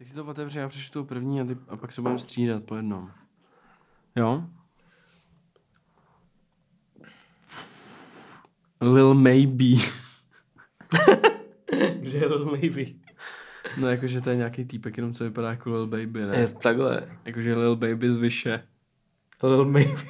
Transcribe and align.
Tak 0.00 0.08
si 0.08 0.14
to 0.14 0.24
otevři, 0.24 0.58
já 0.58 0.68
přečtu 0.68 1.04
první 1.04 1.40
a, 1.40 1.44
ty, 1.44 1.56
a 1.68 1.76
pak 1.76 1.92
se 1.92 2.02
budeme 2.02 2.18
střídat 2.18 2.64
po 2.64 2.76
jednom. 2.76 3.10
Jo? 4.16 4.44
Lil 8.80 9.14
Maybe. 9.14 9.64
Kde 12.00 12.18
je 12.18 12.26
Lil 12.26 12.44
Maybe? 12.44 12.82
No 13.80 13.88
jakože 13.88 14.20
to 14.20 14.30
je 14.30 14.36
nějaký 14.36 14.64
týpek, 14.64 14.96
jenom 14.96 15.14
co 15.14 15.24
vypadá 15.24 15.50
jako 15.50 15.70
Lil 15.70 15.86
Baby, 15.86 16.26
ne? 16.26 16.38
Je, 16.38 16.48
takhle. 16.48 17.18
Jakože 17.24 17.56
Lil 17.56 17.76
Baby 17.76 18.10
z 18.10 18.16
Vyše. 18.16 18.68
Lil 19.42 19.64
Maybe. 19.64 20.02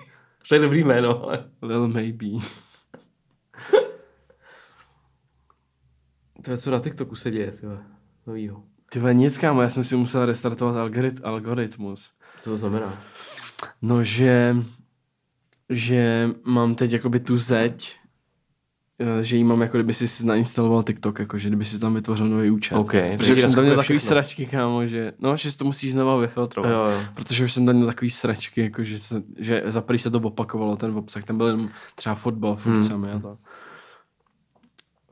To 0.49 0.55
je 0.55 0.61
dobrý 0.61 0.85
jméno, 0.85 1.23
ale. 1.25 1.51
Lil 1.63 1.89
Maybe. 1.89 2.27
To 6.45 6.51
je 6.51 6.59
co 6.59 6.71
na 6.71 6.79
TikToku 6.79 7.15
se 7.15 7.31
děje, 7.31 7.51
tyhle. 7.51 7.85
Novýho. 8.27 8.71
Ty 8.93 9.01
nic 9.13 9.39
kámo, 9.39 9.63
já 9.63 9.71
jsem 9.71 9.85
si 9.85 9.97
musel 9.97 10.27
restartovat 10.27 10.77
algorit, 10.77 11.21
algoritmus. 11.25 12.11
Co 12.41 12.51
to 12.51 12.57
znamená? 12.57 13.03
No, 13.83 14.05
že, 14.05 14.57
že 15.69 16.31
mám 16.45 16.75
teď 16.75 16.93
jakoby 16.93 17.21
tu 17.21 17.37
zeď, 17.37 17.97
eh, 18.99 19.25
že 19.25 19.37
jí 19.37 19.45
mám 19.45 19.61
jako 19.61 19.77
kdyby 19.77 19.95
si 19.95 20.27
nainstaloval 20.27 20.83
TikTok, 20.83 21.19
jako 21.19 21.39
že 21.39 21.49
kdyby 21.49 21.65
si 21.65 21.79
tam 21.79 21.95
vytvořil 21.95 22.29
nový 22.29 22.51
účet. 22.51 22.75
OK, 22.75 22.93
Protože 23.17 23.35
už 23.35 23.41
jsem 23.41 23.55
tam 23.55 23.65
měl 23.65 23.77
takový 23.77 23.99
všechno. 23.99 24.09
sračky, 24.09 24.47
kámo, 24.47 24.87
že, 24.87 25.13
no, 25.19 25.37
že 25.37 25.53
si 25.53 25.59
to 25.59 25.65
musíš 25.65 25.93
znova 25.93 26.17
vyfiltrovat. 26.17 26.73
Jo, 26.73 26.85
jo. 26.99 27.07
Protože 27.15 27.45
už 27.45 27.53
jsem 27.53 27.67
tam 27.67 27.75
měl 27.75 27.87
takový 27.87 28.11
sračky, 28.11 28.61
jako 28.61 28.85
že, 28.85 28.99
se, 28.99 29.23
že 29.39 29.63
za 29.67 29.81
prvý 29.81 29.99
se 29.99 30.11
to 30.11 30.19
opakovalo, 30.19 30.77
ten 30.77 30.97
obsah, 30.97 31.25
tam 31.25 31.37
byl 31.37 31.47
jenom 31.47 31.69
třeba 31.95 32.15
fotbal, 32.15 32.57
furt 32.57 32.73
Hmm. 32.73 32.83
samý 32.83 33.09
a 33.11 33.19
to. 33.19 33.39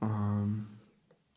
Um, 0.02 0.66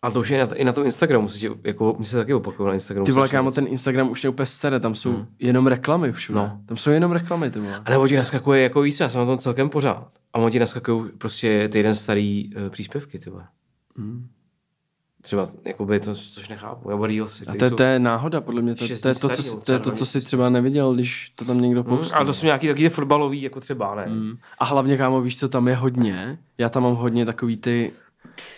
A 0.03 0.11
to 0.11 0.19
už 0.19 0.29
je 0.29 0.45
na, 0.47 0.55
i 0.55 0.63
na 0.63 0.73
tom 0.73 0.85
Instagramu, 0.85 1.29
si 1.29 1.39
tě, 1.39 1.49
jako, 1.63 1.95
mi 1.99 2.05
se 2.05 2.17
taky 2.17 2.33
opakuje 2.33 2.67
na 2.67 2.73
Instagramu. 2.73 3.05
ty 3.05 3.11
vole, 3.11 3.29
kámo, 3.29 3.51
ten 3.51 3.67
Instagram 3.67 4.09
už 4.11 4.23
je 4.23 4.29
úplně 4.29 4.45
staré, 4.45 4.79
tam 4.79 4.95
jsou 4.95 5.11
Hmm. 5.13 5.25
jenom 5.39 5.67
reklamy 5.67 6.11
všude. 6.11 6.39
No. 6.39 6.61
Tam 6.65 6.77
jsou 6.77 6.89
jenom 6.89 7.11
reklamy, 7.11 7.51
ty 7.51 7.59
vole. 7.59 7.81
A 7.85 7.89
nebo 7.89 8.07
ti 8.07 8.15
naskakuje 8.15 8.61
jako 8.63 8.81
víc, 8.81 8.99
já 8.99 9.09
jsem 9.09 9.21
na 9.21 9.25
tom 9.27 9.37
celkem 9.37 9.69
pořád. 9.69 10.07
A 10.33 10.37
on 10.39 10.51
ti 10.51 10.59
naskakují 10.59 11.11
prostě 11.17 11.69
týden 11.71 11.95
starý 11.95 12.49
uh, 12.55 12.69
příspěvky, 12.69 13.19
ty 13.19 13.29
vole. 13.29 13.45
Hmm. 13.97 14.27
Třeba, 15.21 15.49
jakoby 15.65 15.99
to, 15.99 16.15
což 16.15 16.49
nechápu, 16.49 16.89
nebo 16.89 17.05
reelsy. 17.05 17.45
A 17.47 17.55
to, 17.55 17.63
je- 17.65 17.69
jsou- 17.69 17.75
to 17.75 17.83
je 17.83 17.99
náhoda, 17.99 18.41
podle 18.41 18.61
mě. 18.61 18.75
To, 18.75 18.85
to, 19.01 19.07
je 19.07 19.15
to, 19.15 19.29
co, 19.29 19.61
to 19.61 19.73
je 19.73 19.79
to, 19.79 19.91
co 19.91 20.05
jsi 20.05 20.21
třeba 20.21 20.49
neviděl, 20.49 20.93
když 20.93 21.29
to 21.35 21.45
tam 21.45 21.61
někdo 21.61 21.83
Hmm, 21.83 21.97
postil. 21.97 22.17
ale 22.17 22.25
to 22.25 22.33
jsou 22.33 22.45
nějaký 22.45 22.67
taky 22.67 22.89
fotbalový, 22.89 23.41
jako 23.41 23.59
třeba, 23.59 23.95
ne? 23.95 24.05
Mm. 24.09 24.37
A 24.59 24.65
hlavně, 24.65 24.97
kámo, 24.97 25.21
víš, 25.21 25.39
co 25.39 25.49
tam 25.49 25.67
je 25.67 25.75
hodně? 25.75 26.39
Já 26.57 26.69
tam 26.69 26.83
mám 26.83 26.95
hodně 26.95 27.25
takový 27.25 27.57
ty... 27.57 27.91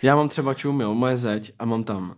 Já 0.02 0.16
mám 0.16 0.28
třeba 0.28 0.54
čum, 0.54 0.80
jo, 0.80 0.94
moje 0.94 1.16
zeď 1.16 1.52
a 1.58 1.64
mám 1.64 1.84
tam 1.84 2.14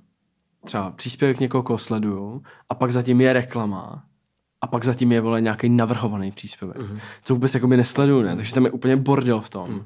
třeba 0.64 0.90
příspěvek 0.90 1.40
někoho, 1.40 1.62
koho 1.62 1.78
sleduju 1.78 2.42
a 2.68 2.74
pak 2.74 2.92
zatím 2.92 3.20
je 3.20 3.32
reklama 3.32 4.04
a 4.60 4.66
pak 4.66 4.84
zatím 4.84 5.12
je, 5.12 5.20
vole, 5.20 5.40
nějaký 5.40 5.68
navrhovaný 5.68 6.32
příspěvek. 6.32 6.76
Mhm. 6.76 6.92
Mm. 6.92 7.00
Co 7.22 7.34
vůbec 7.34 7.54
jakoby 7.54 7.76
nesleduju, 7.76 8.22
ne? 8.22 8.36
Takže 8.36 8.54
tam 8.54 8.64
je 8.64 8.70
úplně 8.70 8.96
bordel 8.96 9.40
v 9.40 9.48
tom. 9.48 9.70
Mm. 9.70 9.84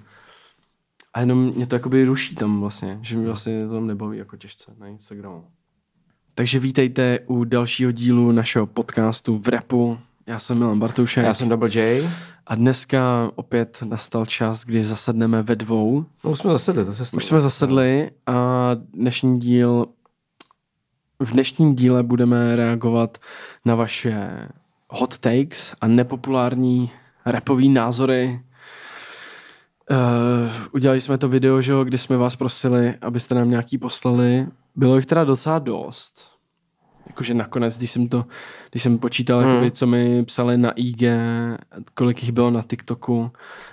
A 1.14 1.20
jenom 1.20 1.38
mě 1.38 1.66
to 1.66 1.76
jakoby 1.76 2.04
ruší 2.04 2.34
tam 2.34 2.60
vlastně, 2.60 2.98
že 3.02 3.16
mi 3.16 3.26
vlastně 3.26 3.66
to 3.66 3.74
tam 3.74 3.86
nebaví 3.86 4.18
jako 4.18 4.36
těžce 4.36 4.72
na 4.78 4.86
Instagramu. 4.86 5.44
Takže 6.34 6.58
vítejte 6.58 7.18
u 7.26 7.44
dalšího 7.44 7.90
dílu 7.90 8.32
našeho 8.32 8.66
podcastu 8.66 9.38
v 9.38 9.48
repu. 9.48 9.98
Já 10.26 10.38
jsem 10.38 10.58
Milan 10.58 10.78
Bartoušek. 10.78 11.24
Já 11.24 11.34
jsem 11.34 11.48
Double 11.48 11.68
J. 11.72 12.08
A 12.50 12.54
dneska 12.54 13.30
opět 13.34 13.82
nastal 13.84 14.26
čas, 14.26 14.64
kdy 14.64 14.84
zasedneme 14.84 15.42
ve 15.42 15.56
dvou. 15.56 16.04
No 16.24 16.30
už 16.30 16.38
jsme 16.38 16.52
zasedli, 16.52 16.84
to 16.84 16.92
se 16.92 17.04
stalo. 17.04 17.18
Už 17.18 17.24
jsme 17.24 17.40
zasedli 17.40 18.10
a 18.26 18.70
dnešní 18.74 19.40
díl 19.40 19.86
v 21.18 21.32
dnešním 21.32 21.74
díle 21.74 22.02
budeme 22.02 22.56
reagovat 22.56 23.18
na 23.64 23.74
vaše 23.74 24.48
hot 24.88 25.18
takes 25.18 25.74
a 25.80 25.86
nepopulární 25.86 26.90
repový 27.26 27.68
názory. 27.68 28.40
Uh, 29.90 29.96
udělali 30.72 31.00
jsme 31.00 31.18
to 31.18 31.28
video, 31.28 31.60
že, 31.60 31.72
kdy 31.84 31.98
jsme 31.98 32.16
vás 32.16 32.36
prosili, 32.36 32.94
abyste 33.00 33.34
nám 33.34 33.50
nějaký 33.50 33.78
poslali. 33.78 34.46
Bylo 34.76 34.96
jich 34.96 35.06
teda 35.06 35.24
docela 35.24 35.58
dost. 35.58 36.29
Jakože 37.10 37.34
nakonec, 37.34 37.78
když 37.78 37.90
jsem 37.90 38.08
to, 38.08 38.24
když 38.70 38.82
jsem 38.82 38.98
počítal, 38.98 39.40
Hmm. 39.40 39.60
hmm. 39.60 39.70
co 39.70 39.86
mi 39.86 40.24
psali 40.24 40.58
na 40.58 40.70
IG, 40.70 41.02
kolik 41.94 42.22
jich 42.22 42.32
bylo 42.32 42.50
na 42.50 42.62
TikToku, 42.62 43.30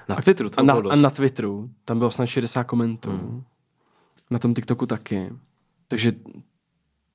Na 0.09 0.16
Twitteru 0.16 0.50
to 0.50 0.59
a 0.59 0.64
na, 0.64 0.74
bylo 0.75 0.92
a 0.92 0.96
dost. 0.96 1.03
na 1.03 1.09
Twitteru, 1.09 1.70
tam 1.86 1.98
bylo 1.98 2.12
snad 2.12 2.25
60 2.25 2.64
komentů. 2.64 3.09
Hmm. 3.09 3.44
Na 4.31 4.40
tom 4.40 4.53
TikToku 4.53 4.86
taky. 4.86 5.30
Takže 5.88 6.12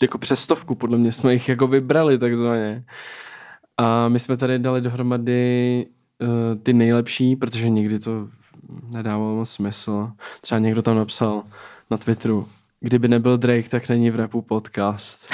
jako 0.03 0.19
přes 0.19 0.41
stovku, 0.43 0.75
podle 0.75 0.99
mě 0.99 1.13
jsme 1.13 1.33
jich 1.33 1.49
jako 1.49 1.67
vybrali 1.67 2.19
takzvaně. 2.19 2.85
A 3.79 4.09
my 4.09 4.19
jsme 4.19 4.37
tady 4.37 4.59
dali 4.59 4.81
dohromady 4.81 5.87
uh, 6.23 6.29
ty 6.63 6.73
nejlepší, 6.73 7.37
protože 7.37 7.71
někdy 7.71 7.99
to 7.99 8.29
nedávalo 8.91 9.35
moc 9.37 9.51
smysl. 9.51 10.11
Třeba 10.41 10.59
někdo 10.59 10.83
tam 10.83 10.97
napsal 10.97 11.43
na 11.91 11.97
Twitteru, 11.97 12.47
kdyby 12.83 13.09
nebyl 13.09 13.39
Drake, 13.39 13.69
tak 13.69 13.89
není 13.89 14.11
v 14.11 14.17
rapu 14.17 14.43
podcast. 14.43 15.27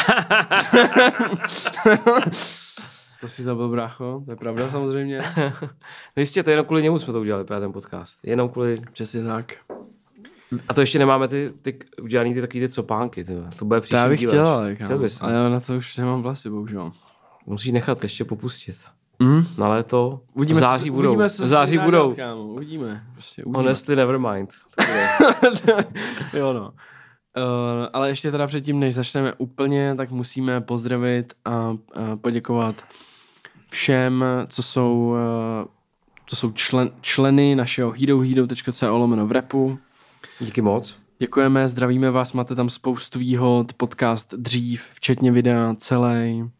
to 3.20 3.28
si 3.28 3.42
zabil, 3.42 3.68
brácho, 3.68 4.22
to 4.24 4.30
je 4.32 4.36
pravda 4.36 4.70
samozřejmě. 4.70 5.20
No 6.16 6.20
jistě, 6.20 6.42
to 6.42 6.50
jenom 6.50 6.66
kvůli 6.66 6.82
němu 6.82 6.98
jsme 6.98 7.12
to 7.12 7.20
udělali, 7.20 7.44
právě 7.44 7.60
ten 7.60 7.72
podcast. 7.72 8.18
Jenom 8.22 8.48
kvůli... 8.48 8.80
Přesně 8.92 9.24
tak. 9.24 9.54
A 10.68 10.74
to 10.74 10.80
ještě 10.80 10.98
nemáme 10.98 11.28
ty, 11.28 11.52
ty 11.62 11.78
udělaný 12.02 12.34
ty 12.34 12.40
takový 12.40 12.60
ty 12.60 12.68
copánky, 12.68 13.24
ty. 13.24 13.32
To 13.58 13.64
bude 13.64 13.80
příští 13.80 13.96
já 13.96 14.08
bych 14.08 14.20
díle 14.20 14.32
chtěl, 14.32 14.46
až. 14.48 14.54
ale, 14.54 14.74
Chtěl 14.74 14.98
bys. 14.98 15.22
ale 15.22 15.32
já 15.32 15.48
na 15.48 15.60
to 15.60 15.76
už 15.76 15.96
nemám 15.96 16.22
vlasy, 16.22 16.50
bohužel. 16.50 16.92
Musíš 17.46 17.72
nechat 17.72 18.02
ještě 18.02 18.24
popustit. 18.24 18.76
Mm? 19.18 19.44
Na 19.58 19.68
léto, 19.68 20.20
Uvidíme, 20.34 20.56
v 20.56 20.60
září 20.60 20.86
co- 20.86 20.92
budou. 20.92 21.08
Uvidíme, 21.08 21.28
co 21.30 21.34
v 21.34 21.38
se 21.38 21.46
září 21.46 21.78
budou. 21.78 22.12
kámo. 22.14 22.42
Uvidíme. 22.42 23.04
Prostě 23.12 23.44
uvidíme. 23.44 23.58
Honestly, 23.62 23.96
never 23.96 24.18
mind. 24.18 24.50
jo, 26.32 26.52
no. 26.52 26.72
Uh, 27.36 27.86
ale 27.92 28.08
ještě 28.08 28.30
teda 28.30 28.46
předtím, 28.46 28.80
než 28.80 28.94
začneme 28.94 29.32
úplně, 29.38 29.94
tak 29.94 30.10
musíme 30.10 30.60
pozdravit 30.60 31.32
a, 31.44 31.50
a 31.50 31.76
poděkovat 32.20 32.84
všem, 33.70 34.24
co 34.48 34.62
jsou, 34.62 35.14
uh, 35.62 35.68
co 36.26 36.36
jsou 36.36 36.52
člen, 36.52 36.90
členy 37.00 37.54
našeho 37.54 37.94
herohero.co 38.00 38.98
lomeno 38.98 39.26
v 39.26 39.32
repu. 39.32 39.78
Díky 40.40 40.62
moc. 40.62 40.98
Děkujeme, 41.18 41.68
zdravíme 41.68 42.10
vás, 42.10 42.32
máte 42.32 42.54
tam 42.54 42.70
spoustu 42.70 43.18
výhod, 43.18 43.72
podcast 43.72 44.34
dřív, 44.34 44.84
včetně 44.94 45.32
videa 45.32 45.74
celý. 45.78 46.50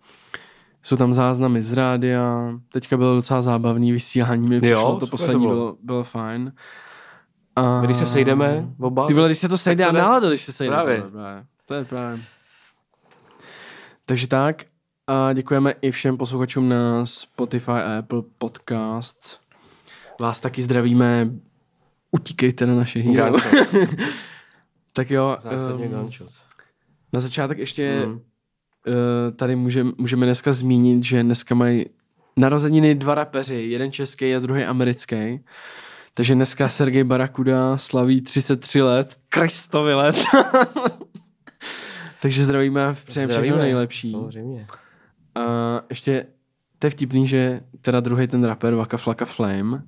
Jsou 0.83 0.97
tam 0.97 1.15
záznamy 1.15 1.63
z 1.63 1.73
rádia, 1.73 2.55
teďka 2.73 2.97
bylo 2.97 3.15
docela 3.15 3.43
zábavný 3.43 3.93
vysílání, 3.93 4.49
mi 4.49 4.61
přišlo, 4.61 4.95
to 4.95 5.07
super 5.07 5.11
poslední 5.11 5.35
to 5.35 5.49
bylo. 5.49 5.55
bylo, 5.55 5.77
bylo 5.83 6.05
fajn. 6.05 6.53
A... 7.59 7.81
Když 7.85 7.97
se 7.97 8.07
sejdeme 8.07 8.69
oba, 8.81 9.07
Ty 9.07 9.15
vole, 9.15 9.29
když 9.29 9.39
se 9.39 9.49
to 9.49 9.59
sejde 9.59 9.85
a 9.87 9.93
nálada, 9.93 10.29
když 10.29 10.43
se 10.45 10.53
sejde. 10.53 10.75
Právě. 10.75 10.97
To 11.01 11.05
je 11.05 11.11
právě. 11.11 11.45
To 11.65 11.75
je 11.75 11.85
právě. 11.85 12.21
Takže 14.05 14.29
tak. 14.29 14.65
A 15.07 15.33
děkujeme 15.33 15.75
i 15.83 15.91
všem 15.91 16.17
posluchačům 16.17 16.69
na 16.69 17.07
Spotify 17.07 17.71
a 17.71 17.99
Apple 17.99 18.23
Podcasts. 18.39 19.39
Vás 20.21 20.41
taky 20.41 20.63
zdravíme. 20.63 21.31
Utíkejte 22.11 22.67
na 22.67 22.75
naše. 22.75 23.03
Gunshot. 23.03 23.43
tak 24.93 25.11
jo. 25.11 25.37
Zásadně 25.41 25.89
gunshot. 25.89 26.29
na 27.13 27.21
začátek 27.21 27.59
ještě 27.59 28.07
Mm. 28.07 28.13
uh, 28.13 28.21
tady 29.37 29.57
můžeme, 29.57 29.93
můžeme 29.99 30.27
dneska 30.27 30.53
zmínit, 30.53 31.05
že 31.05 31.23
dneska 31.23 31.55
mají 31.55 31.87
narozeniny 32.37 32.95
dva 32.95 33.15
rapeři, 33.15 33.55
jeden 33.55 33.93
český 33.93 34.35
a 34.35 34.39
druhý 34.39 34.65
americký. 34.65 35.45
Takže 36.19 36.35
dneska 36.35 36.69
Sergej 36.69 37.05
Barakuda 37.05 37.79
slaví 37.79 38.21
33 38.21 38.83
let, 38.83 39.17
Kristovi 39.29 39.95
let. 39.95 40.17
Takže 42.23 42.45
zdravíme 42.45 42.95
přejeme 43.05 43.33
všechno 43.33 43.57
nejlepší. 43.57 44.11
Samozřejmě. 44.11 44.67
A 45.35 45.43
ještě 45.91 46.27
to 46.79 46.87
je 46.87 46.91
vtipný, 46.91 47.27
že 47.27 47.61
teda 47.81 48.01
druhý 48.01 48.27
ten 48.27 48.45
rapper 48.45 48.75
Waka 48.75 48.97
Flaka 48.97 49.25
Flame, 49.25 49.83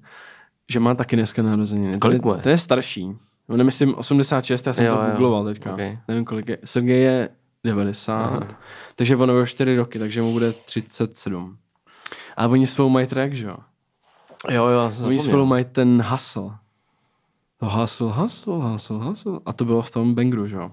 že 0.73 0.81
má 0.81 0.95
taky 0.95 1.17
dneska 1.17 1.43
narozeniny. 1.43 1.99
Kolik 1.99 2.23
mu 2.23 2.33
je, 2.33 2.39
je? 2.39 2.43
to 2.43 2.49
je 2.49 2.59
starší. 2.59 3.11
On 3.49 3.59
je, 3.59 3.65
myslím, 3.65 3.95
86, 3.95 4.67
já 4.67 4.73
jsem 4.73 4.87
Jo, 4.87 4.97
to 4.97 5.11
googloval 5.11 5.45
teďka. 5.45 5.73
Ok. 5.73 5.81
Nevím, 6.09 6.25
kolik 6.25 6.49
je. 6.49 6.59
Sergej 6.65 7.03
je 7.03 7.29
90, 7.65 8.15
Aha. 8.15 8.49
takže 8.97 9.17
ono 9.17 9.33
bylo 9.33 9.47
4 9.47 9.77
roky, 9.77 9.99
takže 9.99 10.23
mu 10.23 10.33
bude 10.33 10.53
37. 10.53 11.59
A 12.37 12.47
oni 12.47 12.67
spolu 12.67 12.89
mají 12.89 13.07
track, 13.07 13.33
že 13.33 13.47
jo? 13.47 13.57
Jo, 14.49 14.67
jo, 14.67 14.81
já 14.81 14.91
jsem 14.91 15.07
Oni 15.07 15.19
spolu 15.19 15.47
mají 15.47 15.65
ten 15.65 16.03
hustle. 16.03 16.51
To 17.57 17.67
hustle, 17.71 18.13
hustle, 18.13 18.55
hustle, 18.55 18.97
hustle. 18.99 19.41
A 19.47 19.53
to 19.53 19.65
bylo 19.65 19.83
v 19.83 19.91
tom 19.91 20.15
bangru, 20.15 20.47
že 20.47 20.57
jo? 20.57 20.71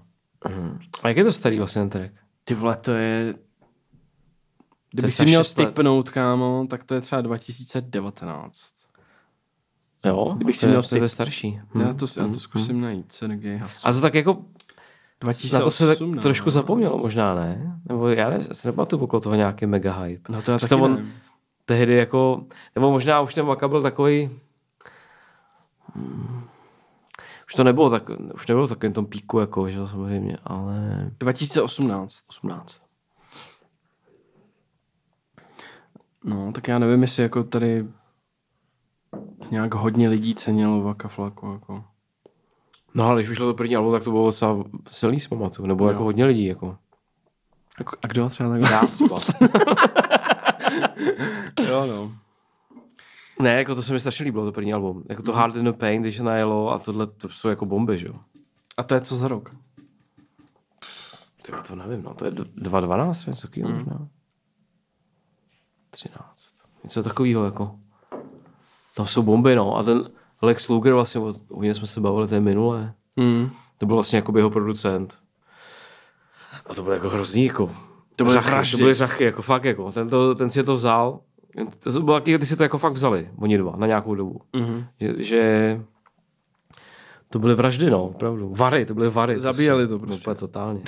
Mhm. 0.50 0.80
A 1.04 1.08
jak 1.08 1.18
je 1.18 1.24
to 1.24 1.31
starý 1.31 1.58
vlastně 1.58 1.81
ten 1.81 1.90
track? 1.90 2.14
Ty 2.44 2.54
vole, 2.56 2.75
to 2.75 2.92
je... 2.92 3.36
Kdybych 4.92 5.16
si 5.16 5.25
měl 5.25 5.44
typnout, 5.44 6.10
kámo, 6.10 6.66
tak 6.69 6.84
to 6.84 6.94
je 6.94 7.02
třeba 7.02 7.22
2019. 7.22 8.74
Jo, 10.06 10.34
Kdybych 10.36 10.58
si 10.58 10.68
měl 10.68 10.84
to 10.84 10.96
je 10.96 11.02
typ- 11.02 11.08
starší. 11.08 11.60
Já 11.80 11.88
Hm, 11.92 11.96
to, 11.98 12.06
já 12.18 12.28
hm, 12.28 12.34
to 12.34 12.40
zkusím 12.40 12.81
najít, 12.81 13.12
Sergej 13.12 13.58
Hustle. 13.58 13.92
A 13.92 13.94
to 13.94 14.02
tak 14.02 14.14
jako, 14.14 14.46
2018. 15.22 15.60
Na 15.60 15.66
to 15.66 15.72
se 15.72 15.88
tak 15.88 16.22
trošku 16.22 16.50
zapomnělo 16.50 16.98
možná, 16.98 17.36
ne? 17.36 17.80
Nebo 17.86 18.08
já 18.08 18.30
ne, 18.30 18.48
se 18.52 18.68
nepamatuju 18.68 19.04
okolo 19.04 19.19
toho 19.19 19.36
nějaký 19.36 19.66
mega 19.66 20.00
hype. 20.00 20.34
No 20.34 20.42
to 20.42 20.52
já 20.52 20.60
taky 20.60 20.69
to 20.69 20.80
on- 20.80 20.96
nevím. 20.96 21.14
Tehdy 21.68 21.96
jako, 21.96 22.46
nebo 22.75 22.92
možná 22.92 23.22
už 23.22 23.34
ten 23.34 23.46
Waka 23.46 23.68
byl 23.68 23.81
takový, 23.81 24.30
Hmm. 25.96 26.44
už 27.48 27.54
to 27.54 27.64
nebylo 27.64 27.90
tak, 27.90 28.10
už 28.34 28.48
nebylo 28.48 28.66
v 28.66 28.69
takovém 28.69 28.94
tom 28.94 29.06
píku, 29.06 29.40
jako, 29.40 29.69
že 29.69 29.88
samozřejmě, 29.88 30.38
ale 30.44 31.12
2018. 31.19 32.24
18. 32.28 32.86
No, 36.24 36.52
tak 36.52 36.68
já 36.68 36.80
nevím, 36.80 37.02
jestli 37.02 37.24
jako 37.24 37.44
tady 37.44 37.86
nějak 39.52 39.74
hodně 39.74 40.10
lidí 40.10 40.36
cenilo 40.36 40.81
Vaka 40.81 41.08
Flaku. 41.08 41.54
Jako. 41.54 41.84
No 42.94 43.08
ale 43.08 43.22
když 43.22 43.30
vyšlo 43.30 43.46
to 43.48 43.54
první 43.54 43.75
album, 43.75 43.94
tak 43.94 44.04
to 44.04 44.12
bylo 44.12 44.25
docela 44.25 44.64
silný 44.90 45.19
si 45.19 45.28
pamatuju, 45.30 45.68
nebo 45.68 45.88
jako 45.88 46.04
hodně 46.04 46.25
lidí, 46.25 46.46
jako. 46.46 46.78
Jako- 47.80 47.98
A 48.04 48.08
kdo 48.08 48.30
třeba 48.30 48.50
takhle? 48.50 48.72
Já 48.72 48.81
třeba. 48.86 49.19
jo, 51.70 51.86
no. 51.88 52.12
ne, 53.42 53.54
jako 53.54 53.76
to 53.76 53.82
se 53.84 53.94
mi 53.94 54.00
strašně 54.00 54.26
líbilo, 54.26 54.46
to 54.46 54.52
první 54.52 54.74
album. 54.74 55.04
Jako 55.10 55.24
to 55.24 55.34
Hard 55.34 55.56
in 55.56 55.66
the 55.66 55.72
Pain, 55.72 56.02
když 56.02 56.20
najelo 56.20 56.72
a 56.72 56.80
tohle, 56.80 57.08
to 57.08 57.30
jsou 57.30 57.48
jako 57.48 57.66
bomby, 57.66 57.98
že 57.98 58.08
jo. 58.08 58.14
A 58.78 58.84
to 58.84 58.96
je 58.96 59.02
co 59.02 59.16
za 59.16 59.28
rok? 59.28 59.56
Ty 61.42 61.52
to 61.68 61.76
nevím, 61.76 62.04
no, 62.04 62.14
to 62.14 62.26
je 62.26 62.32
2.12, 62.32 63.28
něco 63.28 63.48
takového 63.48 63.74
možná. 63.76 64.08
13. 65.90 66.54
Něco 66.84 67.04
takového, 67.04 67.46
jako. 67.46 67.80
Tam 68.96 69.08
jsou 69.08 69.24
bomby, 69.24 69.56
no. 69.56 69.78
A 69.78 69.84
ten 69.84 70.10
Lex 70.42 70.70
Luger 70.70 70.94
vlastně, 70.94 71.22
o 71.22 71.34
o 71.50 71.64
něm 71.64 71.74
jsme 71.74 71.88
se 71.88 72.02
bavili, 72.02 72.28
to 72.28 72.34
je 72.36 72.42
minulé. 72.42 72.94
Mm. 73.16 73.50
To 73.78 73.86
byl 73.86 73.96
vlastně 73.96 74.18
jako 74.18 74.38
jeho 74.38 74.50
producent. 74.50 75.22
A 76.66 76.74
to 76.74 76.84
bylo 76.84 76.94
jako 76.94 77.10
hrozný, 77.10 77.46
jako. 77.46 77.76
To 78.18 78.24
byly 78.24 78.34
řachy, 78.34 78.52
vraždy. 78.52 78.72
to 78.78 78.84
byly 78.84 78.94
řachy, 78.94 79.24
jako 79.24 79.42
fakt, 79.42 79.64
jako. 79.64 79.92
Ten, 79.92 80.10
to, 80.10 80.36
ten 80.36 80.50
si 80.50 80.64
to 80.64 80.75
vzal. 80.75 81.19
To 81.80 82.02
bylo 82.02 82.19
taky, 82.19 82.40
ty 82.40 82.46
si 82.46 82.56
to 82.56 82.64
jako 82.64 82.78
fakt 82.78 82.94
vzali, 82.94 83.30
oni 83.38 83.58
dva, 83.58 83.74
na 83.75 83.88
nějakou 83.88 84.16
dobu. 84.16 84.42
Mm-hmm. 84.54 84.86
Že, 85.00 85.14
že 85.24 85.81
to 87.30 87.40
byly 87.40 87.56
vraždy, 87.56 87.90
no, 87.90 88.04
opravdu. 88.06 88.54
Vary, 88.56 88.86
to 88.86 88.94
byly 88.94 89.10
vary. 89.10 89.40
Zabíjeli 89.40 89.88
to 89.88 90.00
prostě. 90.00 90.22
Úplně 90.24 90.36
totálně. 90.36 90.81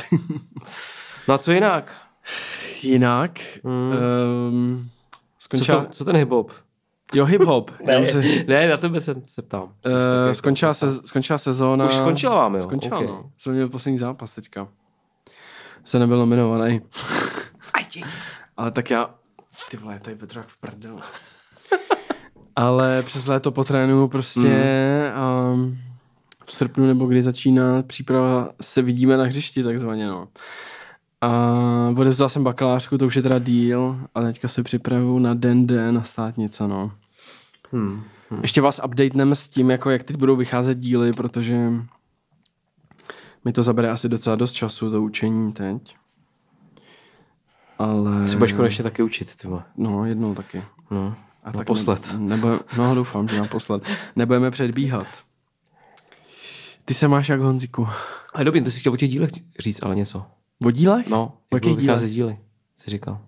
no 1.28 1.34
a 1.34 1.38
co 1.38 1.52
jinak? 1.52 1.92
Jinak 2.82 3.40
Mm. 3.64 3.92
um, 4.52 4.90
Co, 5.40 5.44
skončila... 5.46 5.82
to, 5.86 5.90
co 5.92 6.06
ten 6.06 6.16
hip-hop? 6.18 6.52
Jo, 7.14 7.26
hip-hop. 7.26 7.72
Ne, 7.86 8.08
Se, 8.08 8.22
ne, 8.48 8.68
na 8.70 8.78
tebe 8.78 9.02
se, 9.02 9.16
se 9.28 9.42
ptám. 9.42 9.64
uh, 9.64 9.70
skončila, 10.32 10.74
se, 10.74 10.94
skončila 11.08 11.38
sezóna. 11.38 11.86
Už 11.86 11.94
skončila 11.94 12.36
vám, 12.36 12.56
jo? 12.56 12.62
Skončila, 12.62 13.00
Ok. 13.00 13.08
no. 13.08 13.32
Jsem 13.40 13.54
měl 13.54 13.70
poslední 13.70 13.98
zápas 13.98 14.32
teďka. 14.36 14.68
Se 15.90 16.00
nebyl 16.00 16.18
nominovaný. 16.18 16.82
Ale 18.58 18.72
tak 18.72 18.90
já... 18.90 19.16
Ty 19.72 19.78
vole, 19.78 20.00
tady 20.00 20.16
Petr 20.16 20.38
jak 20.38 20.48
v 20.48 20.58
prdel. 20.58 21.00
Ale 22.56 23.04
přes 23.04 23.28
léto 23.28 23.52
po 23.52 23.64
trénu 23.64 24.08
prostě 24.08 24.48
um, 25.54 25.78
v 26.46 26.52
srpnu 26.52 26.88
nebo 26.88 27.06
kdy 27.06 27.22
začíná 27.22 27.84
příprava, 27.84 28.50
se 28.62 28.82
vidíme 28.82 29.18
na 29.18 29.24
hřišti 29.24 29.64
takzvaně, 29.64 30.08
no. 30.08 30.28
A 31.22 31.94
odevzdal 31.98 32.30
jsem 32.30 32.44
bakalářku, 32.44 32.98
to 32.98 33.06
už 33.06 33.16
je 33.16 33.22
teda 33.22 33.40
díl, 33.40 34.00
a 34.16 34.22
teďka 34.22 34.48
se 34.48 34.64
připravuju 34.64 35.20
na 35.20 35.34
den 35.34 35.68
D 35.68 35.92
na 35.92 36.04
státnice, 36.04 36.68
no. 36.68 36.92
Hmm. 37.72 38.04
Ještě 38.42 38.62
vás 38.62 38.82
updateneme 38.86 39.36
s 39.36 39.50
tím, 39.50 39.70
jako 39.70 39.90
jak 39.90 40.04
teď 40.04 40.18
budou 40.18 40.36
vycházet 40.36 40.80
díly, 40.80 41.14
protože 41.14 41.72
mi 43.46 43.52
to 43.54 43.64
zabere 43.64 43.90
asi 43.90 44.10
docela 44.10 44.36
dost 44.36 44.52
času, 44.54 44.92
to 44.92 45.02
učení 45.02 45.54
teď. 45.54 45.96
Ale... 47.78 48.28
Si 48.28 48.38
budeš 48.38 48.54
konečně 48.54 48.84
taky 48.84 49.04
učit, 49.04 49.36
ty 49.36 49.48
vole. 49.48 49.64
No, 49.78 50.06
jednou 50.06 50.36
taky. 50.36 50.64
No. 50.92 51.16
A 51.44 51.52
Naposled. 51.52 52.14
Ne, 52.14 52.20
nebo, 52.20 52.60
no, 52.78 52.96
doufám, 52.96 53.28
že 53.28 53.40
naposled. 53.40 53.84
Nebudeme 54.16 54.52
předbíhat. 54.52 55.08
Ty 56.86 56.94
se 56.94 57.08
máš 57.08 57.30
jak 57.30 57.40
Honziku. 57.40 57.88
Ale 58.34 58.46
dobrý, 58.46 58.62
ty 58.62 58.72
jsi 58.72 58.80
chtěl 58.80 58.94
o 58.94 58.98
těch 58.98 59.10
dílech 59.10 59.32
říct, 59.60 59.84
ale 59.84 59.96
něco. 59.96 60.26
O 60.66 60.72
dílech? 60.72 61.08
No, 61.08 61.38
o 61.50 61.56
jak 61.56 61.66
jakých 61.66 61.78
dílech? 61.78 62.12
díly, 62.12 62.38
jsi 62.76 62.90
říkal. 62.90 63.22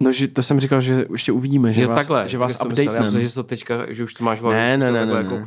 No, 0.00 0.12
že 0.12 0.28
to 0.28 0.42
jsem 0.42 0.60
říkal, 0.60 0.80
že 0.80 1.06
ještě 1.12 1.32
uvidíme, 1.32 1.72
že 1.72 1.82
jo, 1.82 1.88
vás, 1.88 1.98
takhle, 1.98 2.28
že 2.28 2.38
vás 2.38 2.56
jsem 2.56 2.68
myslel. 2.68 2.94
Já 2.94 3.02
myslím, 3.02 3.22
že 3.22 3.34
to 3.34 3.42
teďka, 3.42 3.92
že 3.92 4.04
už 4.04 4.14
to 4.14 4.24
máš 4.24 4.40
Ne, 4.40 4.76
ne, 4.76 4.92
ne, 4.92 5.06
ne, 5.06 5.12
jako 5.12 5.34
ne. 5.34 5.44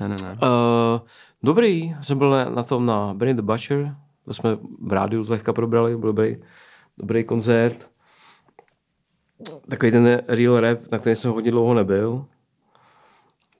Ne, 0.00 0.08
ne, 0.08 0.16
ne. 0.22 0.32
Uh, 0.32 1.00
dobrý, 1.46 1.94
jsem 2.00 2.18
byl 2.18 2.30
na, 2.54 2.62
tom 2.62 2.86
na 2.86 3.14
Benny 3.14 3.34
the 3.34 3.42
Butcher, 3.42 3.96
to 4.24 4.34
jsme 4.34 4.56
v 4.82 4.92
rádiu 4.92 5.24
zlehka 5.24 5.52
probrali, 5.52 5.96
byl 5.96 6.08
dobrý, 6.12 6.36
dobrý 6.98 7.24
koncert. 7.24 7.90
Takový 9.70 9.92
ten 9.92 10.22
real 10.28 10.60
rap, 10.60 10.78
na 10.92 10.98
který 10.98 11.16
jsem 11.16 11.30
hodně 11.32 11.50
dlouho 11.50 11.74
nebyl. 11.74 12.24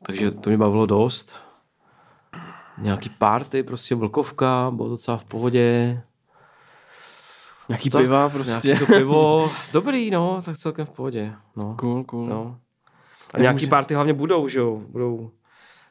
Takže 0.06 0.30
to 0.30 0.50
mě 0.50 0.56
bavilo 0.58 0.86
dost. 0.86 1.36
Nějaký 2.78 3.08
party, 3.08 3.62
prostě 3.62 3.94
vlkovka, 3.94 4.70
bylo 4.74 4.88
docela 4.88 5.16
v 5.16 5.24
pohodě. 5.24 6.00
Nějaký 7.68 7.90
Tak, 7.90 8.02
piva 8.02 8.28
prostě. 8.28 8.68
Nějaký 8.68 8.86
to 8.86 8.92
pivo, 8.92 9.50
dobrý, 9.72 10.10
no, 10.10 10.42
tak 10.44 10.56
celkem 10.58 10.86
v 10.86 10.90
pohodě. 10.90 11.32
No, 11.56 11.74
Cool, 11.78 12.04
cool. 12.04 12.26
no. 12.26 12.58
A 13.28 13.32
Tak 13.32 13.40
nějaký 13.40 13.56
může- 13.56 13.66
party 13.66 13.94
hlavně 13.94 14.12
budou, 14.12 14.48
že 14.48 14.58
jo, 14.58 14.80
budou 14.88 15.30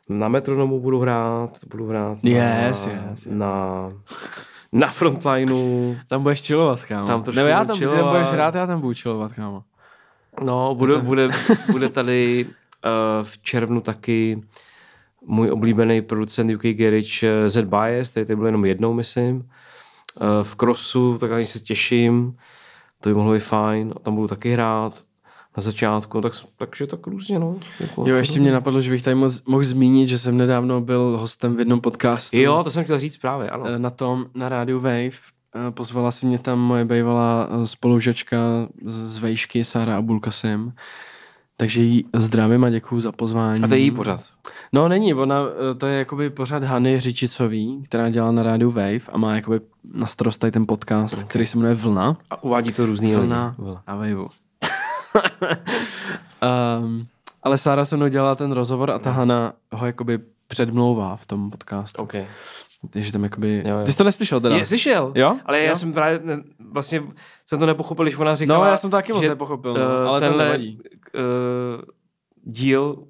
na 0.10 0.28
metronomu 0.28 0.80
budu 0.80 1.00
hrát, 1.00 1.58
budu 1.70 1.88
hrát 1.88 2.24
na, 2.24 2.30
Yes, 2.30 2.88
yes, 2.88 3.26
yes. 3.26 3.28
na, 3.30 3.92
na 4.72 4.88
frontlineu, 4.88 5.96
Tam 6.08 6.24
budeš 6.24 6.42
chillovat, 6.42 6.84
kámo. 6.84 7.08
Tam 7.08 7.24
Nebo 7.36 7.48
já 7.48 7.66
tam, 7.66 7.78
chillovat. 7.78 8.12
budeš 8.12 8.28
hrát, 8.28 8.56
já 8.56 8.68
tam 8.68 8.82
budu 8.82 8.94
chillovat, 8.94 9.34
kámo. 9.34 9.64
no, 10.44 10.76
bude, 10.76 10.98
bude, 10.98 11.30
bude 11.72 11.90
tady 11.90 12.46
uh, 12.46 13.24
v 13.24 13.38
červnu 13.38 13.82
taky 13.82 14.42
můj 15.28 15.52
oblíbený 15.52 16.02
producent 16.02 16.52
UK 16.56 16.64
Garage 16.64 17.28
eh, 17.28 17.50
Z 17.50 17.62
Bias, 17.62 18.12
který 18.12 18.26
tady 18.26 18.36
byl 18.36 18.46
jenom 18.46 18.66
jednou, 18.66 18.94
myslím. 18.94 19.36
Uh, 19.36 20.44
v 20.44 20.56
Crossu, 20.56 21.18
tak 21.18 21.32
na 21.32 21.38
se 21.38 21.60
těším, 21.60 22.36
to 23.02 23.10
by 23.10 23.16
mohlo 23.16 23.34
být 23.34 23.40
fajn, 23.40 23.94
tam 24.02 24.16
budu 24.16 24.28
taky 24.28 24.52
hrát 24.54 24.94
na 25.58 25.62
začátku, 25.64 26.22
tak, 26.22 26.34
takže 26.58 26.88
tak 26.88 27.08
různě, 27.08 27.40
no. 27.40 27.56
Jako, 27.80 28.10
Jo, 28.10 28.16
ještě 28.16 28.40
mě 28.40 28.52
napadlo, 28.52 28.82
že 28.82 28.92
bych 28.92 29.02
tady 29.04 29.16
mohl, 29.16 29.32
mohl 29.48 29.64
zmínit, 29.64 30.08
že 30.08 30.18
jsem 30.18 30.38
nedávno 30.38 30.82
byl 30.82 31.18
hostem 31.20 31.56
v 31.56 31.60
jednom 31.60 31.82
podcastu. 31.82 32.38
Jo, 32.38 32.62
to 32.64 32.72
jsem 32.72 32.84
chtěl 32.84 33.00
říct 33.00 33.18
právě, 33.18 33.50
ano. 33.50 33.66
eh, 33.68 33.80
Na 33.80 33.90
tom, 33.90 34.26
na 34.36 34.50
rádiu 34.50 34.80
Wave. 34.80 35.10
Eh, 35.68 35.72
Pozvala 35.72 36.12
si 36.12 36.26
mě 36.26 36.40
tam 36.40 36.60
moje 36.60 36.86
bývalá 36.86 37.48
eh, 37.50 37.68
spolužačka 37.68 38.38
z 38.86 39.18
Vejšky, 39.18 39.64
Sára 39.64 39.98
Abulkasim. 39.98 40.74
Takže 41.58 41.82
jí 41.82 42.06
zdravím 42.16 42.64
a 42.64 42.70
děkuju 42.70 43.02
za 43.02 43.12
pozvání. 43.12 43.64
A 43.64 43.68
to 43.68 43.74
je 43.74 43.80
jí 43.80 43.92
pořád. 43.92 44.22
No 44.74 44.88
není, 44.88 45.14
ona, 45.14 45.42
to 45.78 45.86
je 45.88 46.00
jakoby 46.00 46.30
pořád 46.30 46.64
Hany 46.64 47.00
Řičicový, 47.00 47.84
která 47.86 48.10
dělá 48.10 48.32
na 48.32 48.44
rádiu 48.44 48.72
Wave 48.72 49.00
a 49.12 49.18
má 49.18 49.36
jakoby 49.36 49.60
na 49.94 50.08
starost 50.08 50.46
ten 50.52 50.66
podcast, 50.68 51.14
okay. 51.14 51.26
který 51.28 51.46
se 51.46 51.58
jmenuje 51.58 51.76
Vlna. 51.76 52.18
A 52.30 52.44
uvádí 52.44 52.72
to 52.72 52.86
různý 52.86 53.16
lidi. 53.16 53.28
Vlna 53.28 53.56
a 53.88 53.96
Waveu. 53.96 54.28
Um, 56.80 57.08
ale 57.44 57.58
Sára 57.58 57.86
se 57.86 57.98
mnou 57.98 58.08
dělala 58.08 58.36
ten 58.36 58.52
rozhovor 58.52 58.92
a 58.92 59.00
ta 59.00 59.12
Hana 59.12 59.54
ho 59.72 59.86
jakoby 59.86 60.20
předmlouvá 60.48 61.16
v 61.16 61.26
tom 61.26 61.52
podcastu. 61.52 62.02
OK. 62.04 62.14
Takže 62.90 63.12
tam 63.12 63.24
jakoby... 63.24 63.64
Jo, 63.66 63.78
jo. 63.80 63.86
Ty 63.86 63.92
jsi 63.92 63.98
to 63.98 64.04
neslyšel 64.04 64.40
teda? 64.42 64.56
Je, 64.56 64.66
slyšel? 64.66 65.12
Jo? 65.16 65.38
Ale 65.46 65.60
já 65.62 65.70
Jo? 65.70 65.76
jsem 65.76 65.94
právě, 65.94 66.20
ne, 66.24 66.44
vlastně 66.72 67.04
jsem 67.46 67.60
to 67.60 67.66
nepochopil, 67.66 68.06
když 68.06 68.18
ona 68.18 68.36
říkala, 68.36 68.66
No, 68.66 68.72
já 68.72 68.78
jsem 68.78 68.90
to 68.90 68.98
taky 68.98 69.14
moc 69.14 69.22
že, 69.24 69.30
nepochopil, 69.30 69.74
no, 69.74 69.80
eh, 69.80 70.08
ale 70.08 70.20
to 70.20 70.26
tenhle, 70.26 70.44
nevadí. 70.44 70.80
Uh, 71.16 71.82
díl 72.44 73.04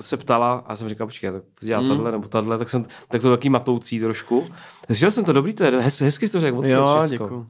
se 0.00 0.16
ptala 0.16 0.64
a 0.66 0.76
jsem 0.76 0.88
říkal, 0.88 1.06
počkej, 1.06 1.32
tak 1.32 1.42
to 1.60 1.66
dělá 1.66 1.80
Mm. 1.82 1.88
tahle 1.88 2.12
nebo 2.12 2.28
tahle, 2.28 2.58
tak, 2.58 2.68
jsem, 2.70 2.84
tak 3.08 3.22
to 3.22 3.30
taky 3.30 3.48
matoucí 3.48 4.00
trošku. 4.00 4.46
Slyšel 4.86 5.10
jsem 5.10 5.24
to 5.24 5.32
dobrý, 5.32 5.54
to 5.54 5.64
je 5.64 5.70
hez, 5.70 6.00
hezky 6.00 6.26
jsi 6.28 6.32
to 6.32 6.40
řekl. 6.40 6.62
Jo, 6.68 7.02
děkuji. 7.08 7.46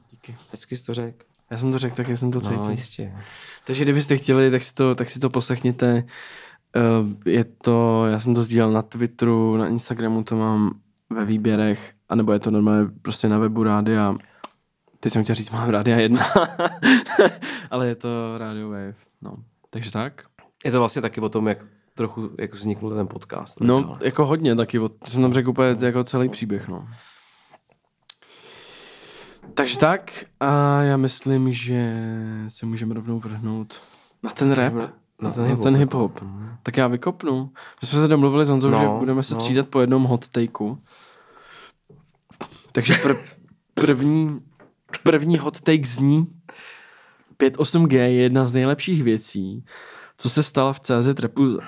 Hezky 0.51 0.75
jsi 0.77 0.85
to 0.85 0.93
řekl. 0.93 1.25
Já 1.51 1.57
jsem 1.57 1.71
to 1.71 1.77
řekl, 1.79 1.95
tak 1.95 2.07
jak 2.09 2.17
jsem 2.17 2.31
to 2.31 2.41
cítil. 2.41 2.57
No, 2.63 2.71
jistě. 2.71 3.13
Takže 3.65 3.83
kdybyste 3.83 4.17
chtěli, 4.17 4.51
tak 4.51 4.63
si 4.63 4.73
to, 4.73 4.95
tak 4.95 5.09
si 5.09 5.19
to 5.19 5.29
poslechněte. 5.29 6.03
Eh, 6.75 7.29
Je 7.29 7.43
to, 7.43 8.05
já 8.07 8.19
jsem 8.19 8.35
to 8.35 8.43
sdílel 8.43 8.71
na 8.71 8.81
Twitteru, 8.81 9.57
na 9.57 9.67
Instagramu 9.67 10.23
to 10.23 10.35
mám 10.35 10.71
ve 11.09 11.25
výběrech, 11.25 11.93
anebo 12.09 12.31
je 12.31 12.39
to 12.39 12.51
normálně 12.51 12.89
prostě 13.01 13.29
na 13.29 13.37
webu 13.37 13.63
rádia. 13.63 14.15
Teď 14.99 15.13
jsem 15.13 15.23
chtěl 15.23 15.35
říct, 15.35 15.49
mám 15.49 15.69
rádia 15.69 15.97
jedna, 15.99 16.21
ale 17.71 17.87
je 17.87 17.95
to 17.95 18.37
Radio 18.37 18.69
Wave. 18.69 18.95
No. 19.21 19.35
Takže 19.69 19.91
tak. 19.91 20.23
Je 20.65 20.71
to 20.71 20.79
vlastně 20.79 21.01
taky 21.01 21.21
o 21.21 21.29
tom, 21.29 21.47
jak 21.47 21.57
trochu 21.95 22.29
jak 22.39 22.53
vznikl 22.53 22.95
ten 22.95 23.07
podcast. 23.07 23.61
No, 23.61 23.97
jako 24.01 24.25
hodně 24.25 24.55
taky, 24.55 24.79
od- 24.79 24.91
to 25.05 25.11
jsem 25.11 25.21
tam 25.21 25.33
řekl 25.33 25.49
úplně 25.49 25.75
jako 25.79 26.03
celý 26.03 26.29
příběh, 26.29 26.67
no. 26.67 26.87
Takže 29.53 29.77
tak 29.77 30.25
a 30.39 30.81
já 30.81 30.97
myslím, 30.97 31.53
že 31.53 31.95
se 32.47 32.65
můžeme 32.65 32.93
rovnou 32.93 33.19
vrhnout 33.19 33.73
na 34.23 34.29
ten 34.29 34.51
rap, 34.51 34.73
na 35.21 35.31
ten 35.31 35.43
na 35.43 35.49
hip-hop. 35.49 35.63
ten 35.63 35.75
hip-hop. 35.77 36.11
Tak 36.63 36.77
já 36.77 36.87
vykopnu. 36.87 37.51
My 37.81 37.87
jsme 37.87 37.99
se 37.99 38.07
domluvili 38.07 38.45
s 38.45 38.49
Honzou, 38.49 38.69
No, 38.69 38.79
že 38.81 38.87
budeme 38.87 39.23
se 39.23 39.33
no. 39.33 39.41
střídat 39.41 39.67
po 39.67 39.81
jednom 39.81 40.03
hot 40.03 40.29
takeu. 40.29 40.77
Takže 42.71 42.93
pr- 42.93 43.17
první, 43.73 44.39
první 45.03 45.37
hot 45.37 45.61
take 45.61 45.87
zní 45.87 46.27
5.8G 47.37 47.93
je 47.95 48.11
jedna 48.13 48.45
z 48.45 48.53
nejlepších 48.53 49.03
věcí, 49.03 49.65
co 50.17 50.29
se 50.29 50.43
stala 50.43 50.73
v 50.73 50.79
CZ 50.79 51.19
Repu 51.19 51.59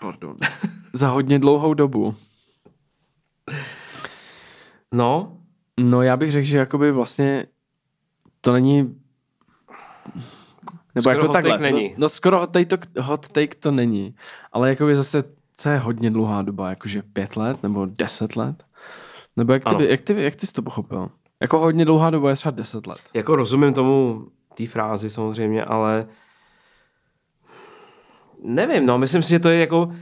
pardon, 0.00 0.36
za 0.92 1.08
hodně 1.08 1.38
dlouhou 1.38 1.74
dobu. 1.74 2.14
No, 4.92 5.37
No 5.78 6.02
já 6.02 6.16
bych 6.16 6.32
řekl, 6.32 6.46
že 6.46 6.58
jakoby 6.58 6.92
vlastně 6.92 7.46
to 8.40 8.52
není 8.52 8.78
nebo 10.94 11.02
Skoro 11.02 11.14
jako 11.16 11.26
hot 11.26 11.32
takhle. 11.32 11.52
take 11.58 11.62
není. 11.72 11.88
No, 11.88 11.94
no 11.98 12.08
skoro 12.08 12.38
hot 12.40 12.50
take, 12.50 12.76
to, 12.76 13.02
hot 13.02 13.28
take 13.28 13.54
to 13.56 13.70
není. 13.70 14.14
Ale 14.52 14.68
jakoby 14.68 14.96
zase, 14.96 15.24
co 15.56 15.68
je 15.68 15.78
hodně 15.78 16.10
dlouhá 16.10 16.42
doba, 16.42 16.70
jakože 16.70 17.02
pět 17.02 17.36
let 17.36 17.62
nebo 17.62 17.86
deset 17.86 18.36
let? 18.36 18.64
Nebo 19.36 19.52
jak 19.52 19.62
ty, 19.64 19.68
Ano. 19.68 19.78
by, 19.78 19.86
jak, 19.88 20.00
ty, 20.00 20.22
jak 20.22 20.36
ty 20.36 20.46
jsi 20.46 20.52
to 20.52 20.62
pochopil? 20.62 21.10
Jako 21.40 21.58
hodně 21.58 21.84
dlouhá 21.84 22.10
doba 22.10 22.30
je 22.30 22.36
třeba 22.36 22.50
deset 22.56 22.86
let. 22.86 22.98
jako 23.14 23.36
rozumím 23.36 23.74
tomu 23.74 24.26
té 24.54 24.66
frázi 24.66 25.10
samozřejmě, 25.10 25.64
ale 25.64 26.06
nevím, 28.44 28.86
no, 28.86 28.98
myslím 28.98 29.22
si, 29.22 29.30
že 29.30 29.38
to 29.38 29.48
je 29.48 29.58
jako 29.60 29.92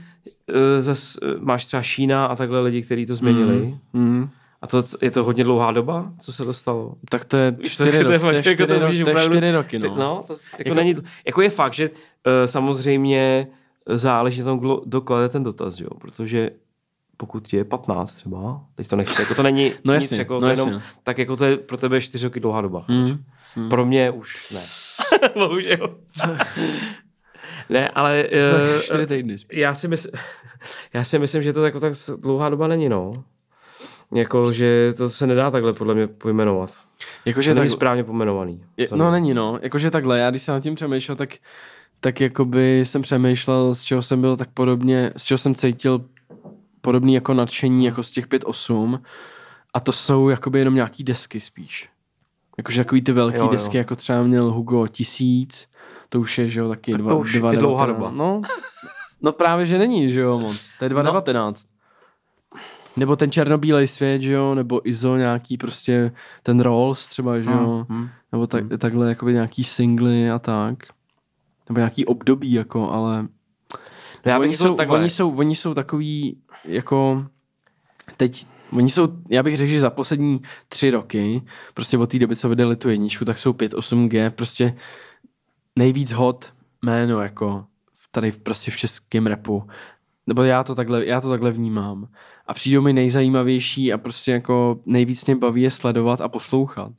eh, 0.49 0.81
zas, 0.81 1.17
eh, 1.23 1.25
máš 1.39 1.65
třeba 1.65 1.83
Šína 1.83 2.25
a 2.25 2.35
takhle 2.35 2.59
lidi, 2.61 2.81
kteří 2.81 3.05
to 3.05 3.15
změnili. 3.15 3.77
Mm. 3.93 4.29
A 4.61 4.67
to 4.67 4.81
je 5.01 5.11
to 5.11 5.23
hodně 5.23 5.43
dlouhá 5.43 5.71
doba, 5.71 6.11
co 6.19 6.33
se 6.33 6.45
to 6.45 6.53
stalo? 6.53 6.95
Tak 7.09 7.25
to 7.25 7.37
je 7.37 7.55
čtyři, 7.63 7.91
roky, 7.91 8.03
to 8.03 8.11
je 8.11 8.19
fakt, 8.19 8.39
čtyři, 8.41 8.55
to 8.57 8.65
ro- 8.65 8.83
můžeš 8.85 8.99
to 9.03 9.09
je 9.09 9.13
opravdu- 9.15 9.31
čtyři 9.35 9.51
roky, 9.51 9.79
Ty- 9.79 9.87
no. 9.89 9.95
no 9.95 10.23
to, 10.27 10.33
jako, 10.33 10.69
Jako- 10.69 10.73
není, 10.73 10.95
jako 11.25 11.41
je 11.41 11.49
fakt, 11.49 11.73
že 11.73 11.89
uh, 11.89 11.95
samozřejmě 12.45 13.47
záleží 13.89 14.39
na 14.41 14.45
tom, 14.45 14.59
kdo 14.59 14.81
doklade 14.85 15.29
ten 15.29 15.43
dotaz, 15.43 15.79
jo, 15.79 15.89
protože 16.01 16.49
pokud 17.17 17.53
je 17.53 17.63
15 17.63 18.15
třeba, 18.15 18.61
teď 18.75 18.87
to 18.87 18.95
nechci, 18.95 19.21
jako 19.21 19.35
to 19.35 19.43
není 19.43 19.73
No 19.83 19.93
nic, 19.93 20.03
jasně, 20.03 20.17
jako 20.17 20.33
no 20.33 20.39
to 20.39 20.45
je 20.45 20.51
jasně. 20.51 20.69
jenom, 20.69 20.81
tak 21.03 21.17
jako 21.17 21.35
to 21.37 21.45
je 21.45 21.57
pro 21.57 21.77
tebe 21.77 22.01
4 22.01 22.25
roky 22.27 22.39
dlouhá 22.39 22.61
doba. 22.61 22.85
Mm. 22.87 23.23
Pro 23.69 23.85
mě 23.85 24.11
už 24.11 24.51
ne. 24.51 24.61
Bohužel. 25.33 25.95
ne, 27.69 27.89
ale 27.89 28.27
Uh, 28.75 28.81
čtyři 28.81 29.07
týdny 29.07 29.35
já, 29.53 29.73
si 29.73 29.87
mysl, 29.87 30.09
já 30.93 31.03
si 31.03 31.19
myslím, 31.19 31.43
že 31.43 31.53
to 31.53 31.65
jako 31.65 31.79
tak 31.79 31.93
dlouhá 32.17 32.49
doba 32.49 32.67
není, 32.67 32.89
no. 32.89 33.23
Jako, 34.13 34.51
že 34.51 34.93
to 34.97 35.09
se 35.09 35.27
nedá 35.27 35.51
takhle 35.51 35.73
podle 35.73 35.95
mě 35.95 36.07
pojmenovat. 36.07 36.73
Jakože 37.25 37.49
Že 37.49 37.53
není 37.55 37.67
tak, 37.67 37.73
správně 37.77 38.03
pomenovaný. 38.03 38.63
je, 38.77 38.87
To 38.87 38.95
no 38.95 39.05
ne. 39.05 39.11
není 39.11 39.33
no, 39.33 39.59
jakože 39.61 39.91
takhle, 39.91 40.19
já 40.19 40.29
když 40.29 40.41
jsem 40.41 40.53
nad 40.55 40.61
tím 40.61 40.75
přemýšlel, 40.75 41.15
tak, 41.15 41.29
tak 41.99 42.21
jakoby 42.21 42.79
jsem 42.85 43.01
přemýšlel, 43.01 43.75
z 43.75 43.81
čeho 43.81 44.01
jsem 44.01 44.21
byl 44.21 44.37
tak 44.37 44.49
podobně, 44.53 45.11
z 45.17 45.23
čeho 45.23 45.37
jsem 45.37 45.55
cítil 45.55 46.05
podobný 46.81 47.13
jako 47.13 47.33
nadšení 47.33 47.85
jako 47.85 48.03
z 48.03 48.11
těch 48.11 48.27
5-8 48.27 48.99
a 49.73 49.79
to 49.79 49.91
jsou 49.91 50.29
jakoby 50.29 50.59
jenom 50.59 50.75
nějaký 50.75 51.03
desky 51.03 51.39
spíš. 51.39 51.89
Jakože 52.57 52.83
takový 52.83 53.01
ty 53.01 53.11
velký 53.11 53.37
Jo, 53.37 53.43
jo. 53.43 53.49
desky, 53.51 53.77
jako 53.77 53.95
třeba 53.95 54.23
měl 54.23 54.51
Hugo 54.51 54.87
tisíc, 54.87 55.67
to 56.09 56.19
už 56.19 56.37
je, 56.37 56.49
že 56.49 56.59
jo, 56.59 56.69
taky 56.69 56.91
Tak 56.91 57.01
dva, 57.01 57.11
to 57.11 57.17
už 57.19 57.33
dva 57.33 57.51
je 57.51 57.57
dlouhá 57.57 57.85
19. 57.85 58.11
doba. 58.15 58.25
No, 58.25 58.41
no 59.21 59.31
právě, 59.31 59.65
že 59.65 59.77
není, 59.77 60.11
že 60.11 60.19
jo, 60.19 60.39
moc. 60.39 60.65
To 60.79 60.85
je 60.85 60.89
2019. 60.89 61.65
Nebo 62.97 63.15
ten 63.15 63.31
černobílej 63.31 63.87
svět, 63.87 64.21
že 64.21 64.33
jo, 64.33 64.55
nebo 64.55 64.89
Izo 64.89 65.15
nějaký 65.17 65.57
prostě 65.57 66.11
ten 66.43 66.59
Rolls 66.59 67.07
třeba, 67.07 67.39
že 67.39 67.49
jo, 67.49 67.85
Hmm. 67.89 68.09
nebo 68.31 68.47
tak, 68.47 68.63
takhle 68.77 69.09
jakoby 69.09 69.33
nějaký 69.33 69.63
singly 69.63 70.29
a 70.31 70.39
tak. 70.39 70.83
Nebo 71.69 71.77
nějaký 71.77 72.05
období, 72.05 72.51
jako, 72.51 72.91
ale 72.91 73.27
No 74.25 74.31
já 74.31 74.39
oni, 74.39 74.49
bych 74.49 74.57
jsou, 74.57 74.63
to 74.67 74.75
takhle. 74.75 74.99
oni, 74.99 75.09
jsou, 75.09 75.35
oni 75.37 75.55
jsou 75.55 75.73
takový, 75.73 76.37
jako 76.65 77.25
teď, 78.17 78.45
oni 78.71 78.89
jsou, 78.89 79.07
já 79.29 79.43
bych 79.43 79.57
řekl, 79.57 79.69
že 79.71 79.79
za 79.81 79.89
poslední 79.89 80.41
tři 80.69 80.89
roky, 80.89 81.41
prostě 81.73 81.97
od 81.97 82.11
té 82.11 82.19
doby, 82.19 82.35
co 82.35 82.49
vydali 82.49 82.75
tu 82.75 82.89
jedničku, 82.89 83.25
tak 83.25 83.39
jsou 83.39 83.53
5-8G, 83.53 84.29
prostě 84.29 84.77
nejvíc 85.75 86.11
hot 86.11 86.53
jméno, 86.85 87.21
jako 87.21 87.65
v- 87.95 88.11
tady 88.11 88.31
prostě 88.31 88.71
v 88.71 88.77
českém 88.77 89.27
repu. 89.27 89.67
Nebo 90.27 90.43
já 90.43 90.63
to 90.63 90.75
takhle, 90.75 91.05
já 91.05 91.21
to 91.21 91.29
takhle 91.29 91.51
vnímám. 91.51 92.07
A 92.47 92.53
přijdou 92.53 92.81
mi 92.81 92.93
nejzajímavější 92.93 93.93
a 93.93 93.97
prostě 93.97 94.31
jako 94.31 94.79
nejvíc 94.85 95.25
mě 95.25 95.35
baví 95.35 95.61
je 95.61 95.71
sledovat 95.71 96.21
a 96.21 96.27
poslouchat. 96.29 96.91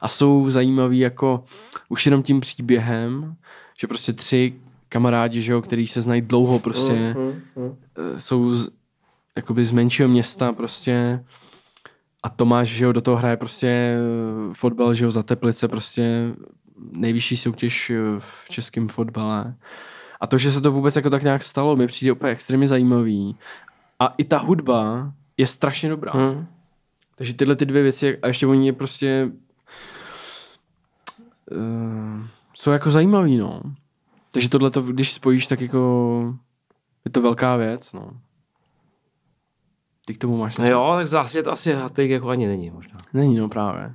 A 0.00 0.08
jsou 0.08 0.50
zajímaví 0.50 0.98
jako 0.98 1.44
už 1.88 2.06
jenom 2.06 2.22
tím 2.22 2.40
příběhem, 2.40 3.34
že 3.78 3.86
prostě 3.86 4.12
tři 4.12 4.54
kamarádi, 4.88 5.42
že 5.42 5.52
jo, 5.52 5.62
který 5.62 5.86
se 5.86 6.00
znají 6.00 6.20
dlouho 6.20 6.58
prostě, 6.58 6.92
Mhm, 7.18 7.42
mhm. 7.56 7.76
eh, 8.16 8.20
jsou 8.20 8.54
z, 8.54 8.70
jakoby 9.36 9.64
z 9.64 9.72
menšího 9.72 10.08
města 10.08 10.52
prostě 10.52 11.24
a 12.22 12.28
Tomáš, 12.28 12.68
že 12.68 12.84
jo, 12.84 12.92
do 12.92 13.00
toho 13.00 13.16
hraje 13.16 13.36
prostě 13.36 13.66
eh, 13.68 14.54
fotbal, 14.54 14.94
že 14.94 15.04
jo, 15.04 15.10
za 15.10 15.22
Teplice 15.22 15.68
prostě 15.68 16.34
nejvyšší 16.92 17.36
soutěž 17.36 17.90
eh, 17.90 17.96
v 18.18 18.48
českém 18.48 18.88
fotbale. 18.88 19.54
A 20.22 20.26
to, 20.26 20.38
že 20.38 20.52
se 20.52 20.60
to 20.60 20.72
vůbec 20.72 20.96
jako 20.96 21.10
tak 21.10 21.22
nějak 21.22 21.42
stalo, 21.42 21.76
mi 21.76 21.86
přijde 21.86 22.12
úplně 22.12 22.32
extrémně 22.32 22.68
zajímavý. 22.68 23.36
A 23.98 24.14
i 24.18 24.24
ta 24.24 24.38
hudba 24.38 25.12
je 25.36 25.46
strašně 25.46 25.88
dobrá. 25.88 26.12
Hmm. 26.12 26.46
Takže 27.14 27.34
tyhle 27.34 27.56
ty 27.56 27.66
dvě 27.66 27.82
věci, 27.82 28.18
a 28.18 28.26
ještě 28.26 28.46
oni 28.46 28.66
je 28.66 28.72
prostě 28.72 29.30
uh, 31.50 32.26
jsou 32.54 32.70
jako 32.70 32.90
zajímavý, 32.90 33.36
no. 33.36 33.62
Takže 34.32 34.48
tohle 34.48 34.70
to, 34.70 34.82
když 34.82 35.12
spojíš, 35.12 35.46
tak 35.46 35.60
jako 35.60 36.34
je 37.04 37.10
to 37.10 37.22
velká 37.22 37.56
věc, 37.56 37.92
no. 37.92 38.10
Ty 40.06 40.14
k 40.14 40.18
tomu 40.18 40.36
máš 40.36 40.56
No 40.56 40.66
jo, 40.66 40.92
tak 40.96 41.06
zase 41.06 41.42
to 41.42 41.52
asi 41.52 41.72
hatik 41.72 42.10
jako 42.10 42.28
ani 42.28 42.46
není 42.46 42.70
možná. 42.70 42.98
Není, 43.12 43.36
no 43.36 43.48
právě. 43.48 43.94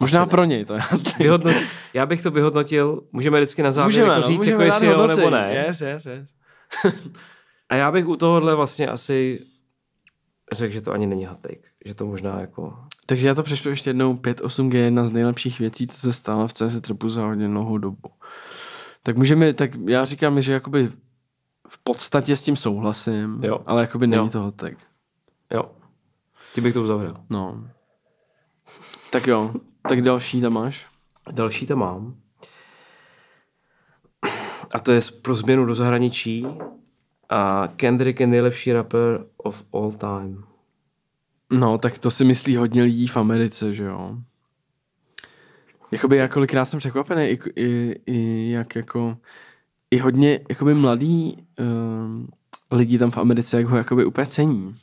Možná 0.00 0.26
pro 0.26 0.44
něj 0.44 0.64
to 0.64 0.74
je. 0.74 0.80
Vyhodnot, 1.18 1.54
já 1.94 2.06
bych 2.06 2.22
to 2.22 2.30
vyhodnotil, 2.30 3.02
můžeme 3.12 3.38
vždycky 3.38 3.62
na 3.62 3.70
závěr 3.70 3.88
můžeme, 3.88 4.08
jako 4.08 4.20
no, 4.20 4.26
říct, 4.26 4.38
můžeme 4.38 4.64
jako 4.64 4.74
jestli 4.74 4.86
jo 4.86 5.06
nebo 5.06 5.30
ne. 5.30 5.64
Yes, 5.66 5.80
yes, 5.80 6.06
yes. 6.06 6.34
A 7.68 7.74
já 7.74 7.92
bych 7.92 8.08
u 8.08 8.16
tohohle 8.16 8.54
vlastně 8.54 8.88
asi 8.88 9.46
řekl, 10.52 10.72
že 10.72 10.80
to 10.80 10.92
ani 10.92 11.06
není 11.06 11.24
hatik. 11.24 11.66
Že 11.84 11.94
to 11.94 12.06
možná 12.06 12.40
jako... 12.40 12.76
Takže 13.06 13.28
já 13.28 13.34
to 13.34 13.42
přečtu 13.42 13.68
ještě 13.68 13.90
jednou. 13.90 14.14
5.8G 14.14 14.74
je 14.74 14.80
jedna 14.84 15.04
z 15.04 15.12
nejlepších 15.12 15.58
věcí, 15.58 15.86
co 15.86 15.98
se 15.98 16.12
stalo 16.12 16.48
v 16.48 16.52
CZ 16.52 16.80
Trepu 16.80 17.08
za 17.08 17.26
hodně 17.26 17.48
dlouhou 17.48 17.78
dobu. 17.78 18.10
Tak 19.02 19.16
můžeme, 19.16 19.52
tak 19.52 19.70
já 19.86 20.04
říkám, 20.04 20.42
že 20.42 20.52
jakoby 20.52 20.88
v 21.68 21.78
podstatě 21.84 22.36
s 22.36 22.42
tím 22.42 22.56
souhlasím, 22.56 23.40
Jo. 23.44 23.60
ale 23.66 23.80
jakoby 23.80 24.06
není 24.06 24.24
Jo. 24.24 24.30
toho 24.30 24.52
tak. 24.52 24.74
Jo. 25.50 25.70
Ty 26.54 26.60
bych 26.60 26.74
to 26.74 26.82
uzavřel. 26.82 27.14
No. 27.30 27.64
Tak 29.10 29.26
jo, 29.26 29.54
tak 29.88 30.02
další 30.02 30.40
tam 30.40 30.52
máš. 30.52 30.86
Další 31.32 31.66
tam 31.66 31.78
mám. 31.78 32.14
A 34.70 34.78
to 34.78 34.92
je 34.92 35.00
pro 35.22 35.34
změnu 35.34 35.64
do 35.64 35.74
zahraničí. 35.74 36.46
A 37.28 37.68
Kendrick 37.76 38.20
je 38.20 38.26
nejlepší 38.26 38.72
rapper 38.72 39.24
of 39.36 39.64
all 39.72 39.92
time. 39.92 40.44
No, 41.52 41.78
tak 41.78 41.98
to 41.98 42.10
si 42.10 42.24
myslí 42.24 42.56
hodně 42.56 42.82
lidí 42.82 43.06
v 43.06 43.16
Americe, 43.16 43.74
že 43.74 43.84
jo. 43.84 44.16
Jakoby 45.90 46.16
já 46.16 46.28
kolikrát 46.28 46.64
jsem 46.64 46.78
překvapený, 46.78 47.26
i, 47.26 47.38
i, 47.56 48.00
i 48.06 48.50
jak 48.50 48.76
jako, 48.76 49.18
i 49.90 49.98
hodně 49.98 50.40
jakoby 50.48 50.74
mladý 50.74 51.46
um, 51.58 52.28
lidi 52.70 52.98
tam 52.98 53.10
v 53.10 53.18
Americe, 53.18 53.56
jak 53.56 53.66
ho 53.66 53.76
jakoby 53.76 54.04
úplně 54.04 54.26
cení. 54.26 54.76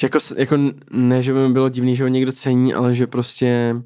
Že 0.00 0.06
jako, 0.06 0.18
jako 0.36 0.56
ne, 0.90 1.22
že 1.22 1.32
by 1.32 1.38
mi 1.38 1.52
bylo 1.52 1.68
divný, 1.68 1.96
že 1.96 2.02
ho 2.02 2.08
někdo 2.08 2.32
cení, 2.32 2.74
ale 2.74 2.94
že 2.94 3.06
prostě 3.06 3.76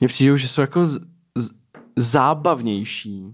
mně 0.00 0.08
přijde, 0.08 0.38
že 0.38 0.48
jsou 0.48 0.60
jako 0.60 0.86
z, 0.86 1.00
z, 1.36 1.50
zábavnější 1.96 3.24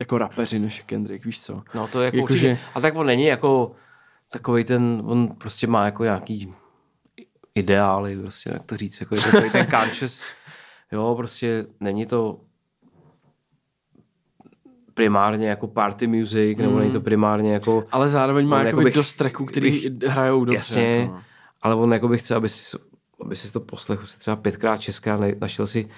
jako 0.00 0.18
rapeři 0.18 0.58
než 0.58 0.80
Kendrick, 0.86 1.24
víš 1.24 1.40
co? 1.42 1.62
No 1.74 1.88
to 1.88 2.00
je 2.00 2.04
jako, 2.04 2.16
Jako, 2.16 2.24
určitě. 2.24 2.54
že- 2.54 2.58
A 2.74 2.80
tak 2.80 2.96
on 2.96 3.06
není 3.06 3.24
jako 3.24 3.72
takový 4.32 4.64
ten, 4.64 5.02
on 5.04 5.28
prostě 5.28 5.66
má 5.66 5.84
jako 5.84 6.04
nějaký 6.04 6.52
ideály, 7.54 8.16
prostě 8.18 8.50
jak 8.52 8.64
to 8.66 8.76
říct, 8.76 9.00
jako 9.00 9.14
je 9.14 9.20
to 9.20 9.50
ten 9.52 9.66
conscious, 9.70 10.22
jo, 10.92 11.14
prostě 11.16 11.66
není 11.80 12.06
to 12.06 12.40
primárně 14.94 15.48
jako 15.48 15.66
party 15.66 16.06
music, 16.06 16.58
nebo 16.58 16.78
není 16.78 16.90
to 16.92 17.00
primárně 17.00 17.52
jako, 17.52 17.84
Ale 17.92 18.08
zároveň 18.08 18.46
má 18.48 18.58
jakoby 18.62 18.82
jakoby- 18.82 18.90
dost 18.90 19.14
tracků, 19.14 19.44
který 19.46 19.70
bych- 19.70 20.02
hrajou 20.06 20.44
dobře. 20.44 20.56
jasně, 20.56 20.96
Jako. 20.96 21.12
no. 21.14 21.22
ale 21.62 21.74
on 21.74 21.92
jako 21.92 22.08
by 22.08 22.18
chce, 22.18 22.34
aby 22.34 22.48
si, 22.48 22.76
aby 23.24 23.36
si 23.36 23.52
to 23.52 23.60
poslechl 23.60 24.06
si 24.06 24.18
třeba 24.18 24.36
pětkrát, 24.36 24.80
šestkrát, 24.80 25.20
našel 25.40 25.66
si 25.66 25.88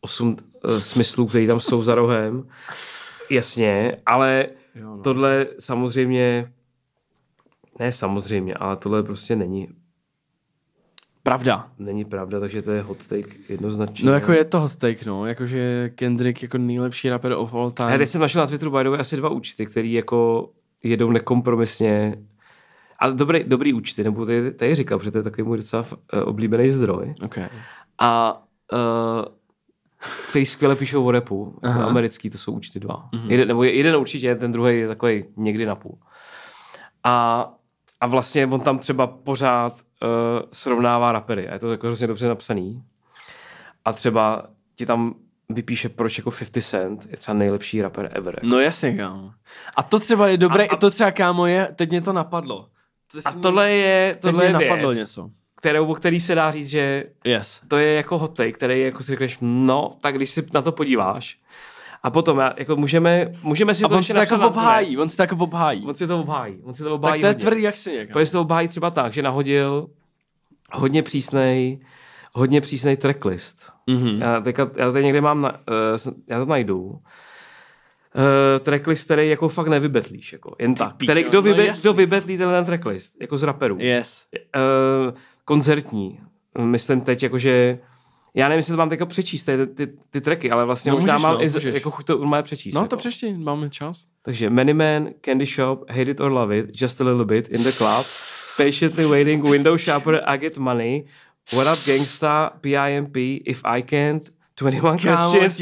osm 0.00 0.36
uh, 0.64 0.78
smyslů, 0.78 1.26
který 1.26 1.46
tam 1.46 1.60
jsou 1.60 1.82
za 1.82 1.94
rohem. 1.94 2.48
Jasně, 3.30 3.96
ale 4.06 4.46
Jo, 4.74 4.96
no. 4.96 5.02
tohle 5.02 5.46
samozřejmě, 5.58 6.52
ne 7.78 7.92
samozřejmě, 7.92 8.54
ale 8.54 8.76
tohle 8.76 9.02
prostě 9.02 9.36
není, 9.36 9.68
Pravda. 11.22 11.68
není 11.78 12.04
pravda, 12.04 12.40
takže 12.40 12.62
to 12.62 12.70
je 12.70 12.82
hot 12.82 13.06
take 13.06 13.28
jednoznačně. 13.48 14.06
No 14.06 14.12
jako 14.12 14.32
je 14.32 14.44
to 14.44 14.60
hot 14.60 14.76
take, 14.76 15.04
no. 15.06 15.26
Jakože 15.26 15.90
Kendrick 15.94 16.42
jako 16.42 16.58
nejlepší 16.58 17.10
rapper 17.10 17.32
of 17.32 17.54
all 17.54 17.70
time. 17.70 17.88
A 17.88 17.98
teď 17.98 18.08
jsem 18.08 18.20
našel 18.20 18.40
na 18.40 18.46
Twitteru 18.46 18.70
by 18.70 18.84
the 18.84 18.90
way 18.90 19.00
asi 19.00 19.16
dva 19.16 19.28
účty, 19.28 19.66
který 19.66 19.92
jako 19.92 20.50
jedou 20.82 21.10
nekompromisně 21.10 22.14
A 22.98 23.10
dobrý, 23.10 23.44
dobrý 23.46 23.72
účty, 23.72 24.04
nebo 24.04 24.26
tady, 24.26 24.52
tady 24.52 24.74
říkal, 24.74 24.98
protože 24.98 25.10
to 25.10 25.18
je 25.18 25.24
takový 25.24 25.42
můj 25.42 25.56
docela 25.56 25.82
uh, 25.82 26.28
oblíbený 26.28 26.70
zdroj. 26.70 27.14
Okay. 27.24 27.48
A 27.98 28.42
uh, 28.72 28.78
který 30.30 30.46
skvěle 30.46 30.76
píšou 30.76 31.04
o 31.04 31.10
repu, 31.10 31.58
jako 31.62 31.80
americký, 31.80 32.30
to 32.30 32.38
jsou 32.38 32.52
účty 32.52 32.80
dva. 32.80 33.08
Mm-hmm. 33.12 33.30
Jeden, 33.30 33.48
nebo 33.48 33.64
jeden 33.64 33.96
určitě, 33.96 34.34
ten 34.34 34.52
druhý 34.52 34.78
je 34.78 34.88
takový 34.88 35.24
někdy 35.36 35.66
na 35.66 35.74
půl. 35.74 35.98
A, 37.04 37.54
a 38.02 38.06
vlastně 38.06 38.46
on 38.46 38.60
tam 38.60 38.78
třeba 38.78 39.06
pořád 39.06 39.72
uh, 39.72 40.08
srovnává 40.52 41.12
rapery 41.12 41.48
a 41.48 41.52
je 41.52 41.58
to 41.58 41.70
jako 41.70 41.86
hrozně 41.86 42.06
dobře 42.06 42.28
napsaný. 42.28 42.82
A 43.84 43.92
třeba 43.92 44.46
ti 44.76 44.86
tam 44.86 45.14
vypíše, 45.48 45.88
proč 45.88 46.18
jako 46.18 46.30
50 46.30 46.62
Cent 46.62 47.06
je 47.10 47.16
třeba 47.16 47.38
nejlepší 47.38 47.82
rapper 47.82 48.10
ever. 48.14 48.40
No 48.42 48.60
jasně, 48.60 48.96
kámo. 48.96 49.32
A 49.76 49.82
to 49.82 49.98
třeba 49.98 50.28
je 50.28 50.36
dobré, 50.36 50.66
a, 50.66 50.72
a... 50.72 50.76
to 50.76 50.90
třeba, 50.90 51.10
kámo, 51.10 51.46
je, 51.46 51.68
teď 51.76 51.90
mě 51.90 52.00
to 52.00 52.12
napadlo. 52.12 52.68
To 53.12 53.20
a 53.24 53.32
tohle 53.32 53.70
je, 53.70 54.18
tohle 54.20 54.46
je 54.46 54.52
napadlo 54.52 54.90
věc, 54.90 54.98
něco. 54.98 55.30
Kterou, 55.56 55.86
o 55.86 55.94
který 55.94 56.20
se 56.20 56.34
dá 56.34 56.50
říct, 56.50 56.68
že 56.68 57.02
yes. 57.24 57.60
to 57.68 57.78
je 57.78 57.94
jako 57.94 58.18
hot 58.18 58.36
take, 58.36 58.52
který 58.52 58.80
jako 58.80 59.02
si 59.02 59.12
řekneš, 59.12 59.38
no, 59.40 59.90
tak 60.00 60.16
když 60.16 60.30
si 60.30 60.46
na 60.54 60.62
to 60.62 60.72
podíváš, 60.72 61.38
a 62.02 62.10
potom 62.10 62.38
jako 62.56 62.76
můžeme, 62.76 63.32
můžeme 63.42 63.74
si 63.74 63.84
a 63.84 63.88
to 63.88 63.96
on 63.96 64.02
si 64.02 64.12
to 64.12 64.18
jako 64.18 64.46
obhájí, 64.46 64.98
on 64.98 65.08
si 65.08 65.16
to 65.16 65.22
jako 65.22 65.36
obhájí. 65.36 65.84
On 65.86 65.94
si 65.94 66.06
to 66.06 66.20
obhájí, 66.20 66.58
on 66.62 66.74
si 66.74 66.82
to 66.82 66.94
obhájí 66.94 67.22
Tak 67.22 67.28
to 67.28 67.38
je 67.38 67.40
tvrdý 67.40 67.62
jak 67.62 67.76
si 67.76 68.06
Protože 68.12 68.26
si 68.26 68.32
to 68.32 68.40
obhájí 68.40 68.68
třeba 68.68 68.90
tak, 68.90 69.12
že 69.12 69.22
nahodil 69.22 69.86
hodně 70.72 71.02
přísnej, 71.02 71.80
hodně 72.32 72.60
přísnej 72.60 72.96
tracklist. 72.96 73.72
Mm-hmm. 73.88 74.20
Já, 74.20 74.40
teďka, 74.40 74.70
já 74.76 74.92
tady 74.92 75.04
někde 75.04 75.20
mám, 75.20 75.40
na, 75.40 75.52
uh, 75.52 76.12
já 76.28 76.38
to 76.38 76.44
najdu. 76.44 76.80
Uh, 76.84 77.00
tracklist, 78.60 79.04
který 79.04 79.28
jako 79.28 79.48
fakt 79.48 79.68
nevybetlíš. 79.68 80.32
Jako, 80.32 80.56
jen 80.58 80.74
tak. 80.74 80.96
Píčo, 80.96 81.12
který, 81.12 81.28
kdo, 81.28 81.38
no 81.38 81.42
vybe, 81.42 81.72
kdo 81.80 81.92
vybetlí 81.92 82.38
ten 82.38 82.64
tracklist? 82.64 83.14
Jako 83.20 83.36
z 83.36 83.42
raperů. 83.42 83.76
Yes. 83.80 84.24
Uh, 84.32 85.14
koncertní. 85.44 86.20
Myslím 86.58 87.00
teď, 87.00 87.22
jakože 87.22 87.78
já 88.34 88.48
nevím, 88.48 88.58
jestli 88.58 88.72
to 88.72 88.76
mám 88.76 88.88
teďka 88.88 89.06
přečíst, 89.06 89.44
ty, 89.44 89.66
ty, 89.66 89.86
ty 90.10 90.20
tracky, 90.20 90.50
ale 90.50 90.64
vlastně 90.64 90.90
no, 90.90 90.96
možná 90.96 91.14
můžeš, 91.14 91.22
mám 91.22 91.34
no, 91.34 91.70
i 91.70 91.74
jako 91.74 91.90
chuť 91.90 92.06
to 92.06 92.18
urmé 92.18 92.42
přečíst. 92.42 92.74
No 92.74 92.80
jako. 92.80 92.88
to 92.88 92.96
přečti, 92.96 93.34
máme 93.34 93.70
čas. 93.70 94.04
Takže 94.22 94.50
Many 94.50 94.74
Man, 94.74 95.08
Candy 95.20 95.46
Shop, 95.46 95.90
Hate 95.90 96.10
It 96.10 96.20
or 96.20 96.32
Love 96.32 96.58
It, 96.58 96.80
Just 96.82 97.00
a 97.00 97.04
Little 97.04 97.24
Bit, 97.24 97.48
In 97.48 97.62
the 97.62 97.72
Club, 97.72 98.06
Patiently 98.56 99.06
Waiting, 99.06 99.44
Window 99.44 99.76
Shopper, 99.76 100.22
I 100.26 100.38
Get 100.38 100.58
Money, 100.58 101.04
What 101.52 101.66
Up 101.66 101.84
Gangsta, 101.84 102.50
PIMP, 102.60 103.16
If 103.44 103.62
I 103.64 103.82
Can't, 103.82 104.32
21 104.54 104.98
Questions, 104.98 105.60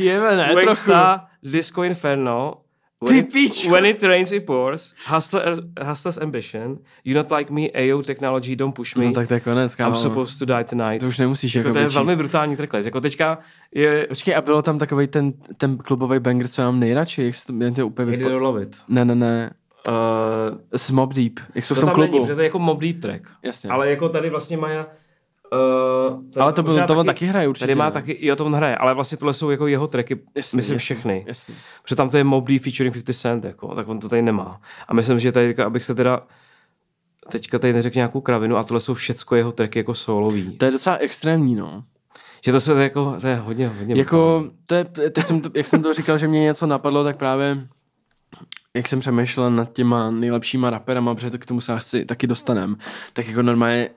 Wingsta, 0.54 1.28
Disco 1.42 1.82
Inferno, 1.82 2.64
When 3.02 3.26
Ty 3.26 3.38
it, 3.46 3.66
when 3.70 3.86
it 3.86 4.02
rains, 4.02 4.32
it 4.32 4.44
pours. 4.46 4.94
Hustler, 5.06 5.54
hustler's 5.82 6.18
ambition. 6.18 6.78
You 7.04 7.14
not 7.14 7.30
like 7.30 7.52
me, 7.52 7.70
AO 7.74 8.02
technology, 8.02 8.56
don't 8.56 8.72
push 8.74 8.94
me. 8.96 9.06
No 9.06 9.12
tak 9.12 9.28
to 9.28 9.34
je 9.34 9.40
konec, 9.40 9.74
kámo. 9.74 9.94
I'm 9.96 10.02
supposed 10.02 10.38
to 10.38 10.44
die 10.54 10.64
tonight. 10.64 11.00
To 11.00 11.06
už 11.08 11.18
nemusíš 11.18 11.54
jako, 11.54 11.68
jako 11.68 11.72
To 11.74 11.78
je 11.78 11.84
vyčíst. 11.84 11.94
velmi 11.94 12.16
brutální 12.16 12.56
tracklist. 12.56 12.86
Jako 12.86 13.00
teďka 13.00 13.38
je... 13.74 14.06
Počkej, 14.08 14.36
a 14.36 14.40
bylo 14.40 14.62
tam 14.62 14.78
takový 14.78 15.06
ten, 15.06 15.32
ten 15.56 15.78
klubový 15.78 16.18
banger, 16.18 16.48
co 16.48 16.62
mám 16.62 16.80
nejradši, 16.80 17.22
jak 17.22 17.36
se 17.36 17.46
to, 17.46 17.52
jen 17.64 17.74
to 17.74 17.86
úplně 17.86 18.10
Hate 18.12 18.24
it 18.24 18.32
or 18.32 18.42
love 18.42 18.62
it. 18.62 18.76
Ne, 18.88 19.04
ne, 19.04 19.14
ne. 19.14 19.50
Uh, 19.88 19.94
S 20.76 20.90
Mob 20.90 21.12
Deep, 21.14 21.32
jak 21.54 21.64
jsou 21.66 21.74
v 21.74 21.78
to 21.78 21.80
tom 21.80 21.88
tam 21.88 21.94
klubu. 21.94 22.12
není, 22.12 22.24
protože 22.24 22.34
to 22.34 22.40
je 22.40 22.44
jako 22.44 22.58
Mob 22.58 22.80
Deep 22.80 23.00
track. 23.00 23.22
Jasně. 23.42 23.70
Ale 23.70 23.90
jako 23.90 24.08
tady 24.08 24.30
vlastně 24.30 24.56
Maja... 24.56 24.86
Uh, 25.52 26.42
Ale 26.42 26.52
to, 26.52 26.62
bylo, 26.62 26.86
to 26.86 26.98
on 26.98 27.06
taky 27.06 27.26
hraje 27.26 27.48
určitě. 27.48 27.66
Tady 27.66 27.74
má 27.74 27.84
ne? 27.84 27.90
taky, 27.90 28.26
jo, 28.26 28.36
to 28.36 28.46
on 28.46 28.54
hraje, 28.54 28.76
ale 28.76 28.94
vlastně 28.94 29.18
tohle 29.18 29.34
jsou 29.34 29.50
jako 29.50 29.66
jeho 29.66 29.86
tracky, 29.86 30.20
Jasně, 30.34 30.56
myslím 30.56 30.74
jasně, 30.74 30.78
všechny. 30.78 31.24
Jasně. 31.28 31.54
Protože 31.82 31.96
tam 31.96 32.10
to 32.10 32.16
je 32.16 32.24
Mob 32.24 32.48
Deep 32.48 32.62
featuring 32.62 32.94
50 32.94 33.12
Cent, 33.12 33.44
jako, 33.44 33.74
tak 33.74 33.88
on 33.88 34.00
to 34.00 34.08
tady 34.08 34.22
nemá. 34.22 34.60
A 34.88 34.94
myslím, 34.94 35.18
že 35.18 35.32
tady, 35.32 35.56
abych 35.56 35.84
se 35.84 35.94
teda 35.94 36.22
teďka 37.28 37.58
tady 37.58 37.72
neřekl 37.72 37.98
nějakou 37.98 38.20
kravinu, 38.20 38.56
a 38.56 38.64
tohle 38.64 38.80
jsou 38.80 38.94
všecko 38.94 39.36
jeho 39.36 39.52
tracky 39.52 39.78
jako 39.78 39.94
solový. 39.94 40.56
To 40.56 40.64
je 40.64 40.70
docela 40.70 40.96
extrémní, 40.96 41.54
no. 41.54 41.84
Že 42.44 42.52
to, 42.52 42.60
jsou, 42.60 42.72
to, 42.72 42.78
je 42.78 42.84
jako, 42.84 43.16
to 43.20 43.26
je 43.26 43.36
hodně, 43.36 43.68
hodně 43.68 43.94
Jako, 43.98 44.50
to 44.66 44.74
je, 44.74 44.84
teď 44.84 45.24
jsem 45.24 45.40
to, 45.40 45.50
jak 45.54 45.68
jsem 45.68 45.82
to 45.82 45.94
říkal, 45.94 46.18
že 46.18 46.28
mě 46.28 46.40
něco 46.40 46.66
napadlo, 46.66 47.04
tak 47.04 47.16
právě 47.16 47.68
jak 48.74 48.88
jsem 48.88 49.00
přemýšlel 49.00 49.50
nad 49.50 49.72
těma 49.72 50.10
nejlepšíma 50.10 50.70
raperama, 50.70 51.14
protože 51.14 51.30
to 51.30 51.38
k 51.38 51.46
tomu 51.46 51.60
se 51.60 51.78
chci 51.78 52.04
taky 52.04 52.26
dostanem, 52.26 52.76
tak 53.12 53.28
jako 53.28 53.42
normálně 53.42 53.90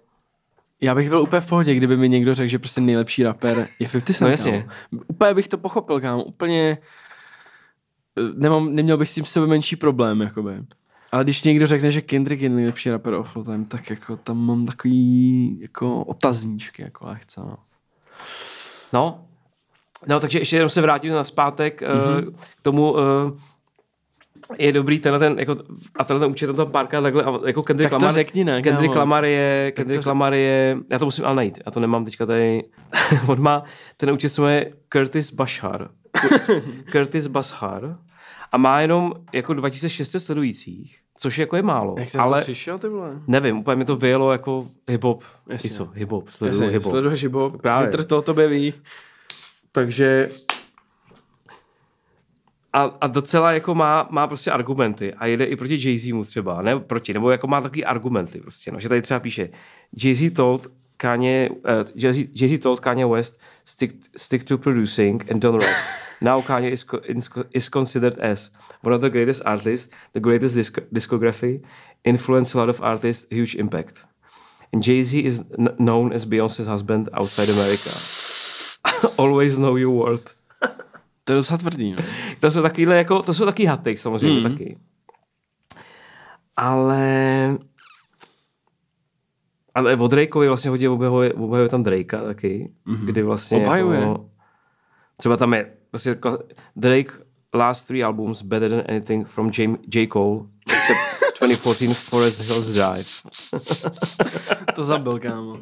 já 0.83 0.95
bych 0.95 1.09
byl 1.09 1.21
úplně 1.21 1.41
v 1.41 1.45
pohodě, 1.45 1.75
kdyby 1.75 1.97
mi 1.97 2.09
někdo 2.09 2.35
řekl, 2.35 2.49
že 2.49 2.59
prostě 2.59 2.81
nejlepší 2.81 3.23
rapper 3.23 3.67
je 3.79 3.87
50 3.87 4.05
Cent. 4.05 4.21
No 4.21 4.27
jasně. 4.27 4.51
kámo. 4.51 5.03
Úplně 5.07 5.33
bych 5.33 5.47
to 5.47 5.57
pochopil, 5.57 6.01
kámo. 6.01 6.23
Úplně 6.23 6.77
eh, 8.17 8.21
nemám, 8.35 8.75
neměl 8.75 8.97
bych 8.97 9.09
s 9.09 9.15
tím 9.15 9.25
sebe 9.25 9.47
menší 9.47 9.75
problém, 9.75 10.21
jakoby. 10.21 10.63
Ale 11.11 11.23
když 11.23 11.43
někdo 11.43 11.67
řekne, 11.67 11.91
že 11.91 12.01
Kendrick 12.01 12.41
je 12.41 12.49
nejlepší 12.49 12.89
rapper 12.89 13.13
of 13.13 13.37
all 13.37 13.43
time, 13.43 13.65
tak 13.65 13.89
jako 13.89 14.17
tam 14.17 14.37
mám 14.37 14.65
takový 14.65 15.59
jako 15.61 16.03
otazníčky, 16.03 16.81
jako 16.81 17.07
lehce, 17.07 17.41
no. 17.41 17.57
No, 18.93 19.25
no 20.07 20.19
takže 20.19 20.39
ještě 20.39 20.55
jenom 20.55 20.69
se 20.69 20.81
vrátím 20.81 21.13
na 21.13 21.23
zpátek 21.23 21.81
mm-hmm. 21.81 22.33
k 22.57 22.61
tomu, 22.61 22.91
uh, 22.91 22.99
je 24.57 24.71
dobrý 24.71 24.99
tenhle 24.99 25.19
ten, 25.19 25.39
jako, 25.39 25.55
a 25.99 26.03
tenhle 26.03 26.25
ten 26.25 26.31
účet 26.31 26.55
tam 26.55 26.71
párkrát 26.71 27.01
takhle, 27.01 27.23
a 27.23 27.39
jako 27.47 27.63
Kendrick 27.63 27.91
Tak 27.91 27.99
to 27.99 28.05
Lamar, 28.05 28.13
řekni, 28.13 28.43
ne, 28.43 28.61
Kendrick. 28.61 28.95
Lamar 28.95 29.25
je, 29.25 29.71
Kendrick 29.75 30.03
to- 30.03 30.09
Lamar 30.09 30.33
je, 30.33 30.77
já 30.91 30.99
to 30.99 31.05
musím 31.05 31.25
ale 31.25 31.35
najít, 31.35 31.59
já 31.65 31.71
to 31.71 31.79
nemám 31.79 32.05
teďka 32.05 32.25
tady, 32.25 32.63
on 33.27 33.41
má, 33.41 33.63
ten 33.97 34.11
účet 34.11 34.29
se 34.29 34.41
jmenuje 34.41 34.73
Curtis 34.93 35.31
Bashar, 35.33 35.89
Curtis 36.91 37.27
Bashar, 37.27 37.97
a 38.51 38.57
má 38.57 38.81
jenom 38.81 39.13
jako 39.33 39.53
2600 39.53 40.23
sledujících, 40.23 40.97
což 41.17 41.37
jako 41.37 41.55
je 41.55 41.61
málo, 41.61 41.95
Jak 41.97 42.15
ale 42.15 42.41
přišel, 42.41 42.79
ty 42.79 42.87
vole? 42.87 43.11
nevím, 43.27 43.57
úplně 43.57 43.75
mi 43.75 43.85
to 43.85 43.95
vyjelo 43.95 44.31
jako 44.31 44.67
hip-hop, 44.87 45.19
Jasně. 45.49 45.69
Co, 45.69 45.85
hip-hop, 45.85 46.23
sleduju 46.29 46.61
hip-hop. 46.71 46.89
Sleduješ 46.89 47.25
hip-hop, 47.25 47.57
Právě. 47.61 47.87
Twitter 47.87 48.05
to 48.05 48.17
o 48.17 48.21
tobě 48.21 48.47
ví. 48.47 48.73
Takže 49.71 50.29
a, 52.73 52.83
a 53.01 53.07
docela 53.07 53.51
jako 53.51 53.75
má, 53.75 54.07
má 54.11 54.27
prostě 54.27 54.51
argumenty 54.51 55.13
a 55.13 55.25
jede 55.25 55.45
i 55.45 55.55
proti 55.55 55.87
Jay-Z 55.87 56.11
mu 56.11 56.23
třeba, 56.23 56.61
ne 56.61 56.79
proti, 56.79 57.13
nebo 57.13 57.31
jako 57.31 57.47
má 57.47 57.61
takový 57.61 57.85
argumenty 57.85 58.39
prostě, 58.39 58.71
no, 58.71 58.79
že 58.79 58.89
tady 58.89 59.01
třeba 59.01 59.19
píše 59.19 59.49
Jay-Z 60.03 60.33
told 60.33 60.67
Kanye, 60.97 61.49
uh, 61.49 61.57
Jay-Z, 61.95 62.27
Jay-Z 62.35 62.59
told 62.59 62.79
Kanye 62.79 63.05
West 63.05 63.39
stick, 63.65 63.95
stick 64.17 64.43
to 64.43 64.57
producing 64.57 65.31
and 65.31 65.41
don't 65.41 65.63
rap. 65.63 65.75
Now 66.21 66.41
Kanye 66.41 66.71
is, 66.71 66.83
co- 66.83 67.01
is, 67.53 67.69
considered 67.69 68.17
as 68.19 68.49
one 68.81 68.95
of 68.95 69.01
the 69.01 69.09
greatest 69.09 69.41
artists, 69.45 69.89
the 70.13 70.19
greatest 70.21 70.55
disc, 70.55 70.79
discography, 70.93 71.61
influenced 72.05 72.55
a 72.55 72.57
lot 72.57 72.69
of 72.69 72.81
artists, 72.81 73.27
huge 73.29 73.55
impact. 73.55 74.05
And 74.71 74.81
Jay-Z 74.81 75.19
is 75.19 75.43
known 75.79 76.13
as 76.13 76.25
Beyoncé's 76.25 76.67
husband 76.67 77.09
outside 77.13 77.49
America. 77.49 77.91
Always 79.21 79.57
know 79.57 79.75
your 79.75 79.91
worth. 79.91 80.33
To 81.23 81.33
je 81.33 81.37
docela 81.37 81.57
tvrdý, 81.57 81.91
no. 81.91 81.97
To 82.39 82.51
jsou 82.51 82.61
takovýhle 82.61 82.97
jako, 82.97 83.21
to 83.21 83.33
jsou 83.33 83.45
taky 83.45 83.69
takes 83.83 84.01
samozřejmě 84.01 84.39
Mm. 84.39 84.43
mm. 84.47 84.51
taky. 84.51 84.77
Ale 86.55 87.57
ale 89.75 89.95
o 89.95 90.07
Drakeovi 90.07 90.47
vlastně 90.47 90.69
hodně 90.69 90.89
obhajuje, 90.89 91.33
obhajuje 91.33 91.69
tam 91.69 91.83
Drakea 91.83 92.21
taky, 92.21 92.71
mm-hmm. 92.87 93.05
kdy 93.05 93.21
vlastně 93.23 93.57
Obhajuje. 93.57 93.99
Jako, 93.99 94.29
třeba 95.17 95.37
tam 95.37 95.53
je 95.53 95.71
prostě 95.89 96.09
jako 96.09 96.39
Drake 96.75 97.13
last 97.53 97.87
three 97.87 98.03
albums 98.03 98.41
better 98.41 98.69
than 98.69 98.83
anything 98.89 99.27
from 99.27 99.51
J, 99.57 99.77
J. 99.93 100.07
Cole 100.07 100.39
except 100.71 100.99
2014 101.39 101.97
Forest 101.97 102.41
Hills 102.41 102.65
Drive. 102.65 103.09
To 104.75 104.83
zabil, 104.83 105.19
kámo. 105.19 105.59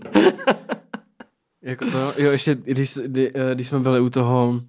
jako 1.61 1.85
to, 1.91 2.13
jo, 2.17 2.31
ještě, 2.31 2.55
když, 2.55 2.93
kdy, 2.93 3.31
eh, 3.35 3.55
když 3.55 3.67
jsme 3.67 3.79
byli 3.79 3.99
u 3.99 4.09
toho, 4.09 4.61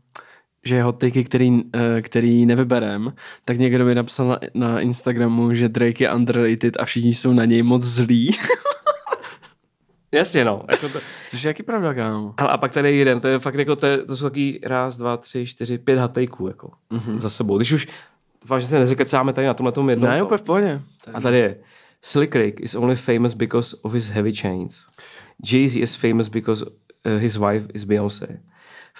že 0.64 0.74
jeho 0.74 0.92
tyky, 0.92 1.24
který, 1.24 1.60
eh, 1.74 2.02
který 2.02 2.46
nevyberem, 2.46 3.12
tak 3.44 3.58
někdo 3.58 3.84
mi 3.84 3.94
napsal 3.94 4.28
na, 4.28 4.38
na 4.54 4.80
Instagramu, 4.80 5.54
že 5.54 5.68
Drake 5.68 6.04
je 6.04 6.12
underrated 6.12 6.76
a 6.80 6.84
všichni 6.84 7.14
jsou 7.14 7.32
na 7.32 7.44
něj 7.44 7.62
moc 7.62 7.82
zlí. 7.82 8.36
Jasně 10.12 10.44
no. 10.44 10.62
Jako 10.70 10.88
to, 10.88 10.98
Což 11.30 11.42
je 11.42 11.48
jaký 11.48 11.62
pravda, 11.62 11.94
kámo. 11.94 12.34
ale 12.36 12.48
a 12.48 12.56
pak 12.56 12.72
tady 12.72 12.90
je 12.90 12.94
jeden, 12.94 13.20
to 13.20 13.28
je 13.28 13.38
fakt 13.38 13.54
jako, 13.54 13.76
to, 13.76 13.86
je, 13.86 13.98
to 13.98 14.16
jsou 14.16 14.24
taky 14.24 14.60
raz, 14.62 14.98
dva, 14.98 15.16
tři, 15.16 15.46
čtyři, 15.46 15.78
pět 15.78 15.98
hatejků 15.98 16.48
jako 16.48 16.70
mm-hmm. 16.90 17.18
za 17.18 17.30
sebou. 17.30 17.56
Když 17.56 17.72
už, 17.72 17.88
vážně 18.48 18.68
se 18.68 18.78
nezekecáme 18.78 19.32
tady 19.32 19.46
na 19.46 19.54
tomhle 19.54 19.72
tom 19.72 19.90
jednom. 19.90 20.10
Ne, 20.10 20.22
úplně 20.22 20.38
v 20.38 20.42
pohodě. 20.42 20.80
A 21.14 21.20
tady 21.20 21.38
je. 21.38 21.56
Slick 22.02 22.34
Rick 22.34 22.60
is 22.60 22.74
only 22.74 22.96
famous 22.96 23.34
because 23.34 23.76
of 23.82 23.92
his 23.92 24.08
heavy 24.08 24.32
chains. 24.34 24.86
Jay-Z 25.52 25.76
is 25.76 25.94
famous 25.94 26.28
because 26.28 26.64
uh, 26.64 27.18
his 27.18 27.36
wife 27.36 27.66
is 27.74 27.84
Beyoncé. 27.84 28.40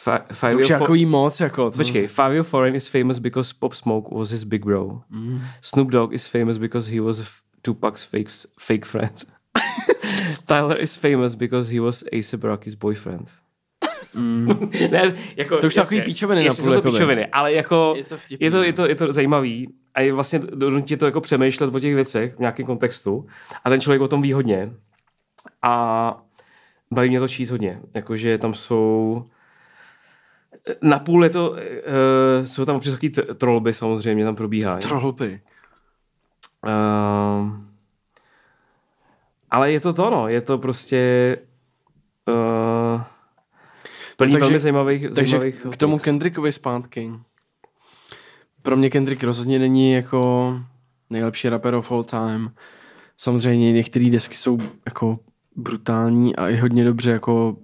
To 0.05 0.35
Five 0.35 0.55
už 0.57 0.69
je 0.71 0.73
jako 0.75 0.95
jí 0.95 1.07
moc, 1.07 1.41
jako. 1.41 1.71
co 1.71 1.77
Počkej, 1.77 2.03
zase- 2.03 2.15
Fabio 2.15 2.43
Foreign 2.45 2.75
is 2.77 2.89
famous 2.89 3.19
because 3.19 3.55
Pop 3.59 3.75
Smoke 3.75 4.15
was 4.19 4.31
his 4.31 4.45
big 4.45 4.65
bro. 4.65 5.01
Mm. 5.11 5.41
Snoop 5.63 5.89
Dogg 5.91 6.13
is 6.15 6.27
famous 6.27 6.59
because 6.59 6.95
he 6.95 7.01
was 7.01 7.21
f- 7.21 7.29
Tupac's 7.63 8.05
fake, 8.05 8.31
fake 8.61 8.87
friend. 8.87 9.25
Tyler 10.47 10.81
is 10.81 10.97
famous 10.97 11.35
because 11.35 11.75
he 11.75 11.81
was 11.81 12.03
A$AP 12.13 12.45
Rocky's 12.45 12.75
boyfriend. 12.75 13.31
Mm. 14.15 14.47
ne, 14.91 15.15
jako, 15.37 15.59
To 15.59 15.67
už 15.67 15.75
jsou 15.75 15.81
takový 15.83 16.01
píčoviny 16.01 16.45
jasně, 16.45 16.63
napůl, 16.63 16.75
jsou 16.77 16.81
to 16.83 16.91
píčoviny, 16.91 17.27
ale 17.27 17.53
jako 17.53 17.95
Je 17.97 18.05
to 18.05 18.19
vtipný, 18.19 18.45
je 18.45 18.51
to, 18.51 18.57
no. 18.57 18.63
je 18.63 18.73
to, 18.73 18.89
je 18.89 18.95
to 18.95 19.13
zajímavý 19.13 19.69
a 19.95 20.01
je 20.01 20.13
vlastně 20.13 20.39
donutí 20.39 20.97
to 20.97 21.07
jako 21.07 21.21
přemýšlet 21.21 21.75
o 21.75 21.81
těch 21.81 21.95
věcech 21.95 22.35
v 22.37 22.39
nějakém 22.39 22.67
kontextu 22.67 23.27
a 23.65 23.71
ten 23.71 23.81
člověk 23.81 24.03
o 24.03 24.09
tom 24.09 24.23
ví 24.23 24.33
hodně 24.33 24.73
a 25.63 26.17
baví 26.91 27.09
mě 27.09 27.21
to 27.21 27.29
číst 27.29 27.51
hodně, 27.51 27.81
jakože 27.95 28.39
tam 28.39 28.55
jsou 28.55 29.25
napůl 30.83 31.25
je 31.25 31.31
to, 31.31 31.51
uh, 31.51 31.57
jsou 32.43 32.65
tam 32.65 32.77
občas 32.77 32.93
takový 32.93 33.13
trolby 33.35 33.73
samozřejmě, 33.73 34.25
tam 34.25 34.37
probíhají. 34.37 34.81
Trollby. 34.83 35.41
Uh, 36.67 37.51
ale 39.51 39.73
je 39.73 39.81
to 39.81 39.93
to, 39.93 40.11
no. 40.11 40.29
Je 40.29 40.41
to 40.41 40.59
prostě 40.59 41.39
uh, 42.29 43.03
plný 44.17 44.33
takže- 44.33 44.41
velmi 44.45 44.59
zajímavých, 44.59 45.03
Takže 45.03 45.31
zajímavých 45.31 45.67
k 45.71 45.77
tomu 45.77 45.93
topics. 45.93 46.05
Kendrickovi 46.05 46.53
zpátky. 46.53 47.13
Pro 48.63 48.77
mě 48.77 48.91
Kendrick 48.91 49.25
rozhodně 49.25 49.59
není 49.59 49.93
jako 49.93 50.55
nejlepší 51.11 51.49
rapper 51.49 51.75
of 51.75 51.93
all 51.93 52.05
time. 52.05 52.55
Samozřejmě 53.19 53.73
některé 53.73 54.11
desky 54.11 54.35
jsou 54.37 54.59
jako 54.87 55.19
brutální 55.57 56.37
a 56.37 56.49
i 56.49 56.57
hodně 56.57 56.85
dobře 56.85 57.11
jako 57.11 57.57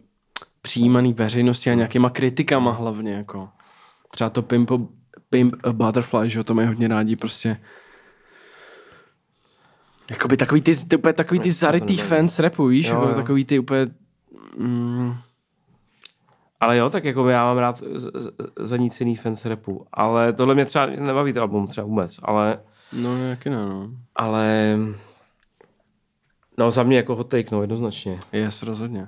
přijímaný 0.62 1.12
veřejnosti 1.12 1.71
a 1.71 1.75
nějakýma 1.75 2.11
kritikama 2.11 2.73
hlavně 2.73 3.12
jako. 3.12 3.49
Třeba 4.11 4.31
to 4.31 4.42
Pimp, 4.42 4.71
Pimp 5.31 5.55
a 5.64 5.73
Butterfly, 5.73 6.31
že 6.31 6.38
jo, 6.38 6.44
to 6.44 6.55
mají 6.55 6.68
hodně 6.68 6.88
rádi 6.88 7.16
prostě. 7.16 7.57
Jakoby 10.11 10.37
takový 10.37 10.61
ty, 10.61 10.77
ty 10.77 10.97
úplně 10.97 11.12
takový 11.12 11.40
ty 11.40 11.51
zarytý 11.51 11.97
fans 11.97 12.38
rapu, 12.38 12.66
víš, 12.66 12.88
Jo, 12.88 12.94
jako 12.94 13.09
jo. 13.09 13.14
takový 13.14 13.44
ty 13.44 13.59
úplně 13.59 13.87
mm, 14.57 15.14
Ale 16.61 16.77
jo, 16.77 16.90
tak 16.90 17.05
jako 17.05 17.29
já 17.29 17.44
mám 17.44 17.59
rád 17.59 17.83
zanícený 18.59 19.16
fans 19.16 19.44
rapu. 19.44 19.87
Ale 19.92 20.33
tohle 20.33 20.55
mě 20.55 20.64
třeba 20.64 20.87
nebaví 20.87 21.33
to 21.33 21.40
album 21.40 21.66
třeba 21.66 21.87
vůbec. 21.87 22.21
Ale, 22.23 22.61
no 22.92 23.16
jaký 23.16 23.51
ne, 23.51 23.57
no. 23.57 23.90
ale 24.16 24.77
no 26.59 26.71
za 26.71 26.83
mě 26.83 26.97
jako 26.97 27.16
hot 27.16 27.29
take, 27.29 27.49
no 27.53 27.61
jednoznačně. 27.61 28.21
Yes, 28.33 28.62
rozhodně. 28.62 29.07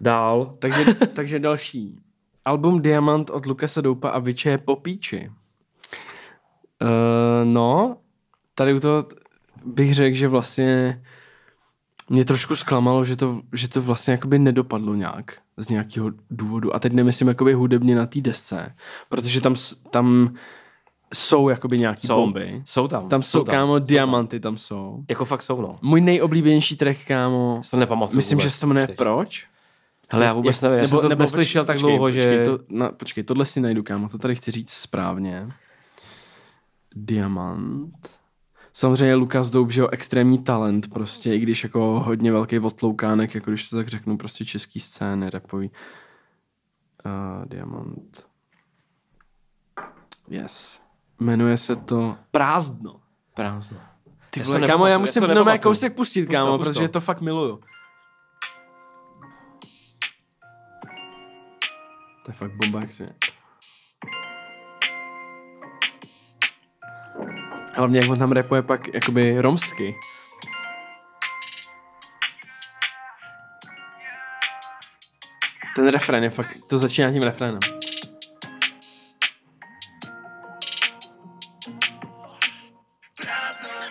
Dál. 0.00 0.56
Takže, 0.58 0.84
takže 0.94 1.38
další. 1.38 2.00
Album 2.44 2.82
Diamant 2.82 3.30
od 3.30 3.46
Lukase 3.46 3.82
Doupa 3.82 4.10
a 4.10 4.18
Viče 4.18 4.50
je 4.50 4.58
po 4.58 4.76
píči. 4.76 5.30
Uh, 6.82 6.88
no, 7.44 7.96
tady 8.54 8.74
u 8.74 8.80
toho 8.80 9.06
bych 9.64 9.94
řekl, 9.94 10.16
že 10.16 10.28
vlastně 10.28 11.02
mě 12.08 12.24
trošku 12.24 12.56
zklamalo, 12.56 13.04
že 13.04 13.16
to, 13.16 13.40
že 13.52 13.68
to 13.68 13.82
vlastně 13.82 14.12
jakoby 14.12 14.38
nedopadlo 14.38 14.94
nějak 14.94 15.34
z 15.56 15.68
nějakého 15.68 16.10
důvodu. 16.30 16.74
A 16.74 16.78
teď 16.78 16.92
nemyslím 16.92 17.28
jakoby 17.28 17.52
hudebně 17.52 17.96
na 17.96 18.06
té 18.06 18.20
desce, 18.20 18.74
protože 19.08 19.40
tam, 19.40 19.54
tam 19.90 20.34
jsou 21.14 21.48
jakoby 21.48 21.78
nějaký 21.78 22.06
Jsou, 22.06 22.16
bomby. 22.16 22.62
jsou 22.64 22.88
tam. 22.88 23.08
Tam 23.08 23.22
jsou, 23.22 23.44
kámo, 23.44 23.80
tam. 23.80 23.86
diamanty 23.86 24.40
tam 24.40 24.58
jsou. 24.58 25.04
Jako 25.08 25.24
fakt 25.24 25.42
jsou, 25.42 25.60
no. 25.60 25.78
Můj 25.82 26.00
nejoblíbenější 26.00 26.76
track, 26.76 26.98
kámo, 27.06 27.60
To 27.70 27.76
nepamatuju 27.76 28.16
myslím, 28.16 28.38
vůbec. 28.38 28.44
že 28.44 28.50
se 28.54 28.60
to 28.60 28.66
jmenuje. 28.66 28.86
Proč? 28.96 29.46
Hele, 30.12 30.24
já 30.24 30.32
vůbec 30.32 30.60
nevím, 30.60 30.78
já 30.78 30.86
jsem 30.86 31.00
to 31.00 31.08
neslyšel 31.08 31.64
tak 31.64 31.76
počkej, 31.76 31.90
dlouho, 31.90 32.06
počkej, 32.06 32.22
že... 32.22 32.44
To, 32.44 32.58
na, 32.68 32.92
počkej, 32.92 33.24
tohle 33.24 33.44
si 33.44 33.60
najdu, 33.60 33.82
kámo, 33.82 34.08
to 34.08 34.18
tady 34.18 34.36
chci 34.36 34.50
říct 34.50 34.72
správně. 34.72 35.48
Diamant. 36.94 38.10
Samozřejmě 38.72 39.14
Lukas 39.14 39.50
Doub, 39.50 39.70
že 39.70 39.80
jo, 39.80 39.88
extrémní 39.92 40.38
talent 40.38 40.90
prostě, 40.92 41.34
i 41.34 41.38
když 41.38 41.64
jako 41.64 42.02
hodně 42.06 42.32
velký 42.32 42.58
otloukánek, 42.58 43.34
jako 43.34 43.50
když 43.50 43.68
to 43.68 43.76
tak 43.76 43.88
řeknu, 43.88 44.16
prostě 44.16 44.44
český 44.44 44.80
scény, 44.80 45.30
rapový. 45.30 45.70
Uh, 47.06 47.44
Diamant. 47.44 48.26
Yes. 50.28 50.80
Jmenuje 51.20 51.56
se 51.56 51.76
to 51.76 52.16
Prázdno. 52.30 53.00
Prázdno. 53.34 53.80
Ty 54.30 54.42
vole, 54.42 54.66
kámo, 54.66 54.86
já 54.86 54.98
musím 54.98 55.22
jenom 55.22 55.34
nepamatuju. 55.34 55.62
kousek 55.62 55.94
pustit, 55.94 56.26
kámo, 56.26 56.58
pust 56.58 56.68
to. 56.68 56.72
protože 56.72 56.88
to 56.88 57.00
fakt 57.00 57.20
miluju. 57.20 57.60
To 62.30 62.34
je 62.34 62.38
fakt 62.38 62.52
bomba, 62.52 62.80
jak 62.80 62.92
si. 62.92 63.08
Hlavně 67.74 68.00
jak 68.00 68.10
on 68.10 68.18
tam 68.18 68.32
rapuje 68.32 68.62
pak 68.62 68.94
jakoby 68.94 69.40
romsky. 69.40 69.94
Ten 75.76 75.88
refrén 75.88 76.24
je 76.24 76.30
fakt, 76.30 76.56
to 76.70 76.78
začíná 76.78 77.12
tím 77.12 77.22
refrénem. 77.22 77.58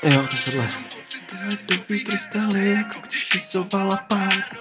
Jo, 0.04 0.28
tak 0.32 0.43
tohle. 0.45 0.69
Ledový 1.47 2.04
krystaly, 2.04 2.69
jako 2.69 2.99
když 2.99 3.34
rysovala 3.34 3.97
pár. 3.97 4.59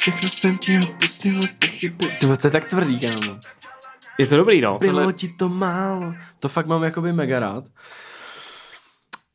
Všechno 0.00 0.28
jsem 0.28 0.58
ti 0.58 0.78
odpustil, 0.78 1.46
ty 1.58 1.66
chyby. 1.66 2.08
To, 2.20 2.36
to 2.36 2.46
je 2.46 2.50
tak 2.50 2.68
tvrdý, 2.68 3.00
kámo. 3.00 3.38
Je 4.18 4.26
to 4.26 4.36
dobrý, 4.36 4.60
no. 4.60 4.78
Bylo 4.78 4.98
Tohle, 4.98 5.12
ti 5.12 5.28
to 5.38 5.48
málo. 5.48 6.14
To 6.38 6.48
fakt 6.48 6.66
mám 6.66 6.82
jakoby 6.82 7.12
mega 7.12 7.38
rád. 7.38 7.64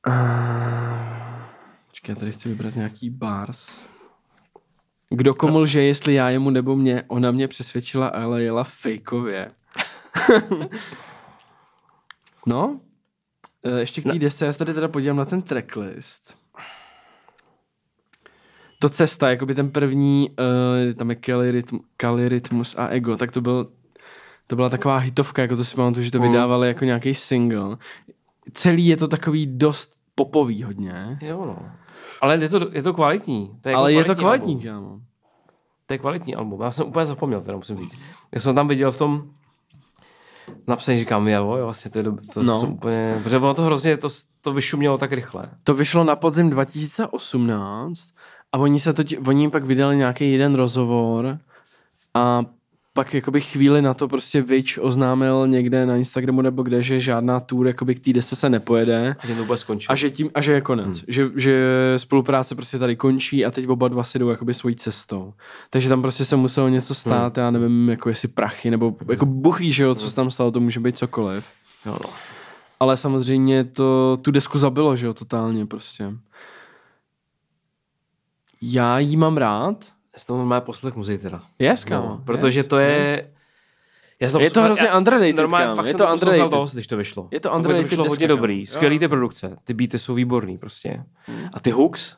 Uh, 0.07 0.13
počkej, 1.87 2.13
já 2.13 2.19
tady 2.19 2.31
chci 2.31 2.49
vybrat 2.49 2.75
nějaký 2.75 3.09
bars. 3.09 3.81
Kdo 5.09 5.33
komu 5.33 5.59
lže, 5.59 5.81
jestli 5.81 6.13
já 6.13 6.29
jemu 6.29 6.49
nebo 6.49 6.75
mě, 6.75 7.03
ona 7.07 7.31
mě 7.31 7.47
přesvědčila, 7.47 8.07
ale 8.07 8.43
jela 8.43 8.63
fejkově. 8.63 9.51
no, 12.45 12.79
Eh, 13.65 13.79
ještě 13.79 14.01
k 14.01 14.03
té 14.03 14.19
desce, 14.19 14.45
já 14.45 14.51
se 14.51 14.57
tady 14.57 14.73
teda 14.73 14.87
podívám 14.87 15.17
na 15.17 15.25
ten 15.25 15.41
tracklist. 15.41 16.37
To 18.79 18.89
cesta, 18.89 19.29
jakoby 19.29 19.55
ten 19.55 19.71
první, 19.71 20.29
uh, 20.29 20.93
tam 20.93 21.09
je 21.09 21.15
Kali, 21.15 21.51
Rytm, 21.51 21.77
Kali 21.97 22.29
Rytmus 22.29 22.75
a 22.77 22.87
Ego, 22.87 23.17
tak 23.17 23.31
to 23.31 23.41
byl 23.41 23.67
to 24.47 24.55
byla 24.55 24.69
taková 24.69 24.97
hitovka, 24.97 25.41
jako 25.41 25.55
to 25.55 25.63
si 25.63 25.75
pamatuju, 25.75 26.03
že 26.03 26.11
to 26.11 26.19
Mm. 26.19 26.27
vydávali 26.27 26.67
jako 26.67 26.85
nějaký 26.85 27.13
single. 27.13 27.77
Celý 28.53 28.87
je 28.87 28.97
to 28.97 29.07
takový 29.07 29.47
dost 29.47 29.91
popový 30.15 30.63
hodně, 30.63 31.17
jo, 31.21 31.45
no. 31.45 31.57
Ale 32.21 32.37
je 32.37 32.49
to, 32.49 32.69
je 32.71 32.83
to 32.83 32.93
kvalitní. 32.93 33.51
To 33.61 33.69
je 33.69 33.75
ale 33.75 33.93
jako 33.93 34.11
je 34.11 34.15
to 34.15 34.21
kvalitní, 34.21 34.61
kámo. 34.61 34.99
To 35.87 35.93
je 35.93 35.97
kvalitní 35.97 36.35
album. 36.35 36.61
Já 36.61 36.71
jsem 36.71 36.87
úplně 36.87 37.05
zapomněl, 37.05 37.41
teda 37.41 37.57
musím 37.57 37.77
říct. 37.77 37.97
Já 38.31 38.41
jsem 38.41 38.55
tam 38.55 38.67
viděl 38.67 38.91
v 38.91 38.97
tom 38.97 39.23
napsaný, 40.67 40.99
říkám, 40.99 41.27
jo, 41.27 41.55
jo, 41.55 41.63
vlastně 41.63 41.91
to 41.91 41.99
je 41.99 42.03
dob- 42.03 42.33
to 42.33 42.43
No. 42.43 42.53
no. 42.53 42.59
jsem 42.59 42.69
úplně, 42.73 43.19
protože 43.23 43.37
ono 43.37 43.53
to 43.53 43.63
hrozně, 43.63 43.97
to, 43.97 44.09
to 44.41 44.53
vyšumělo 44.53 44.97
tak 44.97 45.11
rychle. 45.11 45.49
To 45.63 45.73
vyšlo 45.73 46.03
na 46.03 46.15
podzim 46.15 46.49
2018 46.49 48.09
a 48.55 48.57
oni 48.57 48.79
se 48.79 48.93
to, 48.93 49.03
oni 49.27 49.41
jim 49.41 49.51
pak 49.51 49.63
vydali 49.63 49.97
nějaký 49.97 50.31
jeden 50.31 50.55
rozhovor 50.55 51.37
a 52.13 52.45
pak 52.93 53.13
jakoby 53.13 53.41
chvíli 53.41 53.81
na 53.81 53.93
to 53.93 54.07
prostě 54.07 54.41
Vič 54.41 54.77
oznámil 54.81 55.47
někde 55.47 55.85
na 55.85 55.95
Instagramu 55.95 56.41
nebo 56.41 56.63
kde, 56.63 56.83
že 56.83 56.99
žádná 56.99 57.39
tour 57.39 57.67
jakoby 57.67 57.95
k 57.95 57.99
té 57.99 58.13
desce 58.13 58.35
se 58.35 58.49
nepojede 58.49 59.15
A 59.19 59.27
že 59.27 59.35
to 59.35 59.45
bude 59.45 59.57
skončit. 59.57 59.89
a 59.89 59.95
že, 59.95 60.09
tím, 60.11 60.29
a 60.33 60.41
že 60.41 60.51
je 60.51 60.61
konec. 60.61 60.85
Hmm. 60.85 61.05
Že, 61.07 61.29
že 61.35 61.63
spolupráce 61.97 62.55
prostě 62.55 62.79
tady 62.79 62.95
končí 62.95 63.45
a 63.45 63.51
teď 63.51 63.67
oba 63.67 63.87
dva 63.87 64.03
si 64.03 64.19
jdou 64.19 64.29
jakoby 64.29 64.53
svojí 64.53 64.75
cestou. 64.75 65.33
Takže 65.69 65.89
tam 65.89 66.01
prostě 66.01 66.25
se 66.25 66.35
muselo 66.35 66.69
něco 66.69 66.95
stát, 66.95 67.37
já 67.37 67.51
nevím, 67.51 67.89
jako 67.89 68.09
jestli 68.09 68.27
prachy, 68.27 68.71
nebo 68.71 68.95
jako 69.09 69.25
buchví, 69.25 69.71
že 69.71 69.83
jo, 69.83 69.95
co 69.95 70.09
se 70.09 70.15
tam 70.15 70.31
stalo, 70.31 70.51
to 70.51 70.59
může 70.59 70.79
být 70.79 70.97
cokoliv. 70.97 71.45
Jo, 71.85 71.97
no. 72.03 72.09
Ale 72.79 72.97
samozřejmě 72.97 73.63
to 73.63 74.17
tu 74.21 74.31
desku 74.31 74.59
zabilo, 74.59 74.95
že 74.95 75.05
jo, 75.05 75.13
totálně 75.13 75.65
prostě. 75.65 76.11
Já 78.61 78.99
jí 78.99 79.17
mám 79.17 79.37
rád. 79.37 79.75
Já 80.13 80.19
si 80.19 80.27
to 80.27 80.37
normálně 80.37 80.61
poslech 80.61 80.95
muzej 80.95 81.17
teda. 81.17 81.41
Yes. 81.59 81.85
No, 81.89 82.21
protože 82.25 82.59
yes, 82.59 82.67
to 82.67 82.77
je... 82.77 83.31
Já 84.19 84.29
jsem 84.29 84.41
Je 84.41 84.51
to 84.51 84.61
hrozně 84.61 84.87
já- 84.87 84.97
underrated, 84.97 85.35
Normálně 85.35 85.75
fakt 85.75 85.87
je 85.87 85.93
to 85.93 86.07
underrated. 86.11 86.51
dost, 86.51 86.73
když 86.73 86.87
to 86.87 86.97
vyšlo. 86.97 87.27
Je 87.31 87.39
to 87.39 87.53
underrated 87.53 87.83
to 87.85 87.89
vyšlo 87.89 88.03
deska, 88.03 88.09
hodně 88.13 88.27
kámo. 88.27 88.37
dobrý. 88.37 88.65
Skvělý 88.65 88.99
ty 88.99 89.07
produkce. 89.07 89.57
Ty 89.63 89.73
beaty 89.73 89.99
jsou 89.99 90.13
výborný 90.13 90.57
prostě. 90.57 91.03
A 91.53 91.59
ty 91.59 91.71
hooks, 91.71 92.17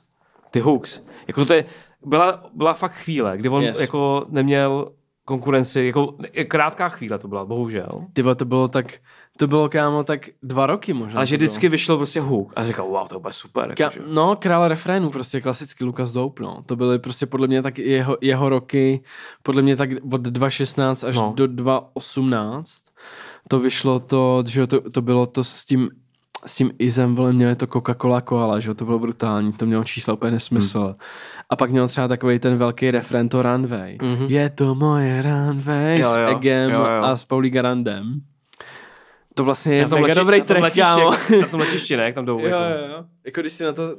ty 0.52 0.60
hooks. 0.60 1.02
Jako 1.28 1.46
to 1.46 1.54
je, 1.54 1.66
byla, 2.06 2.50
byla 2.54 2.74
fakt 2.74 2.92
chvíle, 2.94 3.38
kdy 3.38 3.50
on 3.50 3.64
Yes. 3.64 3.80
jako 3.80 4.26
neměl 4.30 4.92
konkurenci, 5.26 5.86
jako 5.86 6.16
krátká 6.48 6.90
chvíle 6.90 7.20
to 7.20 7.28
byla, 7.28 7.46
bohužel. 7.46 7.90
Ty 8.14 8.24
to 8.36 8.46
bylo 8.46 8.68
tak, 8.68 8.94
to 9.38 9.48
bylo 9.48 9.70
kámo 9.70 10.04
tak 10.04 10.30
dva 10.44 10.66
roky 10.68 10.94
možná. 10.94 11.18
Ale 11.18 11.26
že 11.26 11.38
bylo. 11.38 11.48
vždycky 11.48 11.70
vyšel 11.70 11.98
prostě 11.98 12.22
hook 12.22 12.54
a 12.56 12.66
říkal, 12.66 12.88
wow, 12.88 13.08
to 13.08 13.20
bude 13.20 13.34
super. 13.34 13.72
Ka- 13.74 14.02
no, 14.08 14.36
král 14.36 14.68
refrénu, 14.68 15.10
prostě 15.10 15.42
klasický 15.42 15.84
Lukas 15.84 16.12
Doup, 16.12 16.40
no. 16.40 16.64
To 16.66 16.76
byly 16.76 17.00
prostě 17.00 17.26
podle 17.26 17.48
mě 17.48 17.62
tak 17.62 17.80
jeho, 17.80 18.18
jeho 18.22 18.50
roky, 18.50 19.02
podle 19.44 19.62
mě 19.62 19.76
tak 19.76 19.90
od 20.12 20.22
2016 20.22 21.04
až 21.04 21.16
No. 21.16 21.34
do 21.36 21.48
2018. 21.48 22.82
To 23.50 23.60
vyšlo 23.60 24.00
to, 24.00 24.44
že 24.48 24.68
to, 24.68 24.82
to 24.92 25.02
bylo 25.02 25.26
to 25.26 25.44
s 25.44 25.66
tím 25.66 25.90
s 26.46 26.56
tím 26.56 26.72
Izem, 26.80 27.16
vole, 27.16 27.34
měli 27.34 27.56
to 27.56 27.66
Coca-Cola 27.68 28.22
Koala, 28.22 28.60
že 28.60 28.70
jo, 28.70 28.74
to 28.74 28.86
bylo 28.86 29.00
brutální, 29.00 29.54
to 29.54 29.66
mělo 29.66 29.84
čísla 29.84 30.14
úplně 30.14 30.32
nesmysl. 30.32 30.80
Hmm. 30.84 30.96
A 31.50 31.56
pak 31.56 31.72
měl 31.72 31.88
třeba 31.88 32.08
takový 32.08 32.40
ten 32.40 32.56
velký 32.56 32.92
refren 32.92 33.30
to 33.30 33.44
Runway. 33.44 33.98
Mhm. 34.02 34.26
Je 34.30 34.50
to 34.50 34.76
moje 34.76 35.22
Runway 35.22 36.00
Jo, 36.00 36.10
s 36.10 36.16
jo, 36.16 36.28
Egem 36.28 36.72
jo, 36.72 36.80
jo. 36.80 36.86
a 37.04 37.18
s 37.18 37.26
Paulí 37.26 37.50
Garandem. 37.50 38.22
To 39.38 39.44
vlastně 39.44 39.76
je 39.76 39.82
Na 39.82 39.90
tom 39.90 40.02
mega 40.02 40.14
leti- 40.14 40.20
dobrý 40.20 40.40
na 40.40 40.46
tom 40.46 40.62
letišti, 40.62 40.80
jak- 40.80 41.30
Na 41.42 41.48
tom 41.48 41.60
letišti, 41.60 41.98
ne? 41.98 42.04
Jak 42.04 42.16
tam 42.16 42.26
jdou. 42.26 42.40
Jo, 42.40 42.46
jako. 42.46 42.56
jo, 42.80 42.88
jo. 42.92 43.06
Jako 43.26 43.42
když 43.42 43.54
si 43.54 43.64
na 43.64 43.74
to 43.74 43.96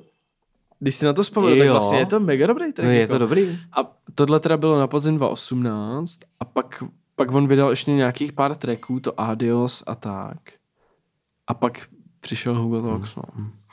když 0.81 0.95
si 0.95 1.05
na 1.05 1.13
to 1.13 1.23
vzpomenu, 1.23 1.59
tak 1.59 1.69
vlastně 1.69 1.99
je 1.99 2.07
to 2.07 2.21
mega 2.21 2.47
dobrý 2.47 2.73
track. 2.73 2.87
No 2.87 2.93
je 2.93 3.01
jako. 3.01 3.13
to 3.13 3.19
dobrý. 3.19 3.59
A 3.73 3.91
tohle 4.15 4.41
teda 4.41 4.57
bylo 4.57 4.79
na 4.79 4.87
podzim 4.87 5.17
2018 5.17 6.19
a 6.41 6.45
pak, 6.45 6.83
pak 7.17 7.33
on 7.33 7.49
vydal 7.49 7.71
ještě 7.71 7.93
nějakých 7.93 8.33
pár 8.33 8.55
tracků, 8.55 9.01
to 9.01 9.21
Adios 9.21 9.83
a 9.87 9.95
tak. 9.95 10.39
A 11.47 11.55
pak 11.55 11.89
přišel 12.21 12.59
Hugo 12.59 12.83
Talks, 12.83 13.17
no. 13.17 13.23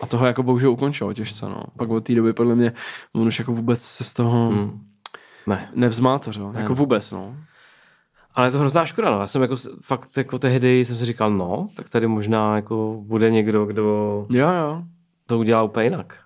A 0.02 0.06
toho 0.06 0.26
jako 0.26 0.44
bohužel 0.44 0.72
ukončil 0.72 1.14
těžce, 1.14 1.46
no. 1.46 1.64
Pak 1.78 1.90
od 1.90 2.04
té 2.04 2.16
doby 2.16 2.34
podle 2.34 2.56
mě 2.56 2.74
on 3.14 3.28
už 3.28 3.40
jako 3.40 3.52
vůbec 3.52 3.82
se 3.82 4.04
z 4.04 4.14
toho 4.14 4.50
hmm. 4.50 4.60
Hmm. 4.60 4.88
Ne. 5.48 5.72
nevzmátořil. 5.76 6.46
Jako 6.56 6.70
Ne. 6.74 6.76
vůbec, 6.76 7.12
no. 7.12 7.36
Ale 8.36 8.48
je 8.48 8.52
to 8.52 8.60
hrozná 8.60 8.86
škoda, 8.86 9.12
no. 9.12 9.20
Já 9.20 9.28
jsem 9.28 9.42
jako 9.42 9.56
fakt 9.82 10.18
jako 10.18 10.40
tehdy 10.40 10.86
jsem 10.86 10.96
si 10.98 11.06
říkal, 11.06 11.32
no, 11.32 11.68
tak 11.76 11.90
tady 11.90 12.08
možná 12.08 12.56
jako 12.56 12.98
bude 13.06 13.32
někdo, 13.32 13.66
kdo 13.66 13.84
Jo, 14.30 14.50
jo. 14.52 14.84
to 15.26 15.40
udělá 15.40 15.64
úplně 15.64 15.86
jinak. 15.86 16.20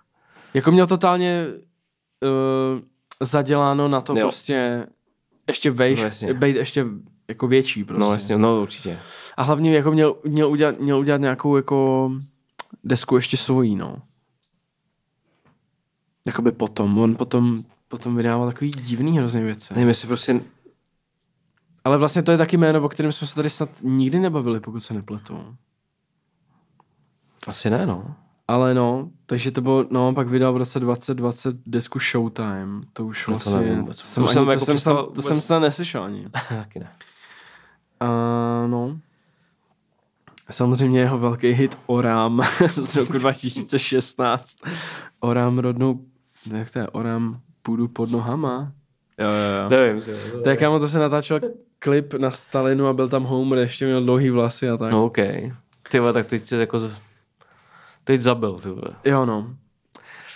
Jako 0.53 0.71
měl 0.71 0.87
totálně 0.87 1.45
uh, 2.23 2.79
zaděláno 3.21 3.87
na 3.87 4.01
to 4.01 4.13
Jo. 4.17 4.21
prostě 4.21 4.87
ještě 5.47 5.71
vejš, 5.71 5.99
No 5.99 6.03
no, 6.03 6.07
jasně. 6.07 6.33
být 6.33 6.55
ještě 6.55 6.85
jako 7.27 7.47
větší 7.47 7.83
prostě. 7.83 7.99
No 8.01 8.11
jasně, 8.13 8.37
no 8.37 8.61
určitě. 8.61 8.99
A 9.37 9.43
hlavně 9.43 9.75
jako 9.75 9.91
měl, 9.91 10.15
měl, 10.27 10.49
udělat, 10.49 10.79
měl 10.79 10.99
udělat 10.99 11.21
nějakou 11.21 11.55
jako 11.55 12.11
desku 12.83 13.15
ještě 13.15 13.37
svojí, 13.37 13.75
no. 13.75 13.95
Jakoby 16.25 16.51
potom. 16.51 16.97
On 16.99 17.15
potom, 17.15 17.55
potom 17.87 18.15
vydával 18.15 18.47
takový 18.47 18.69
divný 18.71 19.17
hrozně 19.17 19.41
věci. 19.43 19.73
Nevím, 19.73 19.87
jestli 19.87 20.07
prostě, 20.07 20.41
Ale 21.89 21.97
vlastně 21.97 22.23
to 22.23 22.31
je 22.31 22.37
taky 22.37 22.57
jméno, 22.57 22.81
o 22.81 22.89
kterém 22.89 23.11
jsme 23.11 23.27
se 23.27 23.35
tady 23.35 23.49
snad 23.49 23.69
nikdy 23.81 24.19
nebavili, 24.19 24.59
pokud 24.59 24.79
se 24.79 24.93
nepletu. 24.93 25.55
asi 27.47 27.69
ne, 27.69 27.85
no. 27.85 28.15
Ale 28.47 28.73
no, 28.73 29.09
takže 29.25 29.51
to 29.51 29.61
bylo, 29.61 29.85
no, 29.89 30.13
pak 30.13 30.27
vydal 30.27 30.53
v 30.53 30.57
roce 30.57 30.79
2020 30.79 31.55
desku 31.65 31.99
Showtime. 31.99 32.81
To 32.93 33.05
už 33.05 33.25
To 33.25 33.31
vlastně, 33.31 33.59
nevím 33.59 33.85
to 33.85 33.93
jsem, 33.93 34.23
To 34.23 34.29
ani, 34.29 34.33
jsem 34.33 34.45
to 34.45 34.51
jako 34.51 34.65
jsem, 34.65 34.79
snad, 34.79 34.93
to 34.93 35.05
vůbec- 35.05 35.25
jsem 35.25 35.41
snad 35.41 35.59
neslyšel 35.59 36.03
ani. 36.03 36.27
Taky 36.49 36.79
ne. 36.79 36.91
A 37.99 38.07
no. 38.67 38.99
Samozřejmě 40.51 40.99
jeho 40.99 41.17
velký 41.17 41.47
hit 41.51 41.77
Oram 41.85 42.41
z 42.69 42.95
roku 42.95 43.13
2016. 43.13 44.55
Oram 45.19 45.59
rodnou, 45.59 46.05
jak 46.57 46.69
to 46.71 46.79
je, 46.79 46.87
Oram 46.87 47.41
půdu 47.61 47.87
pod 47.87 48.11
nohama. 48.11 48.71
Jo, 49.17 49.27
jo, 49.27 49.63
jo. 49.63 49.69
Nevím, 49.69 50.01
to, 50.01 50.31
to, 50.37 50.43
Tak 50.43 50.59
kámo, 50.59 50.79
to 50.79 50.87
se 50.87 50.99
natáčel 50.99 51.39
klip 51.79 52.13
na 52.13 52.31
Stalinu 52.31 52.87
a 52.87 52.93
byl 52.93 53.09
tam 53.09 53.23
Homer, 53.23 53.59
ještě 53.59 53.85
měl 53.85 54.03
dlouhý 54.03 54.29
vlasy 54.29 54.69
a 54.69 54.77
tak. 54.77 54.91
No 54.91 55.05
OK. 55.05 55.17
Ty 55.91 55.99
tak 56.13 56.27
teď 56.27 56.43
se 56.43 56.57
jako, 56.57 56.79
teď 58.03 58.21
zabil, 58.21 58.53
ty. 58.53 58.69
Jo, 59.09 59.25
no. 59.25 59.55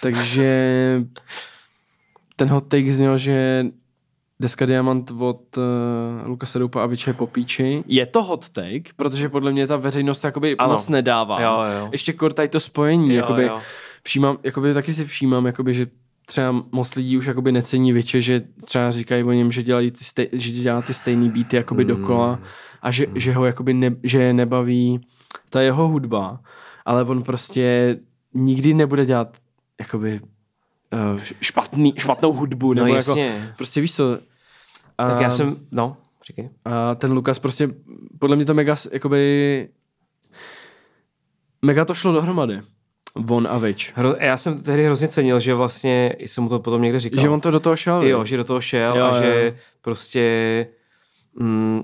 Takže 0.02 1.02
ten 2.36 2.50
hot 2.50 2.68
take 2.68 2.94
zněl, 2.94 3.18
že 3.18 3.66
deska 4.40 4.66
Diamant 4.66 5.12
od 5.20 5.58
uh, 5.58 5.64
Lukase 6.28 6.60
Doupa 6.60 6.84
a 6.84 6.86
Viče 6.86 7.14
Popíči. 7.14 7.84
Je 7.88 8.06
to 8.06 8.24
hot 8.24 8.50
take, 8.50 8.94
protože 8.96 9.30
podle 9.30 9.52
mě 9.52 9.68
ta 9.68 9.78
veřejnost 9.78 10.24
jakoby 10.24 10.58
Ano. 10.58 10.74
moc 10.74 10.90
nedává. 10.90 11.42
Jo, 11.42 11.64
jo. 11.80 11.90
Ještě 11.92 12.14
kor 12.14 12.34
tady 12.34 12.48
to 12.48 12.60
spojení, 12.60 13.10
Jo, 13.10 13.16
jakoby, 13.16 13.44
jo. 13.44 13.60
Všímám, 14.04 14.38
jakoby 14.44 14.74
taky 14.74 14.94
si 14.94 15.06
všímám, 15.06 15.46
jakoby, 15.46 15.74
že 15.74 15.88
třeba 16.26 16.64
moc 16.72 16.96
lidí 16.96 17.18
už 17.18 17.26
jakoby 17.26 17.52
necení 17.52 17.94
Viče, 17.94 18.22
že 18.22 18.42
třeba 18.66 18.92
říkají 18.92 19.24
o 19.24 19.32
něm, 19.32 19.52
že, 19.52 19.64
dělají 19.64 19.92
ty 19.92 20.04
stej, 20.04 20.30
že 20.34 20.52
dělá 20.52 20.82
ty 20.82 20.94
stejný 20.94 21.30
beaty 21.30 21.56
jakoby 21.56 21.84
Hmm. 21.84 21.96
dokola 22.02 22.40
a 22.82 22.92
že, 22.92 23.06
že 23.16 23.34
ho 23.34 23.46
jakoby 23.46 23.74
ne, 23.74 23.96
že 24.04 24.22
je 24.24 24.34
nebaví 24.34 25.08
ta 25.50 25.62
jeho 25.62 25.88
hudba, 25.88 26.42
ale 26.86 27.04
on 27.04 27.24
prostě 27.24 27.96
nikdy 28.34 28.74
nebude 28.74 29.06
dělat 29.06 29.38
jakoby 29.80 30.22
uh, 31.14 31.22
špatný, 31.42 31.94
špatnou 31.98 32.34
hudbu, 32.34 32.74
No 32.74 32.84
nebo 32.84 32.96
jako, 32.96 33.10
jasně. 33.12 33.54
prostě 33.58 33.82
víš 33.82 33.96
co, 33.96 34.18
a, 34.98 35.08
Tak 35.10 35.22
já 35.22 35.32
jsem, 35.32 35.56
no, 35.72 35.98
říkej. 36.28 36.50
a 36.66 36.96
ten 36.96 37.12
Lukas 37.12 37.40
prostě, 37.40 37.70
podle 38.20 38.36
mě 38.36 38.46
to 38.46 38.54
mega, 38.54 38.76
jakoby, 38.92 39.70
mega 41.62 41.86
to 41.86 41.94
šlo 41.94 42.14
dohromady. 42.14 42.62
Von 43.16 43.48
a 43.52 43.58
Vič. 43.58 43.94
Hro, 43.96 44.16
já 44.20 44.38
jsem 44.38 44.62
tehdy 44.62 44.86
hrozně 44.86 45.08
cenil, 45.08 45.40
že 45.40 45.54
vlastně, 45.54 46.16
jsem 46.20 46.44
mu 46.44 46.50
to 46.50 46.60
potom 46.60 46.82
někde 46.82 47.00
říkal. 47.00 47.22
Že 47.22 47.30
on 47.30 47.42
to 47.42 47.52
do 47.52 47.60
toho 47.60 47.76
šel. 47.76 48.04
Jo, 48.04 48.26
že 48.26 48.38
do 48.38 48.44
toho 48.44 48.62
šel 48.62 48.98
Jo, 48.98 49.06
a 49.06 49.16
jo. 49.18 49.24
že 49.24 49.56
prostě 49.82 50.68
mm, 51.40 51.84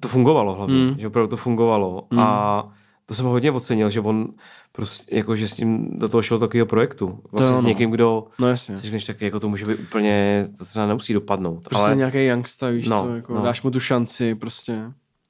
to 0.00 0.08
fungovalo 0.08 0.54
hlavně, 0.54 0.76
Mm. 0.76 0.94
že 0.98 1.06
opravdu 1.06 1.28
to 1.30 1.36
fungovalo 1.36 2.06
Mm. 2.10 2.18
a 2.20 2.72
to 3.06 3.14
jsem 3.14 3.26
ho 3.26 3.32
hodně 3.32 3.50
ocenil, 3.52 3.90
že 3.90 4.00
on 4.00 4.28
prostě, 4.72 5.16
jako, 5.16 5.36
že 5.36 5.48
s 5.48 5.54
tím 5.54 5.98
do 5.98 6.08
toho 6.08 6.22
šel 6.22 6.38
takového 6.38 6.66
projektu. 6.66 7.20
Vlastně 7.32 7.56
jo, 7.56 7.62
s 7.62 7.64
někým, 7.64 7.90
kdo 7.90 8.24
No 8.38 8.48
jasně. 8.48 8.76
si 8.76 8.86
říkáš, 8.86 9.04
tak 9.04 9.20
jako 9.20 9.40
to 9.40 9.48
může 9.48 9.66
být 9.66 9.78
úplně, 9.80 10.48
to 10.58 10.64
třeba 10.64 10.86
nemusí 10.86 11.12
dopadnout. 11.12 11.60
Prostě 11.68 11.84
ale, 11.86 11.96
nějaký 11.96 12.24
youngsta, 12.26 12.68
víš 12.68 12.88
No, 12.88 13.02
co, 13.02 13.14
jako 13.14 13.34
no. 13.34 13.42
dáš 13.42 13.62
mu 13.62 13.70
tu 13.70 13.80
šanci, 13.80 14.34
prostě. 14.34 14.78